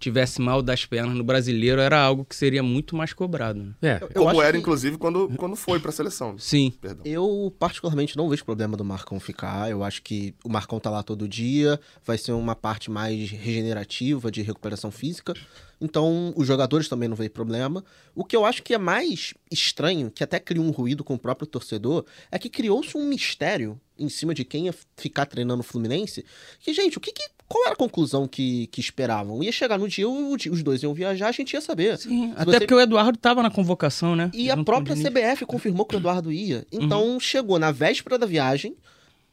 tivesse 0.00 0.40
mal 0.40 0.62
das 0.62 0.84
pernas 0.84 1.14
no 1.14 1.22
brasileiro, 1.22 1.80
era 1.80 2.00
algo 2.00 2.24
que 2.24 2.34
seria 2.34 2.62
muito 2.62 2.96
mais 2.96 3.12
cobrado. 3.12 3.62
Né? 3.62 3.74
É, 3.82 3.98
Como 4.14 4.42
era, 4.42 4.52
que... 4.52 4.58
inclusive, 4.58 4.96
quando, 4.96 5.28
quando 5.36 5.54
foi 5.54 5.78
para 5.78 5.90
a 5.90 5.92
seleção. 5.92 6.38
Sim. 6.38 6.72
Perdão. 6.80 7.02
Eu, 7.04 7.54
particularmente, 7.58 8.16
não 8.16 8.28
vejo 8.28 8.44
problema 8.44 8.76
do 8.76 8.84
Marcão 8.84 9.20
ficar. 9.20 9.70
Eu 9.70 9.84
acho 9.84 10.02
que 10.02 10.34
o 10.44 10.48
Marcão 10.48 10.80
tá 10.80 10.90
lá 10.90 11.02
todo 11.02 11.28
dia, 11.28 11.78
vai 12.04 12.18
ser 12.18 12.32
uma 12.32 12.56
parte 12.56 12.90
mais 12.90 13.30
regenerativa, 13.30 14.30
de 14.30 14.42
recuperação 14.42 14.90
física. 14.90 15.34
Então, 15.80 16.32
os 16.36 16.46
jogadores 16.46 16.88
também 16.88 17.08
não 17.08 17.16
veem 17.16 17.30
problema. 17.30 17.82
O 18.14 18.24
que 18.24 18.36
eu 18.36 18.44
acho 18.44 18.62
que 18.62 18.74
é 18.74 18.78
mais 18.78 19.32
estranho, 19.50 20.10
que 20.10 20.22
até 20.22 20.38
criou 20.38 20.64
um 20.64 20.70
ruído 20.70 21.02
com 21.02 21.14
o 21.14 21.18
próprio 21.18 21.46
torcedor, 21.46 22.04
é 22.30 22.38
que 22.38 22.50
criou-se 22.50 22.96
um 22.96 23.06
mistério 23.06 23.80
em 23.98 24.08
cima 24.08 24.34
de 24.34 24.44
quem 24.44 24.66
ia 24.66 24.74
ficar 24.96 25.26
treinando 25.26 25.60
o 25.60 25.64
Fluminense. 25.64 26.24
Que, 26.58 26.72
gente, 26.72 26.98
o 26.98 27.00
que, 27.00 27.12
que 27.12 27.30
qual 27.50 27.64
era 27.64 27.72
a 27.72 27.76
conclusão 27.76 28.28
que, 28.28 28.68
que 28.68 28.80
esperavam? 28.80 29.42
Ia 29.42 29.50
chegar 29.50 29.76
no 29.76 29.88
dia, 29.88 30.08
os 30.08 30.62
dois 30.62 30.84
iam 30.84 30.94
viajar, 30.94 31.26
a 31.26 31.32
gente 31.32 31.52
ia 31.52 31.60
saber. 31.60 31.98
Sim, 31.98 32.32
até 32.36 32.44
você... 32.44 32.58
porque 32.60 32.74
o 32.74 32.80
Eduardo 32.80 33.16
estava 33.18 33.42
na 33.42 33.50
convocação, 33.50 34.14
né? 34.14 34.30
E 34.32 34.48
a 34.48 34.62
própria 34.62 34.94
CBF 34.94 35.44
confirmou 35.46 35.84
que 35.84 35.96
o 35.96 35.98
Eduardo 35.98 36.30
ia. 36.30 36.64
Então, 36.70 37.04
uhum. 37.08 37.18
chegou 37.18 37.58
na 37.58 37.72
véspera 37.72 38.16
da 38.16 38.24
viagem, 38.24 38.76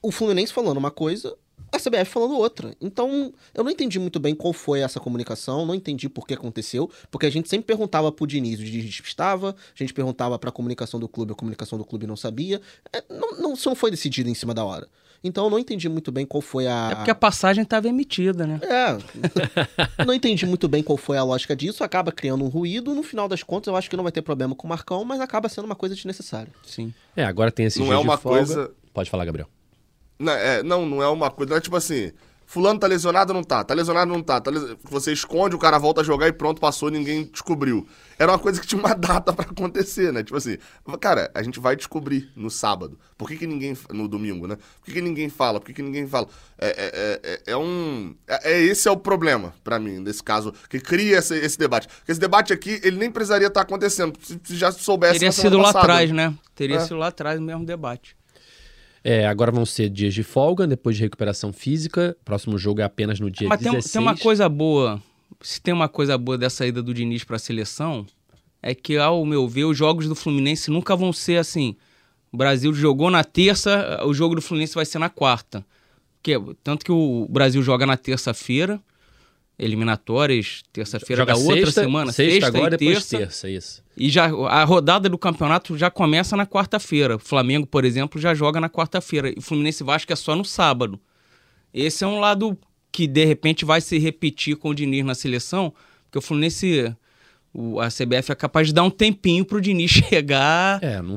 o 0.02 0.12
Fluminense 0.12 0.52
falando 0.52 0.78
uma 0.78 0.90
coisa, 0.90 1.38
a 1.72 1.78
CBF 1.78 2.06
falando 2.06 2.36
outra. 2.40 2.76
Então, 2.82 3.32
eu 3.54 3.64
não 3.64 3.70
entendi 3.70 4.00
muito 4.00 4.20
bem 4.20 4.34
qual 4.34 4.52
foi 4.52 4.80
essa 4.80 5.00
comunicação, 5.00 5.64
não 5.64 5.76
entendi 5.76 6.10
por 6.10 6.26
que 6.26 6.34
aconteceu, 6.34 6.90
porque 7.12 7.28
a 7.28 7.30
gente 7.30 7.48
sempre 7.48 7.68
perguntava 7.68 8.12
pro 8.12 8.26
Diniz, 8.26 8.60
o 8.60 8.64
Diniz 8.64 9.00
estava, 9.00 9.52
a 9.52 9.78
gente 9.78 9.94
perguntava 9.94 10.40
pra 10.40 10.50
comunicação 10.50 11.00
do 11.00 11.08
clube, 11.08 11.34
a 11.34 11.36
comunicação 11.36 11.78
do 11.78 11.86
clube 11.86 12.08
não 12.08 12.16
sabia. 12.16 12.60
É, 12.92 13.04
não, 13.14 13.38
não, 13.40 13.54
isso 13.54 13.70
não 13.70 13.76
foi 13.76 13.92
decidido 13.92 14.28
em 14.28 14.34
cima 14.34 14.56
da 14.56 14.66
hora. 14.66 14.88
Então, 15.28 15.46
eu 15.46 15.50
não 15.50 15.60
entendi 15.60 15.88
muito 15.90 16.12
bem 16.12 16.26
qual 16.26 16.42
foi 16.42 16.68
a... 16.68 16.90
É 16.92 16.96
porque 16.96 17.12
a 17.12 17.16
passagem 17.16 17.64
estava 17.64 17.88
emitida, 17.88 18.48
né? 18.48 18.60
É. 18.64 18.98
não 20.06 20.14
entendi 20.14 20.46
muito 20.46 20.68
bem 20.68 20.82
qual 20.82 20.98
foi 20.98 21.18
a 21.18 21.24
lógica 21.24 21.56
disso, 21.56 21.84
acaba 21.84 22.12
criando 22.12 22.44
um 22.44 22.48
ruído, 22.48 22.96
no 22.96 23.04
final 23.04 23.28
das 23.28 23.44
contas, 23.44 23.68
eu 23.68 23.76
acho 23.76 23.90
que 23.90 23.96
não 23.96 24.04
vai 24.04 24.12
ter 24.12 24.22
problema 24.22 24.56
com 24.56 24.66
o 24.66 24.70
Marcão, 24.70 25.04
mas 25.06 25.20
acaba 25.20 25.50
sendo 25.50 25.66
uma 25.66 25.76
coisa 25.76 25.94
desnecessária. 25.94 26.52
Sim. 26.66 26.94
É, 27.16 27.24
agora 27.24 27.52
tem 27.52 27.66
esse 27.66 27.80
Não 27.80 27.92
é 27.92 27.98
uma 27.98 28.18
coisa... 28.18 28.72
Pode 28.94 29.10
falar, 29.10 29.26
Gabriel. 29.26 29.48
Não, 30.20 30.34
é, 30.34 30.64
não, 30.64 30.86
não 30.86 31.04
é 31.04 31.08
uma 31.08 31.30
coisa. 31.30 31.52
Não 31.52 31.58
é 31.58 31.62
tipo 31.62 31.76
assim. 31.76 32.12
Fulano 32.48 32.80
tá 32.80 32.88
lesionado 32.88 33.34
ou 33.34 33.36
não 33.36 33.44
tá? 33.44 33.62
Tá 33.62 33.74
lesionado 33.74 34.10
ou 34.10 34.18
não 34.18 34.24
tá? 34.24 34.40
tá 34.40 34.50
les... 34.50 34.64
Você 34.86 35.12
esconde, 35.12 35.54
o 35.54 35.60
cara 35.60 35.78
volta 35.78 36.00
a 36.00 36.04
jogar 36.04 36.30
e 36.30 36.32
pronto, 36.32 36.62
passou, 36.62 36.90
ninguém 36.90 37.26
descobriu. 37.26 37.86
Era 38.18 38.32
uma 38.32 38.40
coisa 38.40 38.62
que 38.62 38.66
tinha 38.66 38.80
uma 38.80 38.96
data 38.96 39.34
para 39.34 39.52
acontecer, 39.52 40.14
né? 40.14 40.24
Tipo 40.24 40.38
assim, 40.38 40.58
cara, 41.00 41.30
a 41.36 41.44
gente 41.44 41.60
vai 41.60 41.76
descobrir 41.76 42.32
no 42.38 42.50
sábado. 42.50 42.98
Por 43.18 43.28
que, 43.28 43.36
que 43.36 43.46
ninguém. 43.46 43.78
No 43.92 44.08
domingo, 44.08 44.48
né? 44.48 44.56
Por 44.56 44.86
que, 44.86 44.94
que 44.94 45.02
ninguém 45.02 45.28
fala? 45.28 45.60
Por 45.60 45.66
que, 45.68 45.74
que 45.74 45.82
ninguém 45.82 46.08
fala? 46.08 46.30
É, 46.58 46.68
é, 46.68 47.20
é, 47.22 47.52
é 47.52 47.58
um. 47.58 48.16
É, 48.26 48.54
é, 48.54 48.62
esse 48.62 48.88
é 48.88 48.92
o 48.92 48.98
problema, 48.98 49.54
para 49.62 49.78
mim, 49.78 50.00
nesse 50.00 50.24
caso, 50.24 50.54
que 50.70 50.80
cria 50.80 51.18
esse, 51.18 51.36
esse, 51.36 51.60
debate. 51.60 51.90
Porque 51.90 52.14
esse 52.14 52.22
debate 52.22 52.54
aqui, 52.54 52.80
ele 52.82 52.98
nem 52.98 53.12
precisaria 53.12 53.48
estar 53.48 53.60
tá 53.60 53.66
acontecendo. 53.66 54.18
Se 54.22 54.56
já 54.56 54.72
soubesse. 54.72 55.20
Teria 55.20 55.34
sido 55.34 55.58
lá 55.58 55.72
atrás, 55.72 56.12
né? 56.12 56.34
Teria 56.56 56.78
é. 56.78 56.80
sido 56.80 56.96
lá 56.96 57.08
atrás 57.08 57.38
o 57.38 57.44
mesmo 57.44 57.66
debate. 57.66 58.16
É, 59.10 59.26
agora 59.26 59.54
vão 59.54 59.66
ser 59.66 59.88
dias 59.90 60.14
de 60.14 60.22
folga, 60.22 60.68
depois 60.68 60.98
de 60.98 61.02
recuperação 61.02 61.54
física. 61.54 62.18
Próximo 62.26 62.58
jogo 62.58 62.82
é 62.82 62.84
apenas 62.84 63.22
no 63.22 63.32
dia 63.32 63.48
Mas 63.48 63.60
16. 63.60 63.86
Mas 63.86 63.92
tem, 63.94 64.02
uma 64.02 64.18
coisa 64.18 64.50
boa. 64.50 65.02
Se 65.40 65.62
tem 65.62 65.74
uma 65.74 65.88
coisa 65.88 66.18
boa 66.18 66.38
dessa 66.38 66.68
ida 66.68 66.84
do 66.84 66.94
Diniz 66.94 67.24
para 67.24 67.38
a 67.38 67.40
seleção, 67.40 68.06
é 68.62 68.76
que, 68.76 68.98
ao 68.98 69.26
meu 69.26 69.48
ver, 69.48 69.64
os 69.64 69.78
jogos 69.78 70.10
do 70.10 70.14
Fluminense 70.14 70.70
nunca 70.70 70.94
vão 70.94 71.14
ser 71.14 71.38
assim. 71.38 71.78
O 72.34 72.36
Brasil 72.36 72.74
jogou 72.74 73.10
na 73.10 73.24
terça, 73.24 74.04
o 74.04 74.14
jogo 74.14 74.36
do 74.36 74.42
Fluminense 74.42 74.76
vai 74.76 74.86
ser 74.86 75.00
na 75.00 75.10
quarta. 75.10 75.66
Que, 76.22 76.34
tanto 76.62 76.84
que 76.84 76.92
o 76.92 77.28
Brasil 77.30 77.64
joga 77.64 77.86
na 77.86 77.96
terça-feira, 77.96 78.78
eliminatórias, 79.60 80.64
terça-feira 80.72 81.26
da 81.26 81.36
outra 81.36 81.66
sexta, 81.66 81.84
semana, 81.84 82.12
sexta, 82.12 82.32
sexta 82.32 82.48
agora 82.48 82.76
e 82.76 82.78
depois 82.78 83.06
terça, 83.06 83.18
terça, 83.18 83.50
isso. 83.50 83.84
E 83.96 84.10
já 84.10 84.26
a 84.26 84.64
rodada 84.64 85.10
do 85.10 85.18
campeonato 85.18 85.76
já 85.78 85.90
começa 85.90 86.38
na 86.38 86.46
quarta-feira. 86.46 87.16
O 87.16 87.20
Flamengo, 87.20 87.66
por 87.66 87.84
exemplo, 87.84 88.22
já 88.22 88.36
joga 88.36 88.60
na 88.60 88.70
quarta-feira 88.70 89.30
e 89.30 89.36
o 89.38 89.42
Fluminense 89.42 89.84
Vasco 89.84 90.14
é 90.14 90.16
só 90.16 90.36
no 90.36 90.46
sábado. 90.46 91.00
Esse 91.74 92.04
é 92.04 92.08
um 92.08 92.20
lado 92.20 92.58
que 92.92 93.08
de 93.08 93.26
repente 93.26 93.66
vai 93.66 93.82
se 93.82 93.98
repetir 93.98 94.56
com 94.56 94.70
o 94.70 94.76
Diniz 94.76 95.04
na 95.04 95.16
seleção, 95.16 95.74
porque 96.06 96.20
o 96.20 96.22
Fluminense 96.22 96.96
o, 97.54 97.80
a 97.80 97.88
CBF 97.88 98.32
é 98.32 98.36
capaz 98.36 98.68
de 98.68 98.74
dar 98.74 98.84
um 98.84 98.90
tempinho 98.92 99.44
pro 99.44 99.60
Diniz 99.60 99.90
chegar, 100.10 100.80
é, 100.84 101.02
não... 101.02 101.16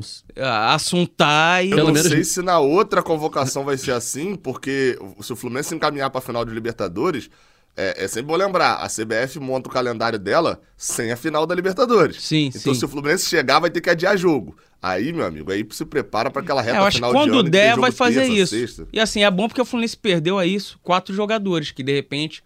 assuntar 0.73 1.63
e. 1.63 1.69
Eu 1.69 1.93
não 1.93 1.95
sei 1.95 2.23
se 2.23 2.41
na 2.41 2.59
outra 2.59 3.03
convocação 3.03 3.63
vai 3.63 3.77
ser 3.77 3.91
assim, 3.91 4.35
porque 4.35 4.97
se 5.21 5.31
o 5.31 5.35
Fluminense 5.35 5.75
encaminhar 5.75 6.09
pra 6.09 6.19
final 6.19 6.43
de 6.43 6.51
Libertadores, 6.51 7.29
é, 7.75 8.03
é, 8.03 8.07
sempre 8.07 8.27
bom 8.27 8.35
lembrar, 8.35 8.75
a 8.75 8.87
CBF 8.87 9.39
monta 9.39 9.69
o 9.69 9.71
calendário 9.71 10.19
dela 10.19 10.61
sem 10.75 11.11
a 11.11 11.15
final 11.15 11.45
da 11.45 11.55
Libertadores. 11.55 12.21
Sim, 12.21 12.47
então, 12.47 12.73
sim. 12.73 12.73
se 12.73 12.85
o 12.85 12.87
Fluminense 12.87 13.27
chegar, 13.27 13.59
vai 13.59 13.69
ter 13.69 13.81
que 13.81 13.89
adiar 13.89 14.17
jogo. 14.17 14.55
Aí, 14.81 15.13
meu 15.13 15.25
amigo, 15.25 15.51
aí 15.51 15.65
se 15.71 15.85
prepara 15.85 16.29
para 16.29 16.41
aquela 16.41 16.61
reta 16.61 16.77
é, 16.77 16.79
eu 16.79 16.85
acho 16.85 16.97
final 16.97 17.11
que 17.11 17.17
quando 17.17 17.43
de 17.43 17.49
der, 17.49 17.77
vai 17.77 17.91
fazer 17.91 18.21
terça, 18.21 18.33
isso. 18.33 18.55
Sexta. 18.59 18.87
E 18.91 18.99
assim, 18.99 19.23
é 19.23 19.31
bom 19.31 19.47
porque 19.47 19.61
o 19.61 19.65
Fluminense 19.65 19.95
perdeu 19.95 20.37
a 20.37 20.45
isso 20.45 20.79
quatro 20.81 21.13
jogadores 21.13 21.71
que, 21.71 21.83
de 21.83 21.93
repente, 21.93 22.43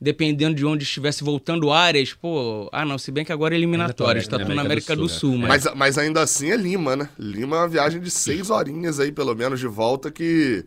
dependendo 0.00 0.54
de 0.54 0.64
onde 0.64 0.84
estivesse 0.84 1.24
voltando 1.24 1.72
áreas, 1.72 2.12
pô, 2.12 2.68
ah 2.72 2.84
não, 2.84 2.96
se 2.96 3.10
bem 3.10 3.24
que 3.24 3.32
agora 3.32 3.54
é 3.54 3.58
eliminatório, 3.58 4.20
está 4.20 4.38
tudo 4.38 4.54
na 4.54 4.62
América 4.62 4.94
do 4.94 5.08
Sul. 5.08 5.32
Do 5.32 5.36
Sul 5.36 5.38
né? 5.38 5.48
mas... 5.48 5.64
mas... 5.64 5.74
Mas, 5.74 5.98
ainda 5.98 6.22
assim 6.22 6.50
é 6.50 6.56
Lima, 6.56 6.94
né? 6.94 7.08
Lima 7.18 7.56
é 7.56 7.60
uma 7.60 7.68
viagem 7.68 8.00
de 8.00 8.10
seis 8.10 8.50
horinhas 8.50 9.00
aí, 9.00 9.10
pelo 9.10 9.34
menos, 9.34 9.58
de 9.58 9.66
volta 9.66 10.10
que 10.10 10.64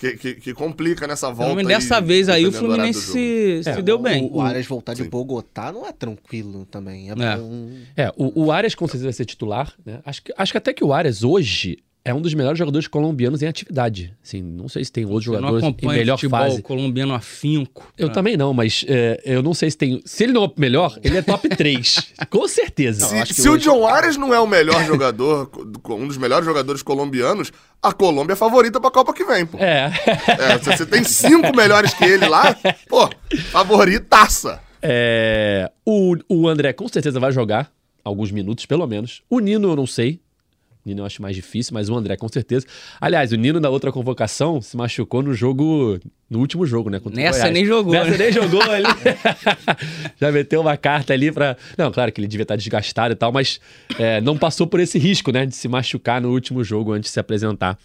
que, 0.00 0.16
que, 0.16 0.34
que, 0.36 0.54
complica 0.54 1.06
nessa 1.06 1.30
volta. 1.30 1.54
Mas 1.56 1.66
dessa 1.66 1.98
aí, 1.98 2.02
vez 2.02 2.28
aí 2.30 2.46
o 2.46 2.52
Fluminense 2.52 3.00
se, 3.02 3.60
se 3.62 3.68
é, 3.68 3.82
deu 3.82 3.98
bem. 3.98 4.24
O, 4.24 4.38
o 4.38 4.40
Arias 4.40 4.66
voltar 4.66 4.94
de 4.94 5.04
Bogotá 5.04 5.70
não 5.70 5.86
é 5.86 5.92
tranquilo 5.92 6.64
também. 6.64 7.10
É, 7.10 7.12
é. 7.12 8.04
é 8.06 8.12
o, 8.16 8.46
o 8.46 8.50
Arias 8.50 8.74
com 8.74 8.86
certeza 8.86 9.04
vai 9.04 9.12
ser 9.12 9.26
titular. 9.26 9.74
Né? 9.84 10.00
Acho, 10.06 10.22
que, 10.22 10.32
acho 10.34 10.52
que 10.52 10.58
até 10.58 10.72
que 10.72 10.82
o 10.82 10.94
Arias 10.94 11.22
hoje 11.22 11.78
é 12.04 12.14
um 12.14 12.20
dos 12.20 12.32
melhores 12.32 12.58
jogadores 12.58 12.88
colombianos 12.88 13.42
em 13.42 13.46
atividade. 13.46 14.14
Assim, 14.24 14.42
não 14.42 14.68
sei 14.68 14.84
se 14.84 14.90
tem 14.90 15.04
outros 15.04 15.24
jogadores 15.24 15.62
em 15.64 15.86
melhor 15.86 16.16
futebol 16.16 16.40
fase. 16.40 16.62
colombiano 16.62 17.12
afinco. 17.14 17.92
Eu 17.96 18.10
também 18.10 18.36
não, 18.36 18.54
mas 18.54 18.84
é, 18.88 19.20
eu 19.24 19.42
não 19.42 19.52
sei 19.52 19.70
se 19.70 19.76
tem. 19.76 20.00
Se 20.04 20.24
ele 20.24 20.32
não 20.32 20.44
é 20.44 20.46
o 20.46 20.52
melhor, 20.56 20.98
ele 21.04 21.18
é 21.18 21.22
top 21.22 21.48
3. 21.48 22.14
Com 22.30 22.48
certeza. 22.48 23.06
Se, 23.26 23.34
se 23.34 23.48
hoje... 23.48 23.68
o 23.68 23.72
John 23.72 23.86
Arias 23.86 24.16
não 24.16 24.32
é 24.32 24.40
o 24.40 24.46
melhor 24.46 24.84
jogador, 24.86 25.50
um 25.90 26.08
dos 26.08 26.16
melhores 26.16 26.46
jogadores 26.46 26.82
colombianos, 26.82 27.52
a 27.82 27.92
Colômbia 27.92 28.32
é 28.32 28.36
favorita 28.36 28.80
pra 28.80 28.90
Copa 28.90 29.12
que 29.12 29.24
vem, 29.24 29.44
pô. 29.44 29.58
É. 29.58 29.92
é 30.26 30.58
se 30.58 30.76
você 30.76 30.86
tem 30.86 31.04
cinco 31.04 31.54
melhores 31.54 31.92
que 31.92 32.04
ele 32.04 32.26
lá, 32.26 32.56
pô, 32.88 33.10
favoritaça. 33.50 34.60
É, 34.82 35.70
o, 35.84 36.16
o 36.28 36.48
André 36.48 36.72
com 36.72 36.88
certeza 36.88 37.20
vai 37.20 37.30
jogar 37.30 37.70
alguns 38.02 38.30
minutos, 38.30 38.64
pelo 38.64 38.86
menos. 38.86 39.22
O 39.28 39.38
Nino 39.38 39.70
eu 39.70 39.76
não 39.76 39.86
sei. 39.86 40.20
Nino 40.84 41.02
eu 41.02 41.06
acho 41.06 41.20
mais 41.20 41.36
difícil, 41.36 41.74
mas 41.74 41.88
o 41.88 41.94
André 41.94 42.16
com 42.16 42.28
certeza. 42.28 42.66
Aliás, 43.00 43.32
o 43.32 43.36
Nino 43.36 43.60
na 43.60 43.68
outra 43.68 43.92
convocação 43.92 44.62
se 44.62 44.76
machucou 44.76 45.22
no 45.22 45.34
jogo, 45.34 46.00
no 46.28 46.38
último 46.38 46.64
jogo, 46.64 46.88
né? 46.88 47.00
Nessa 47.12 47.50
nem 47.50 47.66
jogou. 47.66 47.92
Nessa 47.92 48.10
né? 48.12 48.16
nem 48.18 48.32
jogou 48.32 48.62
ali. 48.62 48.86
Já 50.18 50.32
meteu 50.32 50.60
uma 50.60 50.76
carta 50.76 51.12
ali 51.12 51.30
pra. 51.30 51.56
Não, 51.76 51.90
claro 51.92 52.10
que 52.10 52.20
ele 52.20 52.28
devia 52.28 52.44
estar 52.44 52.56
desgastado 52.56 53.12
e 53.12 53.16
tal, 53.16 53.30
mas 53.32 53.60
é, 53.98 54.20
não 54.20 54.38
passou 54.38 54.66
por 54.66 54.80
esse 54.80 54.98
risco, 54.98 55.30
né? 55.30 55.44
De 55.44 55.54
se 55.54 55.68
machucar 55.68 56.20
no 56.20 56.30
último 56.30 56.64
jogo 56.64 56.92
antes 56.92 57.10
de 57.10 57.14
se 57.14 57.20
apresentar 57.20 57.78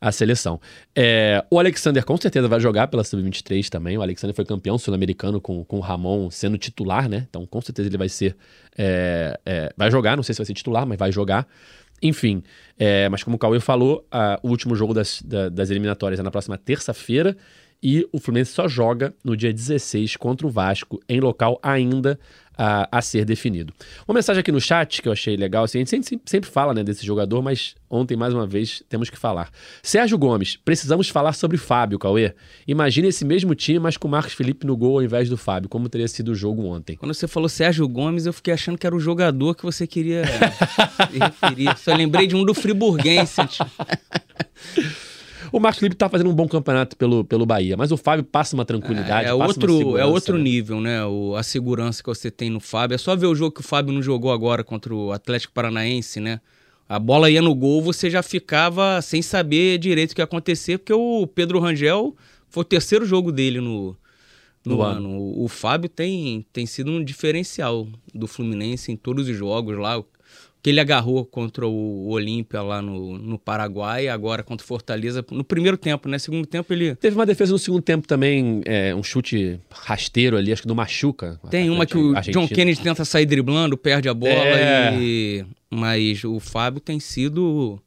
à 0.00 0.10
seleção. 0.10 0.60
É, 0.94 1.44
o 1.50 1.58
Alexander 1.58 2.04
com 2.04 2.16
certeza 2.16 2.48
vai 2.48 2.60
jogar 2.60 2.88
pela 2.88 3.04
Sub-23 3.04 3.68
também. 3.68 3.98
O 3.98 4.02
Alexander 4.02 4.34
foi 4.34 4.44
campeão 4.44 4.78
sul-americano 4.78 5.40
com, 5.40 5.64
com 5.64 5.76
o 5.76 5.80
Ramon 5.80 6.30
sendo 6.30 6.56
titular, 6.56 7.08
né? 7.08 7.26
Então 7.28 7.46
com 7.46 7.60
certeza 7.60 7.88
ele 7.88 7.98
vai 7.98 8.08
ser. 8.08 8.36
É, 8.76 9.38
é 9.44 9.72
vai 9.76 9.90
jogar, 9.90 10.16
não 10.16 10.22
sei 10.22 10.34
se 10.34 10.38
vai 10.38 10.46
ser 10.46 10.54
titular, 10.54 10.86
mas 10.86 10.98
vai 10.98 11.12
jogar. 11.12 11.46
Enfim, 12.02 12.42
é, 12.78 13.08
mas 13.08 13.22
como 13.22 13.36
o 13.36 13.38
Cauê 13.38 13.60
falou, 13.60 14.06
a, 14.10 14.38
o 14.42 14.48
último 14.48 14.74
jogo 14.74 14.94
das, 14.94 15.20
da, 15.22 15.48
das 15.48 15.70
eliminatórias 15.70 16.20
é 16.20 16.22
na 16.22 16.30
próxima 16.30 16.56
terça-feira 16.56 17.36
e 17.82 18.08
o 18.12 18.18
Fluminense 18.18 18.52
só 18.52 18.66
joga 18.66 19.14
no 19.24 19.36
dia 19.36 19.52
16 19.52 20.16
contra 20.16 20.46
o 20.46 20.50
Vasco, 20.50 21.00
em 21.08 21.20
local 21.20 21.58
ainda 21.62 22.18
a, 22.58 22.88
a, 22.90 23.00
ser 23.00 23.24
definido. 23.24 23.72
Uma 24.06 24.14
mensagem 24.14 24.40
aqui 24.40 24.50
no 24.50 24.60
chat 24.60 25.00
que 25.00 25.08
eu 25.08 25.12
achei 25.12 25.36
legal, 25.36 25.62
assim, 25.62 25.78
a 25.78 25.80
gente 25.80 25.90
sempre, 25.90 26.20
sempre 26.26 26.50
fala 26.50 26.74
né, 26.74 26.82
desse 26.82 27.06
jogador, 27.06 27.40
mas 27.40 27.76
ontem, 27.88 28.16
mais 28.16 28.34
uma 28.34 28.46
vez, 28.46 28.82
temos 28.88 29.08
que 29.08 29.16
falar. 29.16 29.50
Sérgio 29.80 30.18
Gomes, 30.18 30.56
precisamos 30.56 31.08
falar 31.08 31.32
sobre 31.34 31.56
Fábio, 31.56 31.98
Cauê. 31.98 32.34
Imagine 32.66 33.08
esse 33.08 33.24
mesmo 33.24 33.54
time, 33.54 33.78
mas 33.78 33.96
com 33.96 34.08
o 34.08 34.10
Marcos 34.10 34.32
Felipe 34.34 34.66
no 34.66 34.76
gol 34.76 34.96
ao 34.96 35.02
invés 35.02 35.28
do 35.28 35.36
Fábio. 35.36 35.68
Como 35.68 35.88
teria 35.88 36.08
sido 36.08 36.32
o 36.32 36.34
jogo 36.34 36.64
ontem? 36.64 36.96
Quando 36.96 37.14
você 37.14 37.28
falou 37.28 37.48
Sérgio 37.48 37.86
Gomes, 37.88 38.26
eu 38.26 38.32
fiquei 38.32 38.52
achando 38.52 38.76
que 38.76 38.86
era 38.86 38.96
o 38.96 39.00
jogador 39.00 39.54
que 39.54 39.62
você 39.62 39.86
queria 39.86 40.24
se 40.26 41.18
referir. 41.18 41.76
Só 41.78 41.94
lembrei 41.94 42.26
de 42.26 42.34
um 42.34 42.44
do 42.44 42.54
Friburguense. 42.54 43.40
O 45.52 45.60
Marcos 45.60 45.80
Felipe 45.80 45.96
tá 45.96 46.08
fazendo 46.08 46.30
um 46.30 46.34
bom 46.34 46.48
campeonato 46.48 46.96
pelo, 46.96 47.24
pelo 47.24 47.46
Bahia, 47.46 47.76
mas 47.76 47.92
o 47.92 47.96
Fábio 47.96 48.24
passa 48.24 48.54
uma 48.54 48.64
tranquilidade. 48.64 49.26
É, 49.26 49.30
é 49.30 49.34
outro, 49.34 49.96
é 49.96 50.04
outro 50.04 50.36
né? 50.36 50.42
nível, 50.42 50.80
né? 50.80 51.04
O, 51.04 51.34
a 51.36 51.42
segurança 51.42 52.02
que 52.02 52.08
você 52.08 52.30
tem 52.30 52.50
no 52.50 52.60
Fábio. 52.60 52.94
É 52.94 52.98
só 52.98 53.14
ver 53.16 53.26
o 53.26 53.34
jogo 53.34 53.52
que 53.52 53.60
o 53.60 53.64
Fábio 53.64 53.92
não 53.92 54.02
jogou 54.02 54.32
agora 54.32 54.62
contra 54.62 54.94
o 54.94 55.12
Atlético 55.12 55.52
Paranaense, 55.52 56.20
né? 56.20 56.40
A 56.88 56.98
bola 56.98 57.30
ia 57.30 57.42
no 57.42 57.54
gol, 57.54 57.82
você 57.82 58.08
já 58.08 58.22
ficava 58.22 59.02
sem 59.02 59.20
saber 59.20 59.78
direito 59.78 60.12
o 60.12 60.14
que 60.14 60.20
ia 60.22 60.24
acontecer, 60.24 60.78
porque 60.78 60.92
o 60.92 61.26
Pedro 61.26 61.58
Rangel 61.60 62.16
foi 62.48 62.62
o 62.62 62.64
terceiro 62.64 63.04
jogo 63.04 63.30
dele 63.30 63.60
no, 63.60 63.94
no, 64.64 64.82
ano. 64.82 65.08
ano. 65.08 65.18
O, 65.18 65.44
o 65.44 65.48
Fábio 65.48 65.88
tem, 65.88 66.46
tem 66.52 66.64
sido 66.64 66.90
um 66.90 67.04
diferencial 67.04 67.86
do 68.14 68.26
Fluminense 68.26 68.90
em 68.90 68.96
todos 68.96 69.28
os 69.28 69.36
jogos 69.36 69.76
lá 69.76 70.02
que 70.62 70.70
ele 70.70 70.80
agarrou 70.80 71.24
contra 71.24 71.66
o 71.66 72.08
Olímpia 72.08 72.60
lá 72.62 72.82
no, 72.82 73.16
no 73.18 73.38
Paraguai, 73.38 74.08
agora 74.08 74.42
contra 74.42 74.64
o 74.64 74.66
Fortaleza, 74.66 75.24
no 75.30 75.44
primeiro 75.44 75.76
tempo, 75.76 76.08
né? 76.08 76.18
Segundo 76.18 76.46
tempo 76.46 76.72
ele. 76.72 76.94
Teve 76.96 77.16
uma 77.16 77.26
defesa 77.26 77.52
no 77.52 77.58
segundo 77.58 77.82
tempo 77.82 78.06
também, 78.06 78.60
é, 78.64 78.94
um 78.94 79.02
chute 79.02 79.60
rasteiro 79.70 80.36
ali, 80.36 80.52
acho 80.52 80.62
que 80.62 80.68
do 80.68 80.74
Machuca. 80.74 81.40
Tem 81.50 81.70
uma 81.70 81.86
que 81.86 81.96
o 81.96 82.16
Argentina. 82.16 82.46
John 82.46 82.48
Kennedy 82.48 82.80
tenta 82.80 83.04
sair 83.04 83.26
driblando, 83.26 83.76
perde 83.76 84.08
a 84.08 84.14
bola, 84.14 84.32
é... 84.32 84.96
e... 85.00 85.44
mas 85.70 86.24
o 86.24 86.40
Fábio 86.40 86.80
tem 86.80 86.98
sido 86.98 87.80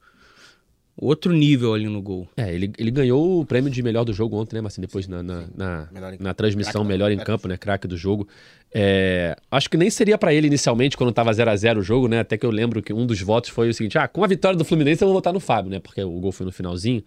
outro 0.98 1.34
nível 1.34 1.74
ali 1.74 1.86
no 1.86 2.02
gol. 2.02 2.28
É, 2.38 2.54
ele, 2.54 2.72
ele 2.78 2.92
ganhou 2.92 3.42
o 3.42 3.46
prêmio 3.46 3.70
de 3.72 3.82
melhor 3.82 4.04
do 4.04 4.14
jogo 4.14 4.38
ontem, 4.38 4.60
né, 4.60 4.68
Assim, 4.68 4.82
Depois 4.82 5.08
na, 5.08 5.24
na, 5.24 5.46
na, 5.56 5.90
na 6.20 6.34
transmissão, 6.34 6.84
melhor 6.84 7.12
em 7.12 7.18
campo, 7.18 7.48
né? 7.48 7.58
Craque 7.58 7.88
do 7.88 7.98
jogo. 7.98 8.28
É, 8.74 9.36
acho 9.50 9.70
que 9.70 9.78
nem 9.78 9.90
seria 9.90 10.18
para 10.18 10.34
ele 10.34 10.48
inicialmente, 10.48 10.96
quando 10.96 11.12
tava 11.12 11.32
0 11.34 11.50
a 11.50 11.56
0 11.56 11.80
o 11.80 11.84
jogo, 11.84 12.08
né? 12.08 12.20
Até 12.20 12.38
que 12.38 12.46
eu 12.46 12.52
lembro 12.52 12.82
que 12.82 12.94
um 12.94 13.06
dos 13.06 13.22
votos 13.22 13.50
foi 13.50 13.70
o 13.70 13.74
seguinte: 13.74 13.98
ah, 13.98 14.08
com 14.08 14.24
a 14.24 14.28
vitória 14.28 14.58
do 14.58 14.64
Fluminense 14.64 15.04
eu 15.04 15.08
vou 15.08 15.16
votar 15.16 15.34
no 15.34 15.40
Fábio, 15.40 15.72
né? 15.72 15.80
Porque 15.80 16.02
o 16.02 16.20
gol 16.20 16.32
foi 16.32 16.46
no 16.46 16.52
finalzinho. 16.52 17.04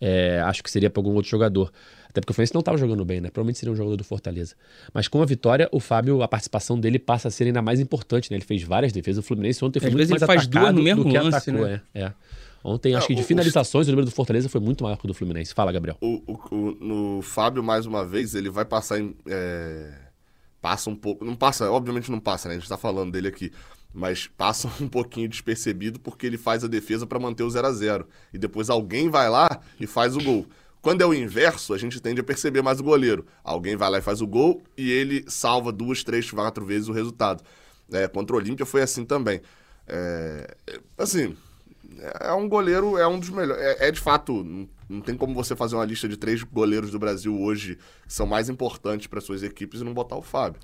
É, 0.00 0.40
acho 0.40 0.62
que 0.62 0.70
seria 0.70 0.90
para 0.90 1.00
algum 1.00 1.14
outro 1.14 1.30
jogador. 1.30 1.72
Até 2.08 2.20
porque 2.20 2.30
o 2.30 2.34
Fluminense 2.34 2.54
não 2.54 2.60
estava 2.60 2.78
jogando 2.78 3.04
bem, 3.04 3.20
né? 3.20 3.28
Provavelmente 3.28 3.58
seria 3.58 3.72
um 3.72 3.76
jogador 3.76 3.96
do 3.96 4.04
Fortaleza. 4.04 4.54
Mas 4.92 5.08
com 5.08 5.20
a 5.20 5.26
vitória, 5.26 5.68
o 5.72 5.80
Fábio, 5.80 6.22
a 6.22 6.28
participação 6.28 6.78
dele 6.78 6.98
passa 6.98 7.28
a 7.28 7.30
ser 7.30 7.44
ainda 7.44 7.60
mais 7.60 7.80
importante, 7.80 8.30
né? 8.30 8.36
Ele 8.36 8.44
fez 8.44 8.62
várias 8.62 8.92
defesas. 8.92 9.24
O 9.24 9.26
Fluminense 9.26 9.64
ontem 9.64 9.80
foi 9.80 9.88
Às 9.88 9.94
muito 9.94 10.10
mais 10.10 10.22
ele 10.22 10.26
faz 10.26 10.46
duas 10.46 10.72
no 10.72 10.82
mesmo 10.82 11.12
lance, 11.12 11.50
atacou, 11.50 11.66
né? 11.66 11.80
é. 11.92 12.02
é. 12.02 12.12
Ontem, 12.64 12.94
acho 12.94 13.08
que 13.08 13.14
de 13.14 13.22
finalizações, 13.22 13.86
o, 13.86 13.90
número 13.90 14.06
do 14.06 14.10
Fortaleza 14.10 14.48
foi 14.48 14.58
muito 14.58 14.82
maior 14.82 14.96
que 14.96 15.04
o 15.04 15.08
do 15.08 15.12
Fluminense. 15.12 15.52
Fala, 15.52 15.70
Gabriel. 15.70 15.98
O, 16.00 16.22
o, 16.26 16.70
no 16.80 17.20
Fábio, 17.20 17.62
mais 17.62 17.84
uma 17.84 18.06
vez, 18.06 18.34
ele 18.34 18.48
vai 18.48 18.64
passar 18.64 18.98
em. 18.98 19.14
É, 19.26 19.92
passa 20.62 20.88
um 20.88 20.96
pouco. 20.96 21.26
Não 21.26 21.36
passa, 21.36 21.70
obviamente 21.70 22.10
não 22.10 22.18
passa, 22.18 22.48
né? 22.48 22.54
A 22.54 22.58
gente 22.58 22.68
tá 22.68 22.78
falando 22.78 23.12
dele 23.12 23.28
aqui. 23.28 23.52
Mas 23.92 24.26
passa 24.26 24.66
um 24.80 24.88
pouquinho 24.88 25.28
despercebido 25.28 26.00
porque 26.00 26.26
ele 26.26 26.38
faz 26.38 26.64
a 26.64 26.66
defesa 26.66 27.06
para 27.06 27.18
manter 27.18 27.42
o 27.42 27.50
0 27.50 27.66
a 27.66 27.70
0 27.70 28.08
E 28.32 28.38
depois 28.38 28.70
alguém 28.70 29.10
vai 29.10 29.28
lá 29.28 29.60
e 29.78 29.86
faz 29.86 30.16
o 30.16 30.22
gol. 30.22 30.46
Quando 30.80 31.02
é 31.02 31.06
o 31.06 31.12
inverso, 31.12 31.74
a 31.74 31.78
gente 31.78 32.00
tende 32.00 32.22
a 32.22 32.24
perceber 32.24 32.62
mais 32.62 32.80
o 32.80 32.82
goleiro. 32.82 33.26
Alguém 33.42 33.76
vai 33.76 33.90
lá 33.90 33.98
e 33.98 34.02
faz 34.02 34.22
o 34.22 34.26
gol 34.26 34.62
e 34.76 34.90
ele 34.90 35.22
salva 35.28 35.70
duas, 35.70 36.02
três, 36.02 36.30
quatro 36.30 36.64
vezes 36.64 36.88
o 36.88 36.92
resultado. 36.92 37.44
É, 37.92 38.08
contra 38.08 38.34
o 38.34 38.38
Olímpia 38.38 38.64
foi 38.64 38.80
assim 38.80 39.04
também. 39.04 39.42
É, 39.86 40.56
assim, 40.96 41.36
é 42.20 42.32
um 42.32 42.48
goleiro, 42.48 42.96
é 42.98 43.06
um 43.06 43.18
dos 43.18 43.30
melhores. 43.30 43.62
É, 43.62 43.88
é, 43.88 43.90
de 43.90 44.00
fato, 44.00 44.44
não 44.88 45.00
tem 45.00 45.16
como 45.16 45.34
você 45.34 45.54
fazer 45.56 45.76
uma 45.76 45.84
lista 45.84 46.08
de 46.08 46.16
três 46.16 46.42
goleiros 46.42 46.90
do 46.90 46.98
Brasil 46.98 47.40
hoje 47.40 47.78
que 48.06 48.12
são 48.12 48.26
mais 48.26 48.48
importantes 48.48 49.06
para 49.06 49.20
suas 49.20 49.42
equipes 49.42 49.80
e 49.80 49.84
não 49.84 49.94
botar 49.94 50.16
o 50.16 50.22
Fábio. 50.22 50.60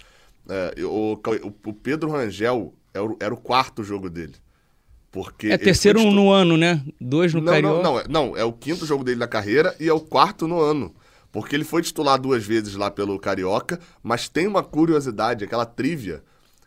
É, 0.48 0.74
o, 0.84 1.20
o, 1.66 1.72
Pedro 1.72 2.10
Rangel 2.10 2.74
era 2.92 3.04
o, 3.04 3.16
era 3.20 3.34
o 3.34 3.36
quarto 3.36 3.84
jogo 3.84 4.08
dele. 4.08 4.34
Porque 5.10 5.48
é 5.48 5.58
terceiro 5.58 6.02
no 6.10 6.30
ano, 6.30 6.56
né? 6.56 6.84
Dois 7.00 7.34
no 7.34 7.40
não, 7.40 7.52
Carioca. 7.52 7.82
Não, 7.82 7.82
não, 7.82 8.00
é, 8.00 8.04
não, 8.08 8.36
é 8.36 8.44
o 8.44 8.52
quinto 8.52 8.86
jogo 8.86 9.02
dele 9.02 9.18
na 9.18 9.26
carreira 9.26 9.74
e 9.80 9.88
é 9.88 9.92
o 9.92 10.00
quarto 10.00 10.46
no 10.46 10.60
ano. 10.60 10.94
Porque 11.32 11.54
ele 11.54 11.64
foi 11.64 11.82
titular 11.82 12.20
duas 12.20 12.44
vezes 12.44 12.74
lá 12.74 12.90
pelo 12.90 13.18
Carioca, 13.18 13.78
mas 14.02 14.28
tem 14.28 14.46
uma 14.46 14.62
curiosidade, 14.62 15.44
aquela 15.44 15.66
trívia. 15.66 16.22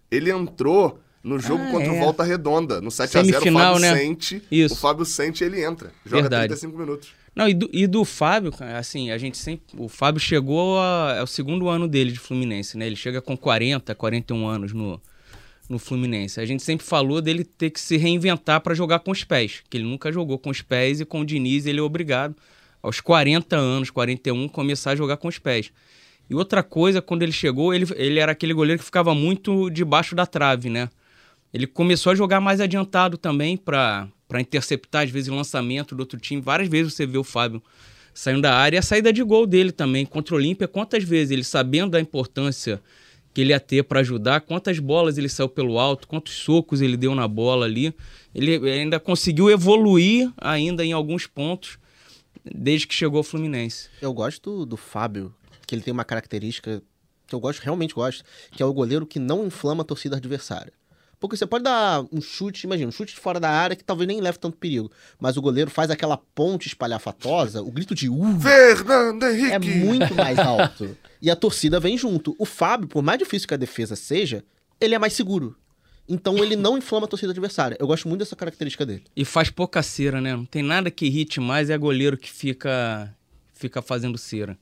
Ele 0.09 0.31
entrou 0.31 0.99
no 1.23 1.39
jogo 1.39 1.63
ah, 1.63 1.71
contra 1.71 1.87
é. 1.87 1.91
o 1.91 1.99
Volta 1.99 2.23
Redonda, 2.23 2.81
no 2.81 2.89
7x0, 2.89 3.49
o 3.49 3.53
Fábio 3.53 3.79
né? 3.79 3.95
Sente. 3.95 4.43
Isso. 4.51 4.73
O 4.73 4.77
Fábio 4.77 5.05
Sente, 5.05 5.43
ele 5.43 5.63
entra. 5.63 5.91
Joga 6.05 6.23
Verdade. 6.23 6.47
35 6.47 6.77
minutos. 6.77 7.09
Não, 7.33 7.47
e 7.47 7.53
do, 7.53 7.69
e 7.71 7.87
do 7.87 8.03
Fábio, 8.03 8.53
assim, 8.77 9.09
a 9.09 9.17
gente 9.17 9.37
sempre. 9.37 9.63
O 9.77 9.87
Fábio 9.87 10.19
chegou. 10.19 10.79
A, 10.79 11.15
é 11.17 11.23
o 11.23 11.27
segundo 11.27 11.69
ano 11.69 11.87
dele 11.87 12.11
de 12.11 12.19
Fluminense, 12.19 12.77
né? 12.77 12.85
Ele 12.85 12.95
chega 12.95 13.21
com 13.21 13.37
40, 13.37 13.95
41 13.95 14.45
anos 14.45 14.73
no, 14.73 15.01
no 15.69 15.79
Fluminense. 15.79 16.41
A 16.41 16.45
gente 16.45 16.61
sempre 16.61 16.85
falou 16.85 17.21
dele 17.21 17.45
ter 17.45 17.69
que 17.69 17.79
se 17.79 17.95
reinventar 17.95 18.59
para 18.61 18.75
jogar 18.75 18.99
com 18.99 19.11
os 19.11 19.23
pés, 19.23 19.63
que 19.69 19.77
ele 19.77 19.85
nunca 19.85 20.11
jogou 20.11 20.37
com 20.37 20.49
os 20.49 20.61
pés 20.61 20.99
e 20.99 21.05
com 21.05 21.21
o 21.21 21.25
Diniz 21.25 21.65
ele 21.65 21.79
é 21.79 21.83
obrigado, 21.83 22.35
aos 22.81 22.99
40 22.99 23.55
anos, 23.55 23.89
41, 23.89 24.49
começar 24.49 24.91
a 24.91 24.95
jogar 24.95 25.17
com 25.17 25.29
os 25.29 25.39
pés. 25.39 25.71
E 26.29 26.35
outra 26.35 26.61
coisa, 26.61 27.01
quando 27.01 27.23
ele 27.23 27.31
chegou, 27.31 27.73
ele, 27.73 27.85
ele 27.95 28.19
era 28.19 28.33
aquele 28.33 28.53
goleiro 28.53 28.79
que 28.79 28.85
ficava 28.85 29.15
muito 29.15 29.69
debaixo 29.69 30.15
da 30.15 30.25
trave, 30.25 30.69
né? 30.69 30.89
Ele 31.53 31.67
começou 31.67 32.11
a 32.11 32.15
jogar 32.15 32.41
mais 32.41 32.59
adiantado 32.59 33.17
também 33.17 33.55
para 33.55 34.09
interceptar, 34.39 35.03
às 35.03 35.11
vezes, 35.11 35.29
o 35.29 35.35
lançamento 35.35 35.93
do 35.93 35.99
outro 35.99 36.19
time. 36.19 36.41
Várias 36.41 36.67
vezes 36.67 36.93
você 36.93 37.05
vê 37.05 37.17
o 37.17 37.23
Fábio 37.23 37.61
saindo 38.13 38.41
da 38.41 38.55
área 38.55 38.77
e 38.77 38.79
a 38.79 38.81
saída 38.81 39.13
de 39.13 39.23
gol 39.23 39.45
dele 39.45 39.71
também 39.71 40.05
contra 40.05 40.33
o 40.33 40.37
Olímpia. 40.37 40.67
Quantas 40.67 41.03
vezes 41.03 41.31
ele, 41.31 41.43
sabendo 41.43 41.91
da 41.91 41.99
importância 41.99 42.81
que 43.33 43.41
ele 43.41 43.49
ia 43.51 43.59
ter 43.59 43.83
para 43.83 43.99
ajudar, 43.99 44.41
quantas 44.41 44.77
bolas 44.79 45.17
ele 45.17 45.29
saiu 45.29 45.49
pelo 45.49 45.79
alto, 45.79 46.07
quantos 46.07 46.33
socos 46.33 46.81
ele 46.81 46.95
deu 46.95 47.15
na 47.15 47.27
bola 47.27 47.65
ali. 47.65 47.93
Ele 48.33 48.69
ainda 48.69 48.99
conseguiu 48.99 49.49
evoluir 49.49 50.31
ainda 50.37 50.83
em 50.85 50.93
alguns 50.93 51.27
pontos 51.27 51.77
desde 52.43 52.87
que 52.87 52.93
chegou 52.93 53.17
ao 53.17 53.23
Fluminense. 53.23 53.89
Eu 54.01 54.13
gosto 54.13 54.65
do 54.65 54.77
Fábio, 54.77 55.33
que 55.65 55.73
ele 55.73 55.81
tem 55.81 55.91
uma 55.91 56.03
característica 56.03 56.81
que 57.25 57.33
eu 57.33 57.39
gosto, 57.39 57.61
realmente 57.61 57.95
gosto, 57.95 58.23
que 58.51 58.61
é 58.61 58.65
o 58.65 58.73
goleiro 58.73 59.05
que 59.05 59.17
não 59.17 59.45
inflama 59.47 59.81
a 59.81 59.85
torcida 59.85 60.17
adversária. 60.17 60.73
Porque 61.23 61.37
você 61.37 61.45
pode 61.45 61.63
dar 61.63 62.03
um 62.11 62.19
chute, 62.19 62.65
imagina, 62.65 62.89
um 62.89 62.91
chute 62.91 63.15
fora 63.15 63.39
da 63.39 63.49
área 63.49 63.77
que 63.77 63.83
talvez 63.83 64.05
nem 64.05 64.19
leve 64.19 64.37
tanto 64.37 64.57
perigo. 64.57 64.91
Mas 65.17 65.37
o 65.37 65.41
goleiro 65.41 65.71
faz 65.71 65.89
aquela 65.89 66.17
ponte 66.17 66.67
espalhafatosa, 66.67 67.61
o 67.61 67.71
grito 67.71 67.95
de 67.95 68.09
uh, 68.09 68.39
Fernando 68.41 69.23
Henrique! 69.23 69.53
É 69.53 69.57
muito 69.57 70.13
mais 70.13 70.37
alto. 70.45 70.97
e 71.21 71.31
a 71.31 71.35
torcida 71.37 71.79
vem 71.79 71.97
junto. 71.97 72.35
O 72.37 72.43
Fábio, 72.43 72.89
por 72.89 73.01
mais 73.01 73.17
difícil 73.17 73.47
que 73.47 73.53
a 73.53 73.57
defesa 73.57 73.95
seja, 73.95 74.43
ele 74.81 74.95
é 74.95 74.99
mais 74.99 75.13
seguro. 75.13 75.55
Então 76.09 76.37
ele 76.39 76.57
não 76.57 76.77
inflama 76.77 77.05
a 77.05 77.09
torcida 77.09 77.31
adversária. 77.31 77.77
Eu 77.79 77.87
gosto 77.87 78.05
muito 78.05 78.19
dessa 78.19 78.35
característica 78.35 78.85
dele. 78.85 79.05
E 79.15 79.23
faz 79.23 79.49
pouca 79.49 79.81
cera, 79.81 80.19
né? 80.19 80.35
Não 80.35 80.43
tem 80.43 80.61
nada 80.61 80.91
que 80.91 81.05
irrite 81.05 81.39
mais, 81.39 81.69
é 81.69 81.77
goleiro 81.77 82.17
que 82.17 82.29
fica, 82.29 83.15
fica 83.53 83.81
fazendo 83.81 84.17
cera. 84.17 84.57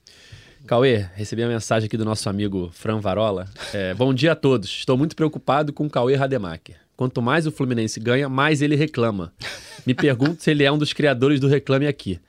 Cauê, 0.68 1.05
recebi 1.16 1.43
a 1.43 1.47
mensagem 1.47 1.88
aqui 1.88 1.97
do 1.97 2.05
nosso 2.05 2.30
amigo 2.30 2.70
Fran 2.74 2.99
Varola. 2.99 3.47
É, 3.74 3.93
bom 3.93 4.14
dia 4.14 4.34
a 4.34 4.36
todos. 4.36 4.70
Estou 4.70 4.97
muito 4.97 5.16
preocupado 5.16 5.74
com 5.74 5.86
o 5.86 5.89
Cauê 5.89 6.16
Rademacher. 6.16 6.76
Quanto 6.95 7.22
mais 7.22 7.47
o 7.47 7.51
Fluminense 7.51 7.99
ganha, 7.99 8.30
mais 8.30 8.62
ele 8.62 8.76
reclama. 8.76 9.34
Me 9.86 9.93
pergunto 9.93 10.43
se 10.43 10.51
ele 10.51 10.64
é 10.64 10.72
um 10.72 10.78
dos 10.78 10.93
criadores 10.93 11.39
do 11.39 11.47
Reclame 11.47 11.88
Aqui. 11.88 12.20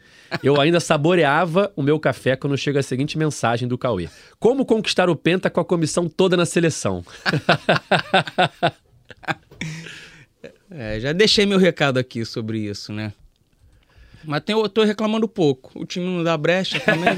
Eu 0.43 0.59
ainda 0.59 0.81
saboreava 0.81 1.71
o 1.77 1.83
meu 1.83 2.01
café 2.01 2.37
quando 2.37 2.57
chega 2.57 2.81
a 2.81 2.83
seguinte 2.83 3.19
mensagem 3.19 3.69
do 3.69 3.77
Cauê: 3.77 4.09
Como 4.41 4.65
conquistar 4.65 5.11
o 5.11 5.17
Penta 5.17 5.51
com 5.51 5.61
a 5.61 5.65
comissão 5.65 6.09
toda 6.09 6.37
na 6.37 6.47
seleção? 6.47 7.05
é, 10.71 10.99
já 11.01 11.13
deixei 11.13 11.45
meu 11.45 11.59
recado 11.59 11.99
aqui 11.99 12.25
sobre 12.25 12.61
isso, 12.61 12.95
né? 12.95 13.13
Mas 14.25 14.43
tem, 14.43 14.57
eu 14.57 14.69
tô 14.69 14.85
reclamando 14.85 15.29
pouco. 15.29 15.81
O 15.81 15.85
time 15.85 16.05
não 16.05 16.23
dá 16.23 16.37
brecha 16.37 16.81
também. 16.81 17.13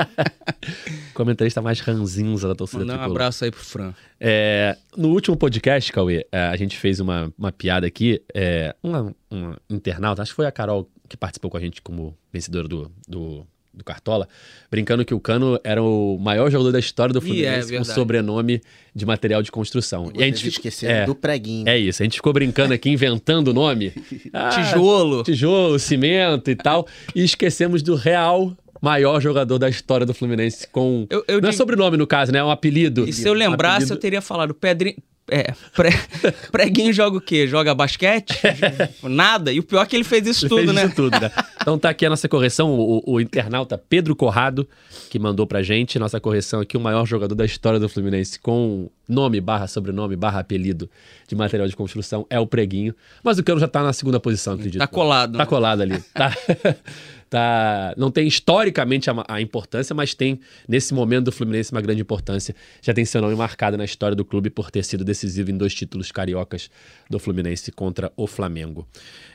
Comentarista 1.14 1.60
mais 1.60 1.80
ranzinza 1.80 2.48
da 2.48 2.54
torcida 2.54 2.84
Mandar 2.84 3.00
um 3.00 3.10
abraço 3.10 3.44
aí 3.44 3.50
pro 3.50 3.60
Fran. 3.60 3.92
É, 4.18 4.76
no 4.96 5.08
último 5.10 5.36
podcast, 5.36 5.92
Cauê, 5.92 6.26
é, 6.30 6.46
a 6.46 6.56
gente 6.56 6.76
fez 6.76 7.00
uma, 7.00 7.32
uma 7.38 7.52
piada 7.52 7.86
aqui. 7.86 8.22
É, 8.34 8.74
uma, 8.82 9.14
uma 9.30 9.56
internauta, 9.68 10.22
acho 10.22 10.32
que 10.32 10.36
foi 10.36 10.46
a 10.46 10.52
Carol 10.52 10.88
que 11.08 11.16
participou 11.16 11.50
com 11.50 11.56
a 11.56 11.60
gente 11.60 11.82
como 11.82 12.16
vencedora 12.32 12.68
do, 12.68 12.90
do 13.08 13.46
do 13.72 13.84
Cartola, 13.84 14.28
brincando 14.70 15.04
que 15.04 15.14
o 15.14 15.20
Cano 15.20 15.58
era 15.62 15.82
o 15.82 16.18
maior 16.18 16.50
jogador 16.50 16.72
da 16.72 16.78
história 16.78 17.12
do 17.12 17.18
é 17.18 17.22
Fluminense 17.22 17.74
é, 17.74 17.78
com 17.78 17.84
sobrenome 17.84 18.60
de 18.94 19.06
material 19.06 19.42
de 19.42 19.52
construção. 19.52 20.10
E, 20.14 20.20
e 20.20 20.22
a 20.22 20.26
gente 20.26 20.48
esqueceu 20.48 20.90
é, 20.90 21.06
do 21.06 21.14
preguinho. 21.14 21.68
É 21.68 21.78
isso, 21.78 22.02
a 22.02 22.04
gente 22.04 22.16
ficou 22.16 22.32
brincando 22.32 22.74
aqui, 22.74 22.90
inventando 22.90 23.48
o 23.48 23.54
nome. 23.54 23.92
Ah, 24.32 24.50
tijolo. 24.50 25.22
Tijolo, 25.22 25.78
cimento 25.78 26.50
e 26.50 26.54
tal. 26.54 26.86
E 27.14 27.24
esquecemos 27.24 27.82
do 27.82 27.94
real 27.94 28.56
maior 28.80 29.20
jogador 29.20 29.58
da 29.58 29.68
história 29.68 30.06
do 30.06 30.14
Fluminense 30.14 30.66
com. 30.68 31.06
Eu, 31.10 31.24
eu 31.26 31.34
não 31.34 31.34
é 31.34 31.40
digo... 31.40 31.48
é 31.48 31.52
sobrenome, 31.52 31.96
no 31.96 32.06
caso, 32.06 32.32
né? 32.32 32.38
É 32.38 32.44
um 32.44 32.50
apelido. 32.50 33.08
E 33.08 33.12
se 33.12 33.26
eu 33.26 33.34
lembrasse, 33.34 33.76
apelido... 33.76 33.94
eu 33.94 33.98
teria 33.98 34.20
falado 34.20 34.54
Pedrinho. 34.54 34.96
É, 35.30 35.54
pre, 35.74 35.90
preguinho 36.50 36.92
joga 36.92 37.18
o 37.18 37.20
quê? 37.20 37.46
Joga 37.46 37.74
basquete? 37.74 38.38
Nada. 39.02 39.52
E 39.52 39.60
o 39.60 39.62
pior 39.62 39.82
é 39.82 39.86
que 39.86 39.94
ele 39.94 40.04
fez 40.04 40.26
isso 40.26 40.46
ele 40.46 40.50
tudo, 40.50 40.64
fez 40.64 40.74
né? 40.74 40.84
Isso 40.84 40.94
tudo, 40.96 41.20
né? 41.20 41.30
Então 41.60 41.78
tá 41.78 41.90
aqui 41.90 42.04
a 42.04 42.10
nossa 42.10 42.28
correção, 42.28 42.72
o, 42.72 43.02
o, 43.06 43.20
internauta 43.20 43.78
Pedro 43.78 44.16
Corrado, 44.16 44.68
que 45.08 45.18
mandou 45.18 45.46
pra 45.46 45.62
gente. 45.62 45.98
Nossa 45.98 46.20
correção 46.20 46.60
aqui, 46.60 46.76
o 46.76 46.80
maior 46.80 47.06
jogador 47.06 47.34
da 47.34 47.44
história 47.44 47.78
do 47.78 47.88
Fluminense, 47.88 48.40
com 48.40 48.90
nome, 49.08 49.40
barra 49.40 49.66
sobrenome, 49.66 50.16
barra 50.16 50.40
apelido 50.40 50.90
de 51.28 51.34
material 51.34 51.68
de 51.68 51.76
construção, 51.76 52.26
é 52.28 52.38
o 52.40 52.46
Preguinho. 52.46 52.94
Mas 53.22 53.38
o 53.38 53.44
Cano 53.44 53.60
já 53.60 53.68
tá 53.68 53.82
na 53.82 53.92
segunda 53.92 54.18
posição, 54.18 54.54
acredito. 54.54 54.80
Tá 54.80 54.86
colado. 54.86 55.32
Tá 55.32 55.38
né? 55.38 55.46
colado 55.46 55.80
ali. 55.82 56.00
Tá 56.14 56.32
tá, 57.30 57.94
não 57.96 58.10
tem 58.10 58.26
historicamente 58.26 59.08
a, 59.08 59.24
a, 59.28 59.40
importância, 59.40 59.94
mas 59.94 60.14
tem 60.14 60.40
nesse 60.68 60.92
momento 60.92 61.26
do 61.26 61.32
Fluminense 61.32 61.70
uma 61.70 61.80
grande 61.80 62.02
importância. 62.02 62.54
Já 62.82 62.92
tem 62.92 63.04
seu 63.04 63.22
nome 63.22 63.36
marcado 63.36 63.78
na 63.78 63.84
história 63.84 64.16
do 64.16 64.24
clube 64.24 64.50
por 64.50 64.70
ter 64.70 64.84
sido 64.84 65.04
decisivo 65.04 65.50
em 65.50 65.56
dois 65.56 65.72
títulos 65.72 66.10
cariocas 66.10 66.68
do 67.08 67.20
Fluminense 67.20 67.70
contra 67.70 68.12
o 68.16 68.26
Flamengo. 68.26 68.86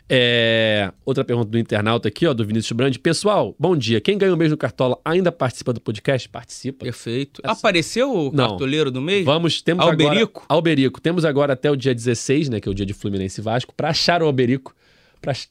É, 0.07 0.91
outra 1.03 1.23
pergunta 1.23 1.49
do 1.49 1.57
internauta 1.57 2.09
aqui, 2.09 2.27
ó, 2.27 2.33
do 2.33 2.45
Vinícius 2.45 2.73
Brandi. 2.73 2.99
Pessoal, 2.99 3.55
bom 3.57 3.75
dia. 3.75 4.01
Quem 4.01 4.17
ganhou 4.17 4.35
o 4.35 4.37
mês 4.37 4.51
no 4.51 4.57
Cartola 4.57 4.99
ainda 5.03 5.31
participa 5.31 5.71
do 5.71 5.79
podcast? 5.79 6.27
Participa. 6.27 6.83
Perfeito. 6.83 7.41
Essa... 7.43 7.53
Apareceu 7.53 8.13
o 8.13 8.31
Não. 8.31 8.49
cartoleiro 8.49 8.91
do 8.91 9.01
mês? 9.01 9.25
Vamos, 9.25 9.61
temos 9.61 9.83
Alberico? 9.85 10.41
agora... 10.41 10.45
Alberico. 10.49 11.01
Temos 11.01 11.23
agora 11.23 11.53
até 11.53 11.71
o 11.71 11.75
dia 11.77 11.95
16, 11.95 12.49
né, 12.49 12.59
que 12.59 12.67
é 12.67 12.71
o 12.71 12.75
dia 12.75 12.85
de 12.85 12.93
Fluminense 12.93 13.41
Vasco, 13.41 13.73
para 13.73 13.89
achar 13.89 14.21
o 14.21 14.25
Alberico 14.25 14.75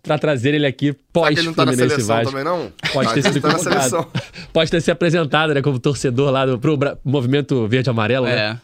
para 0.03 0.19
trazer 0.19 0.55
ele 0.55 0.67
aqui 0.67 0.93
pós 1.13 1.37
ele 1.37 1.47
não 1.47 1.55
tá 1.55 1.65
na 1.65 1.73
seleção 1.75 2.17
Vasco. 2.17 2.31
também, 2.31 2.45
não? 2.45 2.73
Pode 2.93 3.15
ter 3.15 3.23
sido 3.23 3.41
tá 3.41 3.59
seleção. 3.59 4.07
Pode 4.53 4.71
ter 4.71 4.81
se 4.81 4.91
apresentado, 4.91 5.55
né, 5.55 5.61
como 5.61 5.79
torcedor 5.79 6.31
lá 6.31 6.47
do 6.47 6.59
pro 6.59 6.79
movimento 7.05 7.67
verde 7.67 7.91
amarelo, 7.91 8.27
né? 8.27 8.33
é. 8.33 8.49
né? 8.51 8.61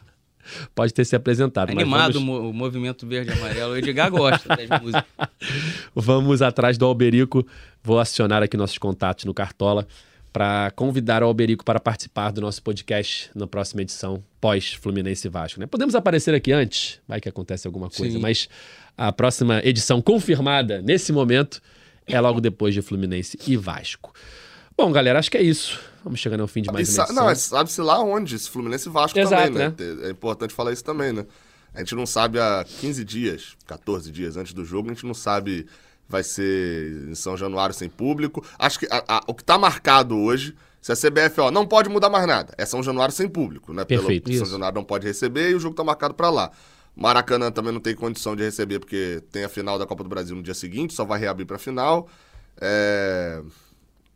Pode 0.74 0.92
ter 0.92 1.04
se 1.04 1.14
apresentado. 1.14 1.70
Animado 1.70 2.14
vamos... 2.14 2.40
o 2.40 2.52
movimento 2.52 3.06
verde 3.06 3.32
amarelo. 3.32 3.72
O 3.72 3.76
Edgar 3.76 4.10
gosta 4.10 4.56
das 4.56 4.68
músicas. 4.80 5.04
Vamos 5.94 6.42
atrás 6.42 6.76
do 6.76 6.86
Alberico. 6.86 7.46
Vou 7.82 8.00
acionar 8.00 8.42
aqui 8.42 8.56
nossos 8.56 8.78
contatos 8.78 9.24
no 9.24 9.34
Cartola 9.34 9.86
para 10.32 10.70
convidar 10.72 11.22
o 11.22 11.26
Alberico 11.26 11.64
para 11.64 11.80
participar 11.80 12.30
do 12.30 12.40
nosso 12.40 12.62
podcast 12.62 13.30
na 13.34 13.46
próxima 13.46 13.82
edição, 13.82 14.22
pós 14.40 14.72
Fluminense 14.74 15.26
e 15.26 15.30
Vasco. 15.30 15.58
Né? 15.58 15.66
Podemos 15.66 15.94
aparecer 15.94 16.34
aqui 16.34 16.52
antes, 16.52 17.00
vai 17.06 17.20
que 17.20 17.28
acontece 17.28 17.66
alguma 17.66 17.90
coisa, 17.90 18.14
Sim. 18.14 18.20
mas 18.20 18.48
a 18.96 19.12
próxima 19.12 19.60
edição 19.64 20.00
confirmada 20.00 20.80
nesse 20.82 21.12
momento 21.12 21.60
é 22.06 22.20
logo 22.20 22.40
depois 22.40 22.74
de 22.74 22.82
Fluminense 22.82 23.38
e 23.46 23.56
Vasco. 23.56 24.12
Bom, 24.76 24.90
galera, 24.92 25.18
acho 25.18 25.30
que 25.30 25.36
é 25.36 25.42
isso. 25.42 25.78
Vamos 26.02 26.20
chegando 26.20 26.40
ao 26.40 26.48
fim 26.48 26.62
de 26.62 26.72
mais 26.72 26.88
uma 26.88 27.04
edição. 27.04 27.14
Não, 27.14 27.34
sabe-se 27.34 27.80
lá 27.80 28.00
onde, 28.02 28.38
se 28.38 28.48
Fluminense 28.48 28.88
e 28.88 28.92
Vasco 28.92 29.18
Exato, 29.18 29.52
também, 29.52 29.68
né? 29.68 29.74
né? 29.78 30.08
É 30.08 30.10
importante 30.10 30.54
falar 30.54 30.72
isso 30.72 30.84
também, 30.84 31.12
né? 31.12 31.26
A 31.74 31.80
gente 31.80 31.94
não 31.94 32.06
sabe 32.06 32.38
há 32.38 32.64
15 32.80 33.04
dias, 33.04 33.56
14 33.66 34.10
dias 34.10 34.36
antes 34.36 34.52
do 34.52 34.64
jogo, 34.64 34.90
a 34.90 34.94
gente 34.94 35.06
não 35.06 35.14
sabe 35.14 35.66
vai 36.10 36.24
ser 36.24 37.08
em 37.08 37.14
São 37.14 37.36
Januário 37.36 37.74
sem 37.74 37.88
público. 37.88 38.44
Acho 38.58 38.80
que 38.80 38.86
a, 38.90 39.02
a, 39.06 39.20
o 39.28 39.32
que 39.34 39.42
está 39.42 39.56
marcado 39.56 40.18
hoje, 40.18 40.56
se 40.82 40.90
a 40.90 40.96
CBF, 40.96 41.40
ó, 41.40 41.50
não 41.50 41.64
pode 41.64 41.88
mudar 41.88 42.10
mais 42.10 42.26
nada, 42.26 42.52
é 42.58 42.66
São 42.66 42.82
Januário 42.82 43.14
sem 43.14 43.28
público, 43.28 43.72
né? 43.72 43.84
Perfeito. 43.84 44.24
Pelo, 44.24 44.38
São 44.38 44.46
Januário 44.46 44.74
não 44.74 44.84
pode 44.84 45.06
receber 45.06 45.50
e 45.50 45.54
o 45.54 45.60
jogo 45.60 45.74
está 45.74 45.84
marcado 45.84 46.12
para 46.14 46.28
lá. 46.28 46.50
Maracanã 46.96 47.52
também 47.52 47.72
não 47.72 47.80
tem 47.80 47.94
condição 47.94 48.34
de 48.34 48.42
receber 48.42 48.80
porque 48.80 49.22
tem 49.30 49.44
a 49.44 49.48
final 49.48 49.78
da 49.78 49.86
Copa 49.86 50.02
do 50.02 50.08
Brasil 50.08 50.34
no 50.34 50.42
dia 50.42 50.52
seguinte, 50.52 50.92
só 50.92 51.04
vai 51.04 51.20
reabrir 51.20 51.46
para 51.46 51.56
a 51.56 51.60
final. 51.60 52.08
É... 52.60 53.40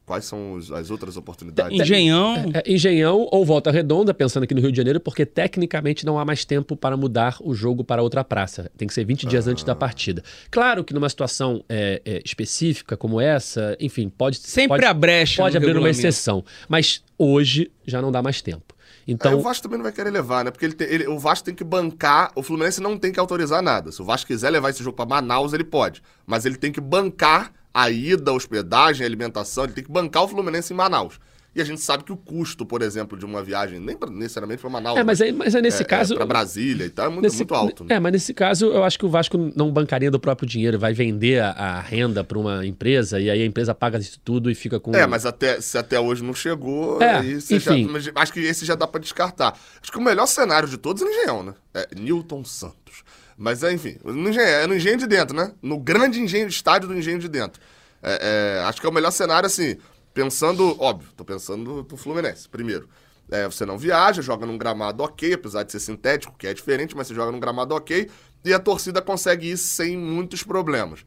Quais 0.06 0.26
são 0.26 0.52
os, 0.52 0.70
as 0.70 0.90
outras 0.90 1.16
oportunidades? 1.16 1.80
Engenhão. 1.80 2.34
É, 2.52 2.58
é, 2.58 2.72
Engenhão 2.72 3.26
ou 3.32 3.44
Volta 3.44 3.70
Redonda, 3.70 4.12
pensando 4.12 4.42
aqui 4.44 4.52
no 4.54 4.60
Rio 4.60 4.70
de 4.70 4.76
Janeiro, 4.76 5.00
porque 5.00 5.24
tecnicamente 5.24 6.04
não 6.04 6.18
há 6.18 6.24
mais 6.26 6.44
tempo 6.44 6.76
para 6.76 6.94
mudar 6.96 7.36
o 7.40 7.54
jogo 7.54 7.82
para 7.82 8.02
outra 8.02 8.22
praça. 8.22 8.70
Tem 8.76 8.86
que 8.86 8.92
ser 8.92 9.04
20 9.04 9.26
dias 9.26 9.48
antes 9.48 9.64
da 9.64 9.74
partida. 9.74 10.22
Claro 10.50 10.84
que 10.84 10.92
numa 10.92 11.08
situação 11.08 11.64
é, 11.68 12.02
é, 12.04 12.22
específica 12.24 12.96
como 12.98 13.18
essa, 13.20 13.76
enfim, 13.80 14.10
pode. 14.10 14.36
Sempre 14.36 14.68
pode, 14.68 14.84
a 14.84 14.92
brecha. 14.92 15.42
Pode 15.42 15.56
abrir 15.56 15.76
uma 15.76 15.88
exceção. 15.88 16.44
Mas 16.68 17.02
hoje 17.16 17.70
já 17.86 18.02
não 18.02 18.12
dá 18.12 18.20
mais 18.20 18.42
tempo. 18.42 18.74
Então, 19.06 19.32
Aí 19.32 19.36
o 19.38 19.40
Vasco 19.42 19.62
também 19.62 19.78
não 19.78 19.82
vai 19.84 19.92
querer 19.92 20.10
levar, 20.10 20.44
né? 20.44 20.50
Porque 20.50 20.64
ele 20.64 20.74
tem- 20.74 20.88
ele- 20.88 21.06
o 21.06 21.18
Vasco 21.18 21.44
tem 21.44 21.54
que 21.54 21.64
bancar. 21.64 22.30
O 22.34 22.42
Fluminense 22.42 22.80
não 22.80 22.98
tem 22.98 23.12
que 23.12 23.20
autorizar 23.20 23.62
nada. 23.62 23.92
Se 23.92 24.00
o 24.00 24.04
Vasco 24.04 24.26
quiser 24.26 24.50
levar 24.50 24.70
esse 24.70 24.82
jogo 24.82 24.96
pra 24.96 25.04
Manaus, 25.06 25.52
ele 25.52 25.64
pode. 25.64 26.02
Mas 26.26 26.44
ele 26.46 26.56
tem 26.56 26.72
que 26.72 26.80
bancar 26.80 27.52
a 27.74 27.90
ida, 27.90 28.30
a 28.30 28.34
hospedagem, 28.34 29.02
a 29.04 29.08
alimentação. 29.08 29.64
Ele 29.64 29.72
tem 29.72 29.82
que 29.84 29.90
bancar 29.90 30.22
o 30.22 30.28
Fluminense 30.28 30.72
em 30.72 30.76
Manaus. 30.76 31.18
E 31.56 31.60
a 31.60 31.64
gente 31.64 31.80
sabe 31.80 32.02
que 32.02 32.10
o 32.12 32.16
custo, 32.16 32.66
por 32.66 32.82
exemplo, 32.82 33.16
de 33.16 33.24
uma 33.24 33.40
viagem, 33.40 33.78
nem 33.78 33.96
necessariamente 34.10 34.60
pra 34.60 34.68
Manaus. 34.68 34.98
é, 34.98 35.04
mas, 35.04 35.20
aí, 35.20 35.30
mas 35.30 35.54
aí 35.54 35.62
nesse 35.62 35.82
é, 35.82 35.84
caso. 35.84 36.14
É, 36.14 36.16
pra 36.16 36.26
Brasília 36.26 36.84
e 36.84 36.90
tal, 36.90 37.06
é 37.06 37.08
muito, 37.08 37.22
Nesse, 37.22 37.36
muito 37.36 37.54
alto. 37.54 37.84
Né? 37.84 37.94
É, 37.94 38.00
mas 38.00 38.12
nesse 38.12 38.34
caso, 38.34 38.66
eu 38.66 38.82
acho 38.82 38.98
que 38.98 39.06
o 39.06 39.08
Vasco 39.08 39.52
não 39.54 39.70
bancaria 39.70 40.10
do 40.10 40.18
próprio 40.18 40.48
dinheiro, 40.48 40.80
vai 40.80 40.92
vender 40.92 41.40
a, 41.40 41.50
a 41.50 41.80
renda 41.80 42.24
para 42.24 42.36
uma 42.36 42.66
empresa 42.66 43.20
e 43.20 43.30
aí 43.30 43.40
a 43.40 43.46
empresa 43.46 43.72
paga 43.72 43.98
isso 43.98 44.18
tudo 44.24 44.50
e 44.50 44.54
fica 44.56 44.80
com. 44.80 44.96
É, 44.96 45.06
mas 45.06 45.24
até, 45.24 45.60
se 45.60 45.78
até 45.78 45.98
hoje 46.00 46.24
não 46.24 46.34
chegou, 46.34 47.00
É, 47.00 47.22
já- 47.22 47.56
enfim. 47.56 47.86
mas 47.88 48.10
acho 48.16 48.32
que 48.32 48.40
esse 48.40 48.64
já 48.64 48.74
dá 48.74 48.88
pra 48.88 49.00
descartar. 49.00 49.56
Acho 49.80 49.92
que 49.92 49.98
o 49.98 50.02
melhor 50.02 50.26
cenário 50.26 50.68
de 50.68 50.76
todos 50.76 51.04
é 51.04 51.06
Engenhão, 51.06 51.44
né? 51.44 51.54
É 51.72 51.88
Newton 51.96 52.44
Santos. 52.44 53.04
Mas, 53.36 53.62
enfim, 53.62 53.96
no 54.04 54.28
engenho, 54.28 54.46
é 54.46 54.66
no 54.66 54.74
engenho 54.74 54.96
de 54.96 55.06
dentro, 55.06 55.36
né? 55.36 55.52
No 55.60 55.78
grande 55.78 56.20
engenho, 56.20 56.46
estádio 56.48 56.88
do 56.88 56.96
engenho 56.96 57.18
de 57.18 57.28
dentro. 57.28 57.60
É, 58.02 58.58
é, 58.60 58.64
acho 58.64 58.80
que 58.80 58.86
é 58.86 58.90
o 58.90 58.92
melhor 58.92 59.10
cenário, 59.10 59.46
assim, 59.46 59.76
pensando, 60.12 60.76
óbvio, 60.80 61.08
tô 61.16 61.24
pensando 61.24 61.86
no 61.90 61.96
Fluminense, 61.96 62.48
primeiro. 62.48 62.88
É, 63.30 63.46
você 63.46 63.64
não 63.64 63.78
viaja, 63.78 64.20
joga 64.20 64.44
num 64.46 64.58
gramado 64.58 65.02
ok, 65.02 65.32
apesar 65.32 65.62
de 65.62 65.72
ser 65.72 65.80
sintético, 65.80 66.34
que 66.38 66.46
é 66.46 66.54
diferente, 66.54 66.94
mas 66.96 67.06
você 67.06 67.14
joga 67.14 67.32
num 67.32 67.40
gramado 67.40 67.74
ok, 67.74 68.10
e 68.44 68.52
a 68.52 68.58
torcida 68.58 69.00
consegue 69.00 69.50
ir 69.50 69.56
sem 69.56 69.96
muitos 69.96 70.42
problemas. 70.42 71.04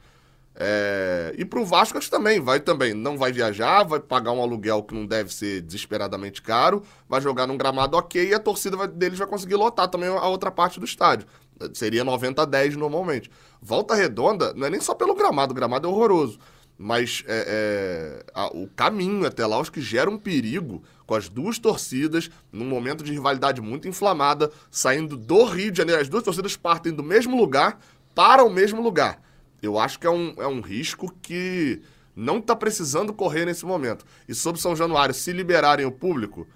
É, 0.60 1.36
e 1.38 1.46
pro 1.46 1.64
Vasco 1.64 2.00
acho 2.00 2.10
também, 2.10 2.40
vai 2.42 2.60
também, 2.60 2.92
não 2.92 3.16
vai 3.16 3.32
viajar, 3.32 3.84
vai 3.84 4.00
pagar 4.00 4.32
um 4.32 4.42
aluguel 4.42 4.82
que 4.82 4.96
não 4.96 5.06
deve 5.06 5.32
ser 5.32 5.62
desesperadamente 5.62 6.42
caro, 6.42 6.82
vai 7.08 7.22
jogar 7.22 7.46
num 7.46 7.56
gramado 7.56 7.96
ok 7.96 8.30
e 8.30 8.34
a 8.34 8.40
torcida 8.40 8.76
vai- 8.76 8.88
deles 8.88 9.20
vai 9.20 9.28
conseguir 9.28 9.54
lotar 9.54 9.88
também 9.88 10.10
a 10.10 10.28
outra 10.28 10.50
parte 10.50 10.80
do 10.80 10.86
estádio. 10.86 11.28
Seria 11.74 12.04
90 12.04 12.42
a 12.42 12.46
10 12.46 12.76
normalmente. 12.76 13.30
Volta 13.62 13.96
Redonda 13.96 14.54
não 14.56 14.68
é 14.68 14.70
nem 14.70 14.82
só 14.82 14.94
pelo 14.94 15.16
gramado, 15.16 15.52
o 15.52 15.56
gramado 15.56 15.88
é 15.88 15.92
horroroso, 15.92 16.38
mas 16.78 17.24
é, 17.28 17.46
é, 17.48 18.26
a- 18.34 18.48
o 18.56 18.68
caminho 18.76 19.26
até 19.26 19.46
lá, 19.46 19.58
acho 19.60 19.72
que 19.72 19.82
gera 19.82 20.10
um 20.10 20.18
perigo 20.18 20.84
com 21.06 21.16
as 21.16 21.28
duas 21.30 21.58
torcidas, 21.58 22.30
num 22.52 22.66
momento 22.66 23.04
de 23.04 23.12
rivalidade 23.12 23.62
muito 23.62 23.88
inflamada, 23.88 24.52
saindo 24.70 25.16
do 25.18 25.44
Rio 25.46 25.72
de 25.72 25.78
Janeiro. 25.78 26.02
As 26.02 26.10
duas 26.10 26.24
torcidas 26.24 26.56
partem 26.56 26.94
do 26.94 27.02
mesmo 27.04 27.36
lugar 27.38 27.80
para 28.14 28.44
o 28.44 28.50
mesmo 28.50 28.82
lugar. 28.82 29.22
Eu 29.62 29.80
acho 29.80 30.00
que 30.00 30.06
é 30.06 30.10
um, 30.10 30.34
é 30.38 30.48
um 30.48 30.62
risco 30.62 31.12
que 31.22 31.82
não 32.16 32.38
está 32.40 32.56
precisando 32.56 33.14
correr 33.14 33.46
nesse 33.46 33.66
momento. 33.66 34.06
E 34.28 34.36
sobre 34.36 34.62
São 34.62 34.76
Januário, 34.76 35.14
se 35.16 35.32
liberarem 35.32 35.86
o 35.86 35.92
público, 35.92 36.48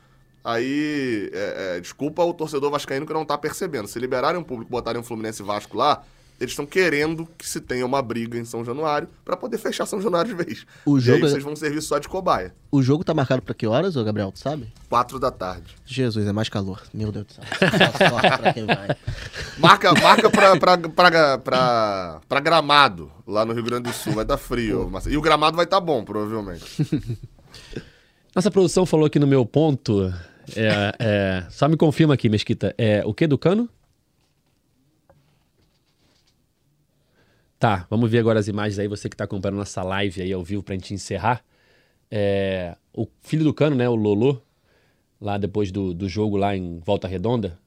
aí, 0.43 1.29
é, 1.33 1.75
é, 1.77 1.79
desculpa 1.79 2.23
o 2.23 2.33
torcedor 2.33 2.71
vascaíno 2.71 3.05
que 3.05 3.13
não 3.13 3.23
está 3.23 3.37
percebendo. 3.37 3.87
Se 3.87 3.99
liberarem 3.99 4.39
o 4.39 4.43
público, 4.45 4.71
botarem 4.71 4.99
o 5.01 5.03
Fluminense 5.03 5.41
e 5.41 5.45
Vasco 5.45 5.77
lá, 5.77 6.03
eles 6.39 6.53
estão 6.53 6.65
querendo 6.65 7.27
que 7.37 7.47
se 7.47 7.61
tenha 7.61 7.85
uma 7.85 8.01
briga 8.01 8.35
em 8.35 8.43
São 8.45 8.65
Januário 8.65 9.07
para 9.23 9.37
poder 9.37 9.59
fechar 9.59 9.85
São 9.85 10.01
Januário 10.01 10.35
de 10.35 10.43
vez. 10.43 10.65
O 10.83 10.97
e 10.97 11.01
jogo 11.01 11.17
aí 11.19 11.23
é- 11.23 11.29
vocês 11.29 11.43
vão 11.43 11.55
servir 11.55 11.81
só 11.83 11.99
de 11.99 12.09
cobaia. 12.09 12.51
O 12.71 12.81
jogo 12.81 13.03
tá 13.03 13.13
marcado 13.13 13.43
pra 13.43 13.53
que 13.53 13.67
horas, 13.67 13.95
ô 13.95 14.03
Gabriel? 14.03 14.31
Tu 14.31 14.39
sabe? 14.39 14.73
Quatro 14.89 15.19
da 15.19 15.29
tarde. 15.29 15.75
Jesus, 15.85 16.25
é 16.25 16.31
mais 16.33 16.49
calor. 16.49 16.81
Meu 16.91 17.11
Deus 17.11 17.27
do 17.27 17.33
céu. 17.33 17.43
Só 17.99 18.09
sorte 18.09 18.37
pra 18.39 18.53
quem 18.53 18.65
vai. 18.65 18.87
Marca, 19.59 19.93
marca 20.01 20.29
pra, 20.31 20.57
pra, 20.57 20.77
pra, 20.79 21.37
pra, 21.37 22.21
pra 22.27 22.39
Gramado, 22.39 23.11
lá 23.27 23.45
no 23.45 23.53
Rio 23.53 23.63
Grande 23.63 23.83
do 23.91 23.93
Sul. 23.93 24.13
Vai 24.13 24.25
dar 24.25 24.37
frio. 24.37 24.89
Marcelo. 24.89 25.13
E 25.13 25.17
o 25.19 25.21
Gramado 25.21 25.55
vai 25.55 25.65
estar 25.65 25.79
bom, 25.79 26.03
provavelmente. 26.03 26.65
Nossa 28.35 28.49
produção 28.49 28.85
falou 28.85 29.05
aqui 29.05 29.19
no 29.19 29.27
meu 29.27 29.45
ponto. 29.45 30.11
É, 30.55 30.95
é, 30.99 31.49
só 31.49 31.67
me 31.67 31.77
confirma 31.77 32.13
aqui, 32.13 32.29
Mesquita. 32.29 32.73
É 32.77 33.03
o 33.05 33.13
que 33.13 33.27
do 33.27 33.37
cano? 33.37 33.69
Tá, 37.59 37.85
vamos 37.89 38.09
ver 38.09 38.19
agora 38.19 38.39
as 38.39 38.47
imagens 38.47 38.79
aí, 38.79 38.87
você 38.87 39.07
que 39.07 39.15
tá 39.15 39.25
acompanhando 39.25 39.57
nossa 39.57 39.83
live 39.83 40.21
aí 40.21 40.33
ao 40.33 40.43
vivo 40.43 40.63
pra 40.63 40.73
gente 40.73 40.93
encerrar. 40.93 41.43
É, 42.09 42.75
o 42.93 43.07
filho 43.21 43.43
do 43.43 43.53
cano, 43.53 43.75
né, 43.75 43.87
o 43.87 43.95
Lolo, 43.95 44.41
lá 45.19 45.37
depois 45.37 45.71
do, 45.71 45.93
do 45.93 46.09
jogo 46.09 46.37
lá 46.37 46.55
em 46.57 46.79
Volta 46.79 47.07
Redonda. 47.07 47.59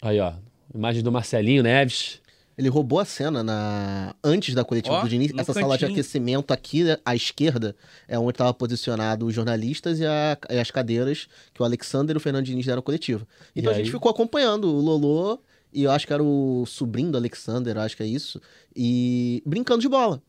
Aí, 0.00 0.18
ó, 0.18 0.32
imagem 0.74 1.02
do 1.02 1.12
Marcelinho 1.12 1.62
Neves. 1.62 2.22
Ele 2.60 2.68
roubou 2.68 2.98
a 3.00 3.06
cena 3.06 3.42
na 3.42 4.14
antes 4.22 4.54
da 4.54 4.62
coletiva 4.62 4.96
Ó, 4.96 5.00
do 5.02 5.08
Diniz. 5.08 5.32
Essa 5.34 5.54
sala 5.54 5.76
de 5.78 5.80
cantinho. 5.86 5.98
aquecimento 5.98 6.52
aqui 6.52 6.84
à 7.06 7.16
esquerda 7.16 7.74
é 8.06 8.18
onde 8.18 8.32
estavam 8.32 8.52
posicionados 8.52 9.26
os 9.26 9.34
jornalistas 9.34 9.98
e, 9.98 10.04
a- 10.04 10.36
e 10.50 10.58
as 10.58 10.70
cadeiras 10.70 11.26
que 11.54 11.62
o 11.62 11.64
Alexander 11.64 12.14
e 12.14 12.18
o 12.18 12.20
Fernando 12.20 12.44
Diniz 12.44 12.66
deram 12.66 12.82
coletiva. 12.82 13.26
Então 13.56 13.72
E 13.72 13.74
a 13.74 13.76
gente 13.78 13.86
aí? 13.86 13.90
ficou 13.92 14.10
acompanhando 14.10 14.64
o 14.68 14.78
Lolo 14.78 15.40
e 15.72 15.84
eu 15.84 15.90
acho 15.90 16.06
que 16.06 16.12
era 16.12 16.22
o 16.22 16.64
sobrinho 16.66 17.10
do 17.10 17.16
Alexander, 17.16 17.76
eu 17.76 17.80
acho 17.80 17.96
que 17.96 18.02
é 18.02 18.06
isso, 18.06 18.38
e 18.76 19.42
brincando 19.46 19.80
de 19.80 19.88
bola. 19.88 20.20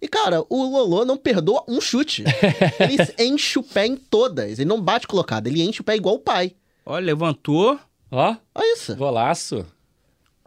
E, 0.00 0.06
cara, 0.06 0.42
o 0.48 0.62
Lolo 0.64 1.04
não 1.04 1.16
perdoa 1.16 1.64
um 1.68 1.80
chute. 1.80 2.22
ele 2.78 2.96
enche 3.32 3.58
o 3.58 3.62
pé 3.64 3.86
em 3.86 3.96
todas. 3.96 4.58
Ele 4.58 4.68
não 4.68 4.80
bate 4.80 5.06
colocado, 5.08 5.46
ele 5.48 5.60
enche 5.62 5.80
o 5.80 5.84
pé 5.84 5.96
igual 5.96 6.14
o 6.14 6.18
pai. 6.20 6.54
Olha, 6.86 7.04
levantou. 7.04 7.78
Ó, 8.10 8.36
Olha 8.54 8.72
isso. 8.74 8.94
golaço. 8.96 9.66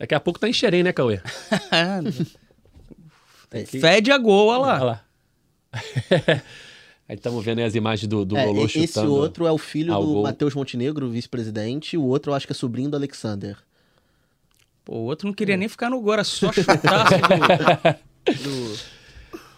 Daqui 0.04 0.14
a 0.16 0.20
pouco 0.20 0.38
tá 0.38 0.50
em 0.50 0.54
Xerém, 0.54 0.84
né, 0.84 0.92
Cauê? 0.92 1.22
Que- 3.50 3.66
Fede 3.80 4.12
a 4.12 4.18
gol, 4.18 4.48
olha 4.50 4.60
Olha 4.60 4.84
lá. 4.84 4.84
lá. 4.84 5.06
Aí 7.08 7.16
estamos 7.16 7.44
vendo 7.46 7.60
aí 7.60 7.66
as 7.66 7.74
imagens 7.76 8.06
do, 8.08 8.26
do 8.26 8.36
É, 8.36 8.46
Lolo 8.46 8.66
esse 8.66 8.86
chutando. 8.88 9.14
outro 9.14 9.46
é 9.46 9.52
o 9.52 9.58
filho 9.58 9.94
do 9.94 10.02
gol. 10.06 10.24
Matheus 10.24 10.54
Montenegro, 10.56 11.10
vice-presidente, 11.10 11.94
e 11.94 11.98
o 11.98 12.04
outro 12.04 12.32
eu 12.32 12.36
acho 12.36 12.46
que 12.46 12.52
é 12.52 12.56
sobrinho 12.56 12.90
do 12.90 12.98
Alexander. 12.98 13.58
Pô, 14.84 14.96
o 14.98 15.04
outro 15.04 15.28
não 15.28 15.34
queria 15.34 15.56
nem 15.56 15.68
ficar 15.70 15.90
no 15.90 16.02
gol, 16.02 16.14
era 16.14 16.24
só 16.26 16.52
chutaço 16.52 17.14
do, 18.26 18.34
do- 18.44 18.80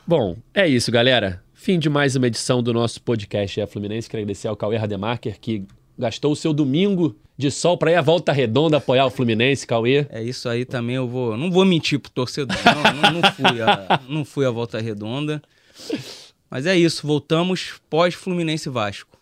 Bom, 0.06 0.38
é 0.54 0.68
isso, 0.68 0.92
galera. 0.92 1.42
Fim 1.54 1.80
de 1.80 1.90
mais 1.90 2.16
uma 2.16 2.28
edição 2.28 2.62
do 2.62 2.72
nosso 2.74 3.02
podcast 3.02 3.60
É 3.62 3.66
Fluminense. 3.66 4.08
Quero 4.10 4.22
agradecer 4.22 4.48
ao 4.48 4.56
Cauê 4.58 4.78
Rademacher, 4.78 5.40
que 5.40 5.64
gastou 5.98 6.32
o 6.34 6.36
seu 6.36 6.54
domingo 6.54 7.16
de 7.38 7.52
sol 7.52 7.78
para 7.78 7.92
ir 7.92 7.96
à 7.96 8.02
volta 8.02 8.32
redonda 8.32 8.78
apoiar 8.78 9.06
o 9.06 9.10
Fluminense, 9.10 9.68
Cauê. 9.68 10.06
É 10.10 10.24
isso 10.24 10.48
aí 10.48 10.66
também, 10.66 10.96
eu 10.96 11.08
vou. 11.08 11.38
Não 11.38 11.52
vou 11.52 11.66
mentir 11.66 12.00
pro 12.00 12.12
torcedor, 12.12 12.56
não, 12.64 13.12
não, 13.12 13.22
não 13.22 13.32
fui 13.32 13.62
a, 13.62 14.02
não 14.08 14.26
fui 14.26 14.46
a 14.46 14.52
volta 14.52 14.80
redonda. 14.80 15.42
Mas 16.50 16.66
é 16.66 16.78
isso, 16.78 17.06
voltamos 17.06 17.74
pós-Fluminense 17.90 18.70
Vasco. 18.70 19.18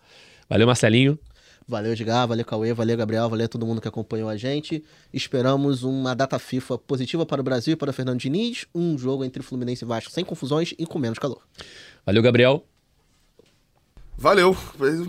Valeu, 0.49 0.67
Marcelinho. 0.67 1.17
Valeu, 1.65 1.93
Edgar, 1.93 2.27
valeu, 2.27 2.43
Cauê, 2.43 2.73
valeu, 2.73 2.97
Gabriel, 2.97 3.29
valeu 3.29 3.45
a 3.45 3.47
todo 3.47 3.65
mundo 3.65 3.79
que 3.79 3.87
acompanhou 3.87 4.29
a 4.29 4.35
gente. 4.35 4.83
Esperamos 5.13 5.83
uma 5.83 6.13
data 6.13 6.37
FIFA 6.37 6.77
positiva 6.77 7.25
para 7.25 7.39
o 7.39 7.43
Brasil 7.43 7.73
e 7.73 7.75
para 7.75 7.89
o 7.89 7.93
Fernando 7.93 8.19
Diniz. 8.19 8.65
Um 8.75 8.97
jogo 8.97 9.23
entre 9.23 9.41
Fluminense 9.41 9.85
e 9.85 9.87
Vasco 9.87 10.11
sem 10.11 10.25
confusões 10.25 10.73
e 10.77 10.85
com 10.85 10.99
menos 10.99 11.17
calor. 11.17 11.41
Valeu, 12.05 12.21
Gabriel. 12.21 12.65
Valeu. 14.15 14.55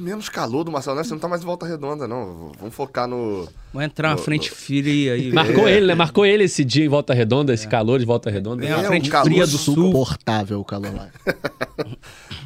Menos 0.00 0.28
calor 0.28 0.64
do 0.64 0.72
Marcelo 0.72 0.96
Neves, 0.96 1.08
você 1.08 1.14
não 1.14 1.20
tá 1.20 1.28
mais 1.28 1.42
em 1.42 1.44
volta 1.44 1.66
redonda, 1.66 2.08
não. 2.08 2.52
Vamos 2.58 2.74
focar 2.74 3.06
no. 3.06 3.46
Vou 3.72 3.82
entrar 3.82 4.08
na 4.08 4.14
No- 4.16 4.22
frente 4.22 4.50
fria 4.50 5.12
aí. 5.12 5.30
Marcou 5.32 5.68
É. 5.68 5.72
ele, 5.76 5.86
né? 5.86 5.94
Marcou 5.94 6.24
ele 6.26 6.44
esse 6.44 6.64
dia 6.64 6.84
em 6.84 6.88
volta 6.88 7.12
redonda, 7.14 7.52
esse 7.52 7.68
calor 7.68 7.98
de 8.00 8.06
volta 8.06 8.30
redonda. 8.30 8.64
É, 8.64 8.72
a 8.72 8.78
É, 8.80 8.84
frente 8.84 9.08
um 9.08 9.12
calor 9.12 9.26
fria 9.26 9.46
do 9.46 9.58
sul. 9.58 9.74
Suportável 9.74 10.58
o 10.60 10.64
calor 10.64 10.92
lá. 10.94 11.08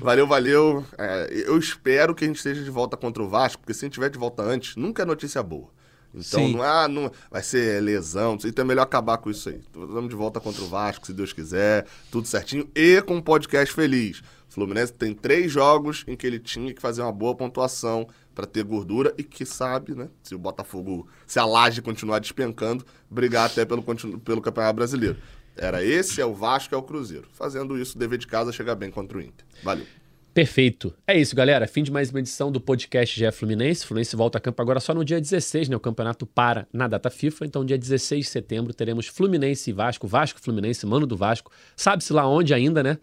Valeu, 0.01 0.27
valeu. 0.27 0.85
É, 0.97 1.43
eu 1.47 1.59
espero 1.59 2.15
que 2.15 2.25
a 2.25 2.27
gente 2.29 2.37
esteja 2.37 2.63
de 2.63 2.71
volta 2.71 2.97
contra 2.97 3.23
o 3.23 3.29
Vasco, 3.29 3.61
porque 3.61 3.75
se 3.75 3.85
a 3.85 3.87
gente 3.87 3.95
tiver 3.95 4.09
de 4.11 4.19
volta 4.19 4.43
antes, 4.43 4.77
nunca 4.77 5.03
é 5.03 5.07
notícia 5.07 5.43
boa. 5.43 5.69
Então, 6.15 6.41
Sim. 6.47 6.55
não, 6.57 6.65
é, 6.65 6.89
não 6.89 7.11
vai 7.31 7.43
ser 7.43 7.83
lesão, 7.83 8.33
não 8.33 8.41
sei, 8.41 8.51
então 8.51 8.65
é 8.65 8.69
melhor 8.69 8.83
acabar 8.83 9.19
com 9.19 9.29
isso 9.31 9.49
aí. 9.49 9.61
Vamos 9.75 10.09
de 10.09 10.17
volta 10.17 10.39
contra 10.41 10.63
o 10.63 10.69
Vasco, 10.69 11.05
se 11.07 11.13
Deus 11.13 11.33
quiser, 11.33 11.85
tudo 12.11 12.27
certinho. 12.29 12.69
E 12.75 13.03
com 13.03 13.17
um 13.17 13.21
podcast 13.21 13.75
feliz. 13.75 14.23
O 14.49 14.53
Fluminense 14.53 14.93
tem 14.93 15.15
três 15.15 15.53
jogos 15.53 16.05
em 16.07 16.17
que 16.17 16.27
ele 16.27 16.39
tinha 16.39 16.73
que 16.73 16.81
fazer 16.81 17.03
uma 17.03 17.13
boa 17.13 17.35
pontuação 17.35 18.09
para 18.35 18.47
ter 18.47 18.65
gordura 18.65 19.13
e 19.19 19.23
que 19.23 19.45
sabe, 19.45 19.95
né? 19.95 20.09
Se 20.23 20.35
o 20.35 20.39
Botafogo, 20.39 21.09
se 21.27 21.39
a 21.39 21.45
laje 21.45 21.83
continuar 21.83 22.19
despencando, 22.19 22.85
brigar 23.11 23.47
até 23.47 23.65
pelo, 23.65 23.83
pelo 23.83 24.41
Campeonato 24.41 24.77
Brasileiro. 24.77 25.19
Era 25.57 25.85
esse, 25.85 26.21
é 26.21 26.25
o 26.25 26.33
Vasco, 26.33 26.75
é 26.75 26.79
o 26.79 26.83
Cruzeiro. 26.83 27.29
Fazendo 27.33 27.77
isso, 27.77 27.99
dever 27.99 28.17
de 28.17 28.29
casa 28.29 28.53
chegar 28.53 28.77
bem 28.77 28.91
contra 28.91 29.19
o 29.19 29.21
Inter. 29.21 29.45
Valeu. 29.63 29.85
Perfeito. 30.33 30.95
É 31.05 31.19
isso, 31.19 31.35
galera. 31.35 31.67
Fim 31.67 31.83
de 31.83 31.91
mais 31.91 32.11
uma 32.11 32.21
edição 32.21 32.53
do 32.53 32.61
podcast 32.61 33.19
GE 33.19 33.33
Fluminense. 33.33 33.85
Fluminense 33.85 34.15
volta 34.15 34.39
a 34.39 34.41
campo 34.41 34.63
agora 34.63 34.79
só 34.79 34.95
no 34.95 35.05
dia 35.05 35.21
16, 35.21 35.69
né? 35.69 35.75
O 35.75 35.81
campeonato 35.81 36.25
para 36.25 36.65
na 36.73 36.87
data 36.87 37.11
FIFA. 37.11 37.45
Então, 37.45 37.65
dia 37.65 37.77
16 37.77 38.25
de 38.25 38.31
setembro, 38.31 38.73
teremos 38.73 39.09
Fluminense 39.09 39.71
e 39.71 39.73
Vasco. 39.73 40.07
Vasco, 40.07 40.41
Fluminense, 40.41 40.87
mano 40.87 41.09
do 41.09 41.17
Vasco. 41.17 41.51
Sabe-se 41.75 42.13
lá 42.13 42.25
onde 42.25 42.55
ainda, 42.55 42.85
né? 42.85 42.99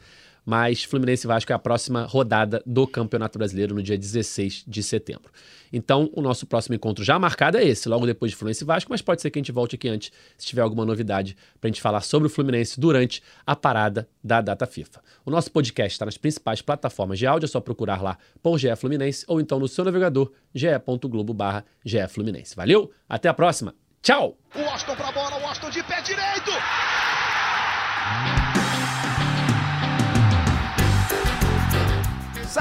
Mas 0.45 0.83
Fluminense 0.83 1.25
e 1.25 1.27
Vasco 1.27 1.51
é 1.51 1.55
a 1.55 1.59
próxima 1.59 2.03
rodada 2.03 2.61
do 2.65 2.85
Campeonato 2.85 3.39
Brasileiro 3.39 3.73
no 3.73 3.81
dia 3.81 3.97
16 3.97 4.63
de 4.67 4.83
setembro. 4.83 5.31
Então, 5.73 6.09
o 6.13 6.21
nosso 6.21 6.45
próximo 6.45 6.75
encontro 6.75 7.03
já 7.03 7.17
marcado 7.17 7.57
é 7.57 7.63
esse, 7.65 7.89
logo 7.89 8.05
depois 8.05 8.31
de 8.31 8.37
Fluminense 8.37 8.63
e 8.63 8.67
Vasco, 8.67 8.91
mas 8.91 9.01
pode 9.01 9.21
ser 9.21 9.31
que 9.31 9.39
a 9.39 9.41
gente 9.41 9.51
volte 9.51 9.75
aqui 9.75 9.89
antes, 9.89 10.11
se 10.37 10.45
tiver 10.45 10.61
alguma 10.61 10.85
novidade, 10.85 11.35
para 11.59 11.67
a 11.67 11.71
gente 11.71 11.81
falar 11.81 12.01
sobre 12.01 12.27
o 12.27 12.29
Fluminense 12.29 12.79
durante 12.79 13.21
a 13.45 13.55
parada 13.55 14.07
da 14.23 14.39
data 14.39 14.65
FIFA. 14.67 15.01
O 15.25 15.31
nosso 15.31 15.51
podcast 15.51 15.93
está 15.93 16.05
nas 16.05 16.17
principais 16.17 16.61
plataformas 16.61 17.17
de 17.17 17.25
áudio, 17.25 17.45
é 17.45 17.49
só 17.49 17.59
procurar 17.59 18.01
lá 18.01 18.17
por 18.41 18.57
GE 18.57 18.75
Fluminense 18.75 19.25
ou 19.27 19.41
então 19.41 19.59
no 19.59 19.67
seu 19.67 19.83
navegador 19.83 20.31
ge.globo 20.53 21.33
barra 21.33 21.65
Fluminense. 22.09 22.55
Valeu, 22.55 22.91
até 23.09 23.27
a 23.27 23.33
próxima, 23.33 23.75
tchau! 24.01 24.37
O 24.55 24.59
Washington 24.59 24.95
pra 24.95 25.11
bola, 25.11 25.37
o 25.37 25.41
Washington 25.41 25.69
de 25.71 25.83
pé 25.83 26.01
direito! 26.01 26.51